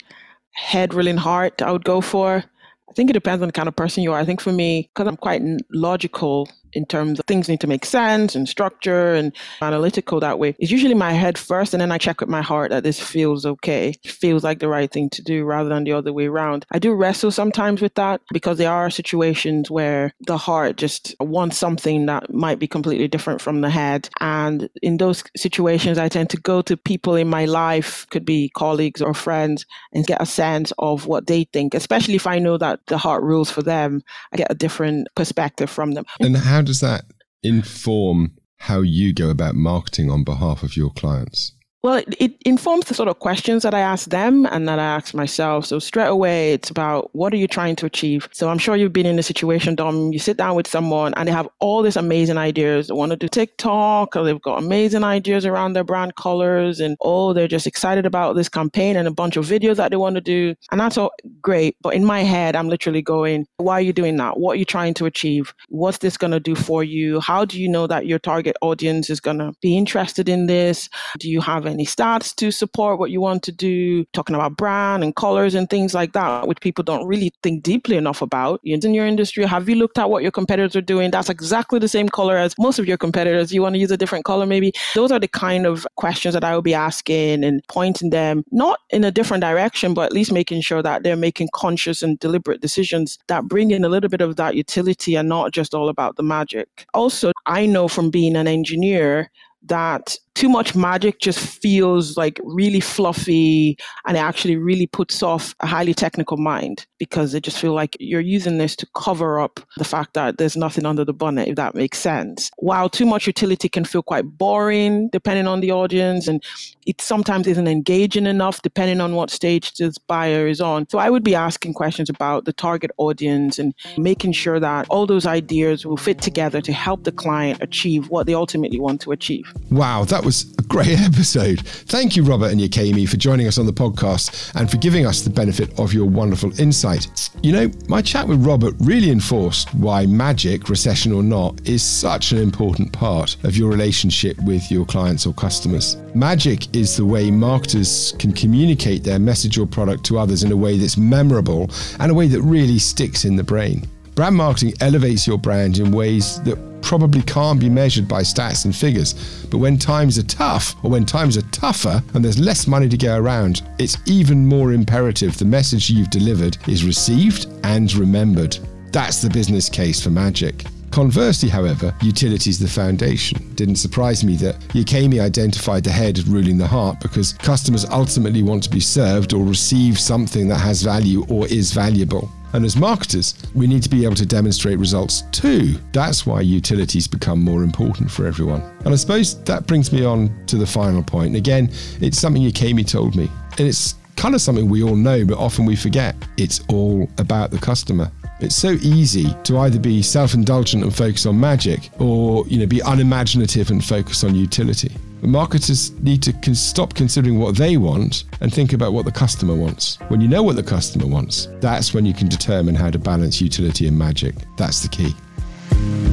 head 0.52 0.94
ruling 0.94 1.16
heart 1.16 1.62
I 1.62 1.72
would 1.72 1.84
go 1.84 2.00
for. 2.00 2.44
I 2.88 2.92
think 2.94 3.10
it 3.10 3.14
depends 3.14 3.42
on 3.42 3.48
the 3.48 3.52
kind 3.52 3.68
of 3.68 3.76
person 3.76 4.02
you 4.02 4.12
are. 4.12 4.18
I 4.18 4.24
think 4.24 4.40
for 4.40 4.52
me, 4.52 4.90
because 4.94 5.08
I'm 5.08 5.16
quite 5.16 5.42
logical 5.72 6.48
in 6.72 6.86
terms 6.86 7.18
of 7.18 7.26
things 7.26 7.48
need 7.48 7.60
to 7.60 7.66
make 7.66 7.84
sense 7.84 8.34
and 8.34 8.48
structure 8.48 9.14
and 9.14 9.32
analytical 9.60 10.20
that 10.20 10.38
way. 10.38 10.54
It's 10.58 10.70
usually 10.70 10.94
my 10.94 11.12
head 11.12 11.38
first, 11.38 11.74
and 11.74 11.80
then 11.80 11.92
I 11.92 11.98
check 11.98 12.20
with 12.20 12.28
my 12.28 12.42
heart 12.42 12.70
that 12.70 12.84
this 12.84 13.00
feels 13.00 13.44
okay, 13.44 13.94
feels 14.04 14.44
like 14.44 14.58
the 14.58 14.68
right 14.68 14.90
thing 14.90 15.10
to 15.10 15.22
do 15.22 15.44
rather 15.44 15.68
than 15.68 15.84
the 15.84 15.92
other 15.92 16.12
way 16.12 16.26
around. 16.26 16.66
I 16.70 16.78
do 16.78 16.92
wrestle 16.92 17.30
sometimes 17.30 17.80
with 17.80 17.94
that 17.94 18.20
because 18.32 18.58
there 18.58 18.72
are 18.72 18.90
situations 18.90 19.70
where 19.70 20.12
the 20.26 20.36
heart 20.36 20.76
just 20.76 21.14
wants 21.20 21.56
something 21.58 22.06
that 22.06 22.32
might 22.32 22.58
be 22.58 22.66
completely 22.66 23.08
different 23.08 23.40
from 23.40 23.60
the 23.60 23.70
head. 23.70 24.08
And 24.20 24.68
in 24.82 24.96
those 24.96 25.22
situations, 25.36 25.98
I 25.98 26.08
tend 26.08 26.30
to 26.30 26.36
go 26.36 26.62
to 26.62 26.76
people 26.76 27.14
in 27.14 27.28
my 27.28 27.44
life, 27.44 28.06
could 28.10 28.24
be 28.24 28.50
colleagues 28.56 29.02
or 29.02 29.14
friends, 29.14 29.66
and 29.92 30.06
get 30.06 30.22
a 30.22 30.26
sense 30.26 30.72
of 30.78 31.06
what 31.06 31.26
they 31.26 31.44
think, 31.52 31.74
especially 31.74 32.14
if 32.14 32.26
I 32.26 32.38
know 32.38 32.58
that 32.58 32.80
the 32.86 32.98
heart 32.98 33.22
rules 33.22 33.50
for 33.50 33.62
them. 33.62 34.02
I 34.32 34.36
get 34.36 34.50
a 34.50 34.54
different 34.54 35.08
perspective 35.14 35.70
from 35.70 35.92
them. 35.92 36.04
And 36.20 36.36
how 36.36 36.61
how 36.62 36.66
does 36.66 36.78
that 36.78 37.06
inform 37.42 38.36
how 38.58 38.82
you 38.82 39.12
go 39.12 39.30
about 39.30 39.56
marketing 39.56 40.08
on 40.08 40.22
behalf 40.22 40.62
of 40.62 40.76
your 40.76 40.90
clients? 40.90 41.56
Well, 41.82 41.96
it, 41.96 42.14
it, 42.20 42.32
informs 42.44 42.86
the 42.86 42.94
sort 42.94 43.08
of 43.08 43.18
questions 43.18 43.64
that 43.64 43.74
I 43.74 43.80
ask 43.80 44.08
them 44.08 44.46
and 44.46 44.68
that 44.68 44.78
I 44.78 44.84
ask 44.84 45.14
myself. 45.14 45.66
So 45.66 45.80
straight 45.80 46.06
away, 46.06 46.52
it's 46.52 46.70
about 46.70 47.10
what 47.12 47.32
are 47.32 47.36
you 47.36 47.48
trying 47.48 47.74
to 47.76 47.86
achieve? 47.86 48.28
So 48.30 48.48
I'm 48.48 48.58
sure 48.58 48.76
you've 48.76 48.92
been 48.92 49.06
in 49.06 49.18
a 49.18 49.22
situation, 49.22 49.74
Dom, 49.74 50.12
you 50.12 50.20
sit 50.20 50.36
down 50.36 50.54
with 50.54 50.68
someone 50.68 51.12
and 51.14 51.26
they 51.26 51.32
have 51.32 51.48
all 51.58 51.82
these 51.82 51.96
amazing 51.96 52.38
ideas. 52.38 52.86
They 52.86 52.94
want 52.94 53.10
to 53.10 53.16
do 53.16 53.26
TikTok 53.26 54.14
or 54.14 54.22
they've 54.22 54.40
got 54.42 54.62
amazing 54.62 55.02
ideas 55.02 55.44
around 55.44 55.72
their 55.72 55.82
brand 55.82 56.14
colors 56.14 56.78
and 56.78 56.96
oh, 57.00 57.32
they're 57.32 57.48
just 57.48 57.66
excited 57.66 58.06
about 58.06 58.36
this 58.36 58.48
campaign 58.48 58.96
and 58.96 59.08
a 59.08 59.12
bunch 59.12 59.36
of 59.36 59.46
videos 59.46 59.76
that 59.76 59.90
they 59.90 59.96
want 59.96 60.14
to 60.14 60.20
do. 60.20 60.54
And 60.70 60.80
that's 60.80 60.96
all 60.96 61.10
great. 61.40 61.76
But 61.80 61.94
in 61.94 62.04
my 62.04 62.20
head, 62.20 62.54
I'm 62.54 62.68
literally 62.68 63.02
going, 63.02 63.46
why 63.56 63.74
are 63.74 63.80
you 63.80 63.92
doing 63.92 64.16
that? 64.18 64.38
What 64.38 64.52
are 64.52 64.58
you 64.58 64.64
trying 64.64 64.94
to 64.94 65.06
achieve? 65.06 65.52
What's 65.68 65.98
this 65.98 66.16
going 66.16 66.32
to 66.32 66.40
do 66.40 66.54
for 66.54 66.84
you? 66.84 67.18
How 67.18 67.44
do 67.44 67.60
you 67.60 67.68
know 67.68 67.88
that 67.88 68.06
your 68.06 68.20
target 68.20 68.56
audience 68.62 69.10
is 69.10 69.18
going 69.18 69.38
to 69.38 69.52
be 69.60 69.76
interested 69.76 70.28
in 70.28 70.46
this? 70.46 70.88
Do 71.18 71.28
you 71.28 71.40
have 71.40 71.71
any 71.72 71.86
stats 71.86 72.34
to 72.36 72.50
support 72.50 72.98
what 72.98 73.10
you 73.10 73.20
want 73.20 73.42
to 73.44 73.52
do, 73.52 74.04
talking 74.12 74.34
about 74.34 74.56
brand 74.56 75.02
and 75.02 75.16
colors 75.16 75.54
and 75.54 75.68
things 75.68 75.94
like 75.94 76.12
that, 76.12 76.46
which 76.46 76.60
people 76.60 76.84
don't 76.84 77.06
really 77.06 77.32
think 77.42 77.62
deeply 77.62 77.96
enough 77.96 78.22
about. 78.22 78.60
In 78.64 78.94
your 78.94 79.06
industry, 79.06 79.44
have 79.44 79.68
you 79.68 79.74
looked 79.74 79.98
at 79.98 80.10
what 80.10 80.22
your 80.22 80.32
competitors 80.32 80.76
are 80.76 80.80
doing? 80.80 81.10
That's 81.10 81.28
exactly 81.28 81.78
the 81.78 81.88
same 81.88 82.08
color 82.08 82.36
as 82.36 82.54
most 82.58 82.78
of 82.78 82.86
your 82.86 82.96
competitors. 82.96 83.52
You 83.52 83.62
want 83.62 83.74
to 83.74 83.78
use 83.78 83.90
a 83.90 83.96
different 83.96 84.24
color, 84.24 84.46
maybe? 84.46 84.72
Those 84.94 85.10
are 85.10 85.18
the 85.18 85.28
kind 85.28 85.66
of 85.66 85.86
questions 85.96 86.34
that 86.34 86.44
I 86.44 86.54
will 86.54 86.62
be 86.62 86.74
asking 86.74 87.44
and 87.44 87.62
pointing 87.68 88.10
them, 88.10 88.44
not 88.50 88.78
in 88.90 89.04
a 89.04 89.10
different 89.10 89.42
direction, 89.42 89.94
but 89.94 90.06
at 90.06 90.12
least 90.12 90.32
making 90.32 90.60
sure 90.60 90.82
that 90.82 91.02
they're 91.02 91.16
making 91.16 91.48
conscious 91.52 92.02
and 92.02 92.18
deliberate 92.18 92.60
decisions 92.60 93.18
that 93.28 93.44
bring 93.44 93.70
in 93.70 93.84
a 93.84 93.88
little 93.88 94.08
bit 94.08 94.20
of 94.20 94.36
that 94.36 94.54
utility 94.54 95.14
and 95.14 95.28
not 95.28 95.52
just 95.52 95.74
all 95.74 95.88
about 95.88 96.16
the 96.16 96.22
magic. 96.22 96.86
Also, 96.94 97.32
I 97.46 97.66
know 97.66 97.88
from 97.88 98.10
being 98.10 98.36
an 98.36 98.46
engineer 98.46 99.30
that 99.64 100.16
too 100.34 100.48
much 100.48 100.74
magic 100.74 101.20
just 101.20 101.38
feels 101.38 102.16
like 102.16 102.40
really 102.42 102.80
fluffy 102.80 103.76
and 104.06 104.16
it 104.16 104.20
actually 104.20 104.56
really 104.56 104.86
puts 104.86 105.22
off 105.22 105.54
a 105.60 105.66
highly 105.66 105.94
technical 105.94 106.36
mind 106.36 106.86
because 106.98 107.32
they 107.32 107.40
just 107.40 107.58
feel 107.58 107.74
like 107.74 107.96
you're 108.00 108.20
using 108.20 108.58
this 108.58 108.74
to 108.76 108.86
cover 108.94 109.38
up 109.38 109.60
the 109.76 109.84
fact 109.84 110.14
that 110.14 110.38
there's 110.38 110.56
nothing 110.56 110.86
under 110.86 111.04
the 111.04 111.12
bonnet, 111.12 111.48
if 111.48 111.56
that 111.56 111.74
makes 111.74 111.98
sense. 111.98 112.50
While 112.58 112.88
too 112.88 113.04
much 113.04 113.26
utility 113.26 113.68
can 113.68 113.84
feel 113.84 114.02
quite 114.02 114.24
boring 114.24 115.08
depending 115.10 115.46
on 115.46 115.60
the 115.60 115.72
audience 115.72 116.28
and 116.28 116.42
it 116.86 117.00
sometimes 117.00 117.46
isn't 117.46 117.68
engaging 117.68 118.26
enough 118.26 118.62
depending 118.62 119.00
on 119.00 119.14
what 119.14 119.30
stage 119.30 119.74
this 119.74 119.98
buyer 119.98 120.46
is 120.46 120.60
on. 120.60 120.88
So 120.88 120.98
I 120.98 121.10
would 121.10 121.24
be 121.24 121.34
asking 121.34 121.74
questions 121.74 122.08
about 122.08 122.44
the 122.44 122.52
target 122.52 122.90
audience 122.96 123.58
and 123.58 123.74
making 123.98 124.32
sure 124.32 124.58
that 124.60 124.86
all 124.88 125.06
those 125.06 125.26
ideas 125.26 125.84
will 125.84 125.96
fit 125.96 126.20
together 126.20 126.60
to 126.60 126.72
help 126.72 127.04
the 127.04 127.12
client 127.12 127.62
achieve 127.62 128.08
what 128.08 128.26
they 128.26 128.34
ultimately 128.34 128.80
want 128.80 129.00
to 129.02 129.12
achieve. 129.12 129.52
Wow, 129.70 130.04
that 130.04 130.21
was 130.24 130.54
a 130.58 130.62
great 130.62 130.98
episode. 131.00 131.60
Thank 131.60 132.16
you, 132.16 132.22
Robert 132.22 132.52
and 132.52 132.60
Yekemi, 132.60 133.08
for 133.08 133.16
joining 133.16 133.46
us 133.46 133.58
on 133.58 133.66
the 133.66 133.72
podcast 133.72 134.52
and 134.54 134.70
for 134.70 134.76
giving 134.76 135.06
us 135.06 135.22
the 135.22 135.30
benefit 135.30 135.78
of 135.78 135.92
your 135.92 136.06
wonderful 136.06 136.58
insight. 136.60 137.30
You 137.42 137.52
know, 137.52 137.70
my 137.88 138.02
chat 138.02 138.26
with 138.26 138.44
Robert 138.44 138.74
really 138.80 139.10
enforced 139.10 139.74
why 139.74 140.06
magic, 140.06 140.68
recession 140.68 141.12
or 141.12 141.22
not, 141.22 141.66
is 141.66 141.82
such 141.82 142.32
an 142.32 142.38
important 142.38 142.92
part 142.92 143.36
of 143.44 143.56
your 143.56 143.70
relationship 143.70 144.38
with 144.42 144.70
your 144.70 144.84
clients 144.86 145.26
or 145.26 145.34
customers. 145.34 145.96
Magic 146.14 146.74
is 146.76 146.96
the 146.96 147.04
way 147.04 147.30
marketers 147.30 148.14
can 148.18 148.32
communicate 148.32 149.04
their 149.04 149.18
message 149.18 149.58
or 149.58 149.66
product 149.66 150.04
to 150.04 150.18
others 150.18 150.42
in 150.42 150.52
a 150.52 150.56
way 150.56 150.76
that's 150.76 150.96
memorable 150.96 151.70
and 152.00 152.10
a 152.10 152.14
way 152.14 152.26
that 152.26 152.42
really 152.42 152.78
sticks 152.78 153.24
in 153.24 153.36
the 153.36 153.44
brain. 153.44 153.88
Brand 154.14 154.36
marketing 154.36 154.74
elevates 154.80 155.26
your 155.26 155.38
brand 155.38 155.78
in 155.78 155.90
ways 155.90 156.42
that 156.42 156.58
probably 156.82 157.22
can't 157.22 157.58
be 157.58 157.70
measured 157.70 158.06
by 158.06 158.20
stats 158.20 158.66
and 158.66 158.76
figures. 158.76 159.14
But 159.50 159.58
when 159.58 159.78
times 159.78 160.18
are 160.18 160.24
tough, 160.24 160.74
or 160.84 160.90
when 160.90 161.06
times 161.06 161.38
are 161.38 161.48
tougher 161.50 162.02
and 162.12 162.22
there's 162.22 162.38
less 162.38 162.66
money 162.66 162.90
to 162.90 162.98
go 162.98 163.16
around, 163.16 163.62
it's 163.78 163.96
even 164.06 164.46
more 164.46 164.74
imperative 164.74 165.38
the 165.38 165.46
message 165.46 165.88
you've 165.88 166.10
delivered 166.10 166.58
is 166.68 166.84
received 166.84 167.46
and 167.64 167.94
remembered. 167.94 168.58
That's 168.92 169.22
the 169.22 169.30
business 169.30 169.70
case 169.70 170.02
for 170.02 170.10
Magic. 170.10 170.62
Conversely, 170.92 171.48
however, 171.48 171.94
utility 172.02 172.50
is 172.50 172.58
the 172.58 172.68
foundation. 172.68 173.54
Didn't 173.54 173.76
surprise 173.76 174.22
me 174.22 174.36
that 174.36 174.60
Yekemi 174.74 175.22
identified 175.22 175.84
the 175.84 175.90
head 175.90 176.18
ruling 176.28 176.58
the 176.58 176.66
heart 176.66 177.00
because 177.00 177.32
customers 177.32 177.86
ultimately 177.86 178.42
want 178.42 178.62
to 178.64 178.70
be 178.70 178.78
served 178.78 179.32
or 179.32 179.42
receive 179.42 179.98
something 179.98 180.48
that 180.48 180.58
has 180.58 180.82
value 180.82 181.24
or 181.30 181.46
is 181.46 181.72
valuable. 181.72 182.30
And 182.52 182.66
as 182.66 182.76
marketers, 182.76 183.34
we 183.54 183.66
need 183.66 183.82
to 183.84 183.88
be 183.88 184.04
able 184.04 184.16
to 184.16 184.26
demonstrate 184.26 184.78
results 184.78 185.22
too. 185.32 185.76
That's 185.92 186.26
why 186.26 186.42
utilities 186.42 187.08
become 187.08 187.42
more 187.42 187.62
important 187.62 188.10
for 188.10 188.26
everyone. 188.26 188.60
And 188.84 188.88
I 188.88 188.96
suppose 188.96 189.42
that 189.44 189.66
brings 189.66 189.94
me 189.94 190.04
on 190.04 190.30
to 190.48 190.58
the 190.58 190.66
final 190.66 191.02
point. 191.02 191.28
And 191.28 191.36
again, 191.36 191.70
it's 192.02 192.18
something 192.18 192.42
Yekemi 192.42 192.86
told 192.86 193.16
me. 193.16 193.30
And 193.52 193.66
it's 193.66 193.94
kind 194.16 194.34
of 194.34 194.42
something 194.42 194.68
we 194.68 194.82
all 194.82 194.96
know, 194.96 195.24
but 195.24 195.38
often 195.38 195.64
we 195.64 195.74
forget. 195.74 196.14
It's 196.36 196.60
all 196.68 197.08
about 197.16 197.50
the 197.50 197.58
customer. 197.58 198.12
It's 198.40 198.56
so 198.56 198.72
easy 198.82 199.34
to 199.44 199.58
either 199.58 199.78
be 199.78 200.02
self-indulgent 200.02 200.82
and 200.82 200.94
focus 200.94 201.26
on 201.26 201.38
magic 201.38 201.90
or, 202.00 202.46
you 202.48 202.58
know, 202.58 202.66
be 202.66 202.80
unimaginative 202.80 203.70
and 203.70 203.84
focus 203.84 204.24
on 204.24 204.34
utility. 204.34 204.90
But 205.20 205.30
marketers 205.30 205.92
need 206.00 206.22
to 206.24 206.32
con- 206.32 206.56
stop 206.56 206.94
considering 206.94 207.38
what 207.38 207.56
they 207.56 207.76
want 207.76 208.24
and 208.40 208.52
think 208.52 208.72
about 208.72 208.92
what 208.92 209.04
the 209.04 209.12
customer 209.12 209.54
wants. 209.54 209.98
When 210.08 210.20
you 210.20 210.26
know 210.26 210.42
what 210.42 210.56
the 210.56 210.62
customer 210.64 211.06
wants, 211.06 211.48
that's 211.60 211.94
when 211.94 212.04
you 212.04 212.14
can 212.14 212.28
determine 212.28 212.74
how 212.74 212.90
to 212.90 212.98
balance 212.98 213.40
utility 213.40 213.86
and 213.86 213.96
magic. 213.96 214.34
That's 214.56 214.82
the 214.82 214.88
key. 214.88 216.11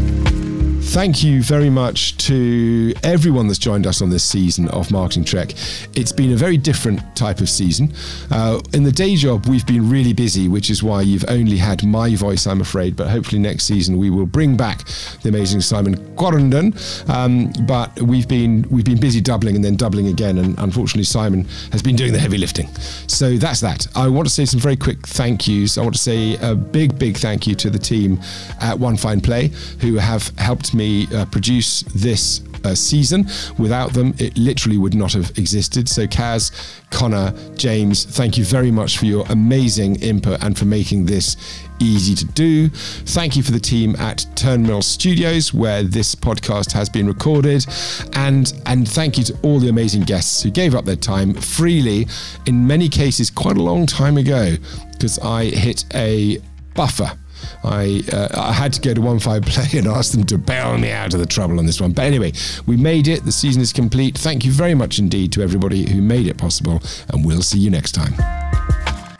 Thank 0.90 1.24
you 1.24 1.44
very 1.44 1.70
much 1.70 2.18
to 2.18 2.96
everyone 3.04 3.46
that's 3.46 3.60
joined 3.60 3.86
us 3.86 4.02
on 4.02 4.10
this 4.10 4.24
season 4.24 4.68
of 4.70 4.90
Marketing 4.90 5.24
Trek. 5.24 5.54
It's 5.94 6.12
been 6.12 6.32
a 6.32 6.36
very 6.36 6.58
different 6.58 7.16
type 7.16 7.42
of 7.42 7.48
season. 7.48 7.94
Uh, 8.32 8.60
in 8.74 8.84
the 8.84 8.92
day 8.92 9.16
job, 9.16 9.46
we've 9.46 9.68
been 9.68 9.88
really 9.88 10.14
busy, 10.14 10.48
which 10.48 10.72
is 10.72 10.82
why 10.82 11.04
you've 11.04 11.26
only 11.28 11.58
had 11.58 11.86
my 11.86 12.16
voice, 12.16 12.48
I'm 12.48 12.60
afraid. 12.60 12.96
But 12.96 13.08
hopefully, 13.08 13.38
next 13.38 13.66
season 13.66 14.00
we 14.00 14.10
will 14.10 14.26
bring 14.26 14.58
back 14.58 14.84
the 15.22 15.30
amazing 15.30 15.62
Simon 15.62 15.96
Quarrenden. 16.16 16.74
Um, 17.08 17.54
but 17.68 18.02
we've 18.02 18.28
been 18.28 18.66
we've 18.72 18.84
been 18.84 19.00
busy 19.00 19.22
doubling 19.22 19.56
and 19.56 19.64
then 19.64 19.76
doubling 19.76 20.08
again, 20.08 20.40
and 20.40 20.58
unfortunately, 20.58 21.04
Simon 21.04 21.46
has 21.72 21.84
been 21.84 21.96
doing 21.96 22.14
the 22.14 22.20
heavy 22.20 22.40
lifting. 22.40 22.68
So 23.06 23.38
that's 23.38 23.62
that. 23.62 23.86
I 23.96 24.08
want 24.08 24.28
to 24.28 24.34
say 24.34 24.44
some 24.44 24.60
very 24.60 24.76
quick 24.76 25.06
thank 25.06 25.48
yous. 25.48 25.78
I 25.78 25.84
want 25.84 25.94
to 25.94 26.02
say 26.02 26.36
a 26.38 26.56
big, 26.56 26.98
big 26.98 27.18
thank 27.18 27.46
you 27.46 27.54
to 27.54 27.70
the 27.70 27.80
team 27.80 28.20
at 28.60 28.80
One 28.80 28.98
Fine 28.98 29.22
Play 29.22 29.52
who 29.82 29.98
have 29.98 30.36
helped 30.40 30.74
me 30.74 30.79
me 30.80 31.08
uh, 31.14 31.26
produce 31.26 31.84
this 31.94 32.42
uh, 32.64 32.76
season. 32.76 33.28
Without 33.58 33.94
them, 33.94 34.14
it 34.18 34.38
literally 34.38 34.78
would 34.78 34.96
not 34.96 35.14
have 35.14 35.38
existed. 35.38 35.88
So, 35.88 36.08
Kaz, 36.08 36.52
Connor, 36.90 37.34
James, 37.56 38.06
thank 38.06 38.38
you 38.38 38.46
very 38.46 38.72
much 38.72 38.98
for 38.98 39.06
your 39.06 39.26
amazing 39.30 40.02
input 40.02 40.44
and 40.44 40.58
for 40.58 40.66
making 40.66 41.06
this 41.06 41.38
easy 41.80 42.16
to 42.16 42.26
do. 42.26 42.70
Thank 42.70 43.36
you 43.36 43.44
for 43.44 43.52
the 43.52 43.60
team 43.60 43.96
at 43.98 44.26
Turnmill 44.36 44.84
Studios, 44.84 45.54
where 45.54 45.84
this 45.84 46.16
podcast 46.16 46.72
has 46.74 46.90
been 46.90 47.08
recorded, 47.08 47.66
and 48.14 48.54
and 48.66 48.88
thank 48.88 49.18
you 49.18 49.24
to 49.26 49.38
all 49.44 49.60
the 49.60 49.70
amazing 49.70 50.04
guests 50.04 50.44
who 50.44 50.52
gave 50.52 50.76
up 50.76 50.86
their 50.86 50.96
time 50.96 51.34
freely. 51.34 52.08
In 52.46 52.66
many 52.66 52.90
cases, 52.90 53.30
quite 53.30 53.58
a 53.58 53.64
long 53.64 53.86
time 53.86 54.18
ago, 54.18 54.56
because 54.92 55.20
I 55.20 55.46
hit 55.46 55.86
a 55.94 56.40
buffer 56.74 57.18
I 57.64 58.02
uh, 58.12 58.28
I 58.34 58.54
had 58.54 58.74
to 58.74 58.82
go 58.82 58.94
to 58.94 59.02
One 59.02 59.20
Fine 59.20 59.42
Play 59.44 59.80
and 59.80 59.88
ask 59.88 60.12
them 60.12 60.26
to 60.26 60.38
bail 60.38 60.78
me 60.78 60.92
out 60.92 61.14
of 61.14 61.20
the 61.20 61.26
trouble 61.26 61.60
on 61.60 61.66
this 61.66 61.82
one. 61.82 61.92
But 61.92 62.06
anyway, 62.06 62.34
we 62.66 62.78
made 62.78 63.08
it. 63.08 63.26
The 63.26 63.32
season 63.32 63.62
is 63.62 63.74
complete. 63.74 64.18
Thank 64.18 64.46
you 64.46 64.52
very 64.52 64.76
much 64.76 65.00
indeed 65.00 65.32
to 65.34 65.42
everybody 65.42 65.90
who 65.90 66.02
made 66.02 66.28
it 66.28 66.38
possible, 66.38 66.82
and 67.10 67.26
we'll 67.26 67.42
see 67.42 67.60
you 67.60 67.70
next 67.70 67.94
time. 67.94 68.49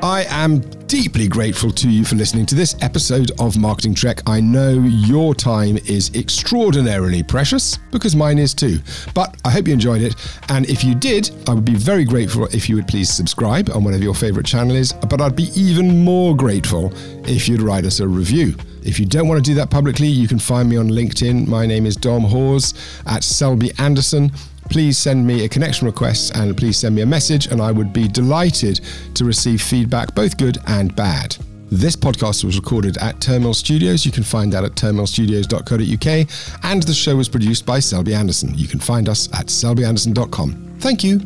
I 0.02 0.24
am 0.30 0.62
deeply 0.88 1.28
grateful 1.28 1.72
to 1.72 1.90
you 1.90 2.06
for 2.06 2.16
listening 2.16 2.46
to 2.46 2.56
this 2.56 2.74
episode 2.82 3.32
of 3.38 3.58
Marketing 3.58 3.94
Trek. 3.94 4.22
I 4.26 4.40
know 4.40 4.72
your 4.72 5.36
time 5.36 5.76
is 5.76 6.10
extraordinarily 6.16 7.22
precious 7.22 7.76
because 7.92 8.16
mine 8.16 8.40
is 8.40 8.54
too. 8.54 8.80
But 9.14 9.36
I 9.44 9.50
hope 9.50 9.68
you 9.68 9.74
enjoyed 9.74 10.02
it. 10.02 10.16
And 10.48 10.70
if 10.70 10.86
you 10.86 10.96
did, 10.96 11.32
I 11.50 11.54
would 11.54 11.66
be 11.66 11.76
very 11.76 12.06
grateful 12.06 12.46
if 12.46 12.70
you 12.70 12.78
would 12.78 12.88
please 12.88 13.10
subscribe 13.10 13.70
on 13.72 13.84
whatever 13.84 14.04
your 14.04 14.16
favorite 14.16 14.46
channel 14.46 14.78
is. 14.78 14.94
But 14.94 15.20
I'd 15.20 15.36
be 15.36 15.50
even 15.54 16.06
more 16.06 16.34
grateful 16.34 16.94
if 17.28 17.50
you'd 17.50 17.62
write 17.62 17.84
us 17.84 18.00
a 18.00 18.08
review. 18.08 18.56
If 18.84 19.00
you 19.00 19.06
don't 19.06 19.28
want 19.28 19.44
to 19.44 19.50
do 19.52 19.56
that 19.56 19.70
publicly, 19.70 20.08
you 20.08 20.28
can 20.28 20.40
find 20.40 20.70
me 20.70 20.78
on 20.78 20.90
LinkedIn. 20.90 21.48
My 21.48 21.66
name 21.66 21.86
is 21.86 21.96
Dom 21.96 22.24
Hawes 22.24 22.74
at 23.06 23.22
Selbey 23.22 23.78
Anderson 23.80 24.32
please 24.70 24.98
send 24.98 25.26
me 25.26 25.44
a 25.46 25.50
connection 25.50 25.88
request 25.88 26.36
and 26.36 26.56
please 26.56 26.78
send 26.78 26.96
me 26.96 27.02
a 27.02 27.06
message, 27.06 27.48
and 27.48 27.62
I 27.62 27.72
would 27.72 27.92
be 27.92 28.08
delighted 28.08 28.80
to 29.16 29.26
receive 29.26 29.62
feedback, 29.62 30.16
both 30.16 30.38
good 30.38 30.60
and 30.68 30.96
bad. 30.96 31.36
This 31.72 31.96
podcast 31.96 32.44
was 32.44 32.58
recorded 32.58 32.98
at 32.98 33.20
Turnmill 33.20 33.54
Studios. 33.54 34.04
You 34.06 34.12
can 34.12 34.24
find 34.24 34.52
that 34.54 34.64
at 34.64 34.72
turnmillstudios.co.uk. 34.72 36.64
And 36.64 36.84
the 36.84 36.94
show 36.94 37.16
was 37.16 37.30
produced 37.30 37.66
by 37.66 37.78
Selbey 37.78 38.16
Anderson. 38.16 38.58
You 38.58 38.68
can 38.68 38.80
find 38.80 39.08
us 39.08 39.32
at 39.34 39.48
selbeyanderson.com. 39.48 40.78
Thank 40.80 41.04
you. 41.04 41.20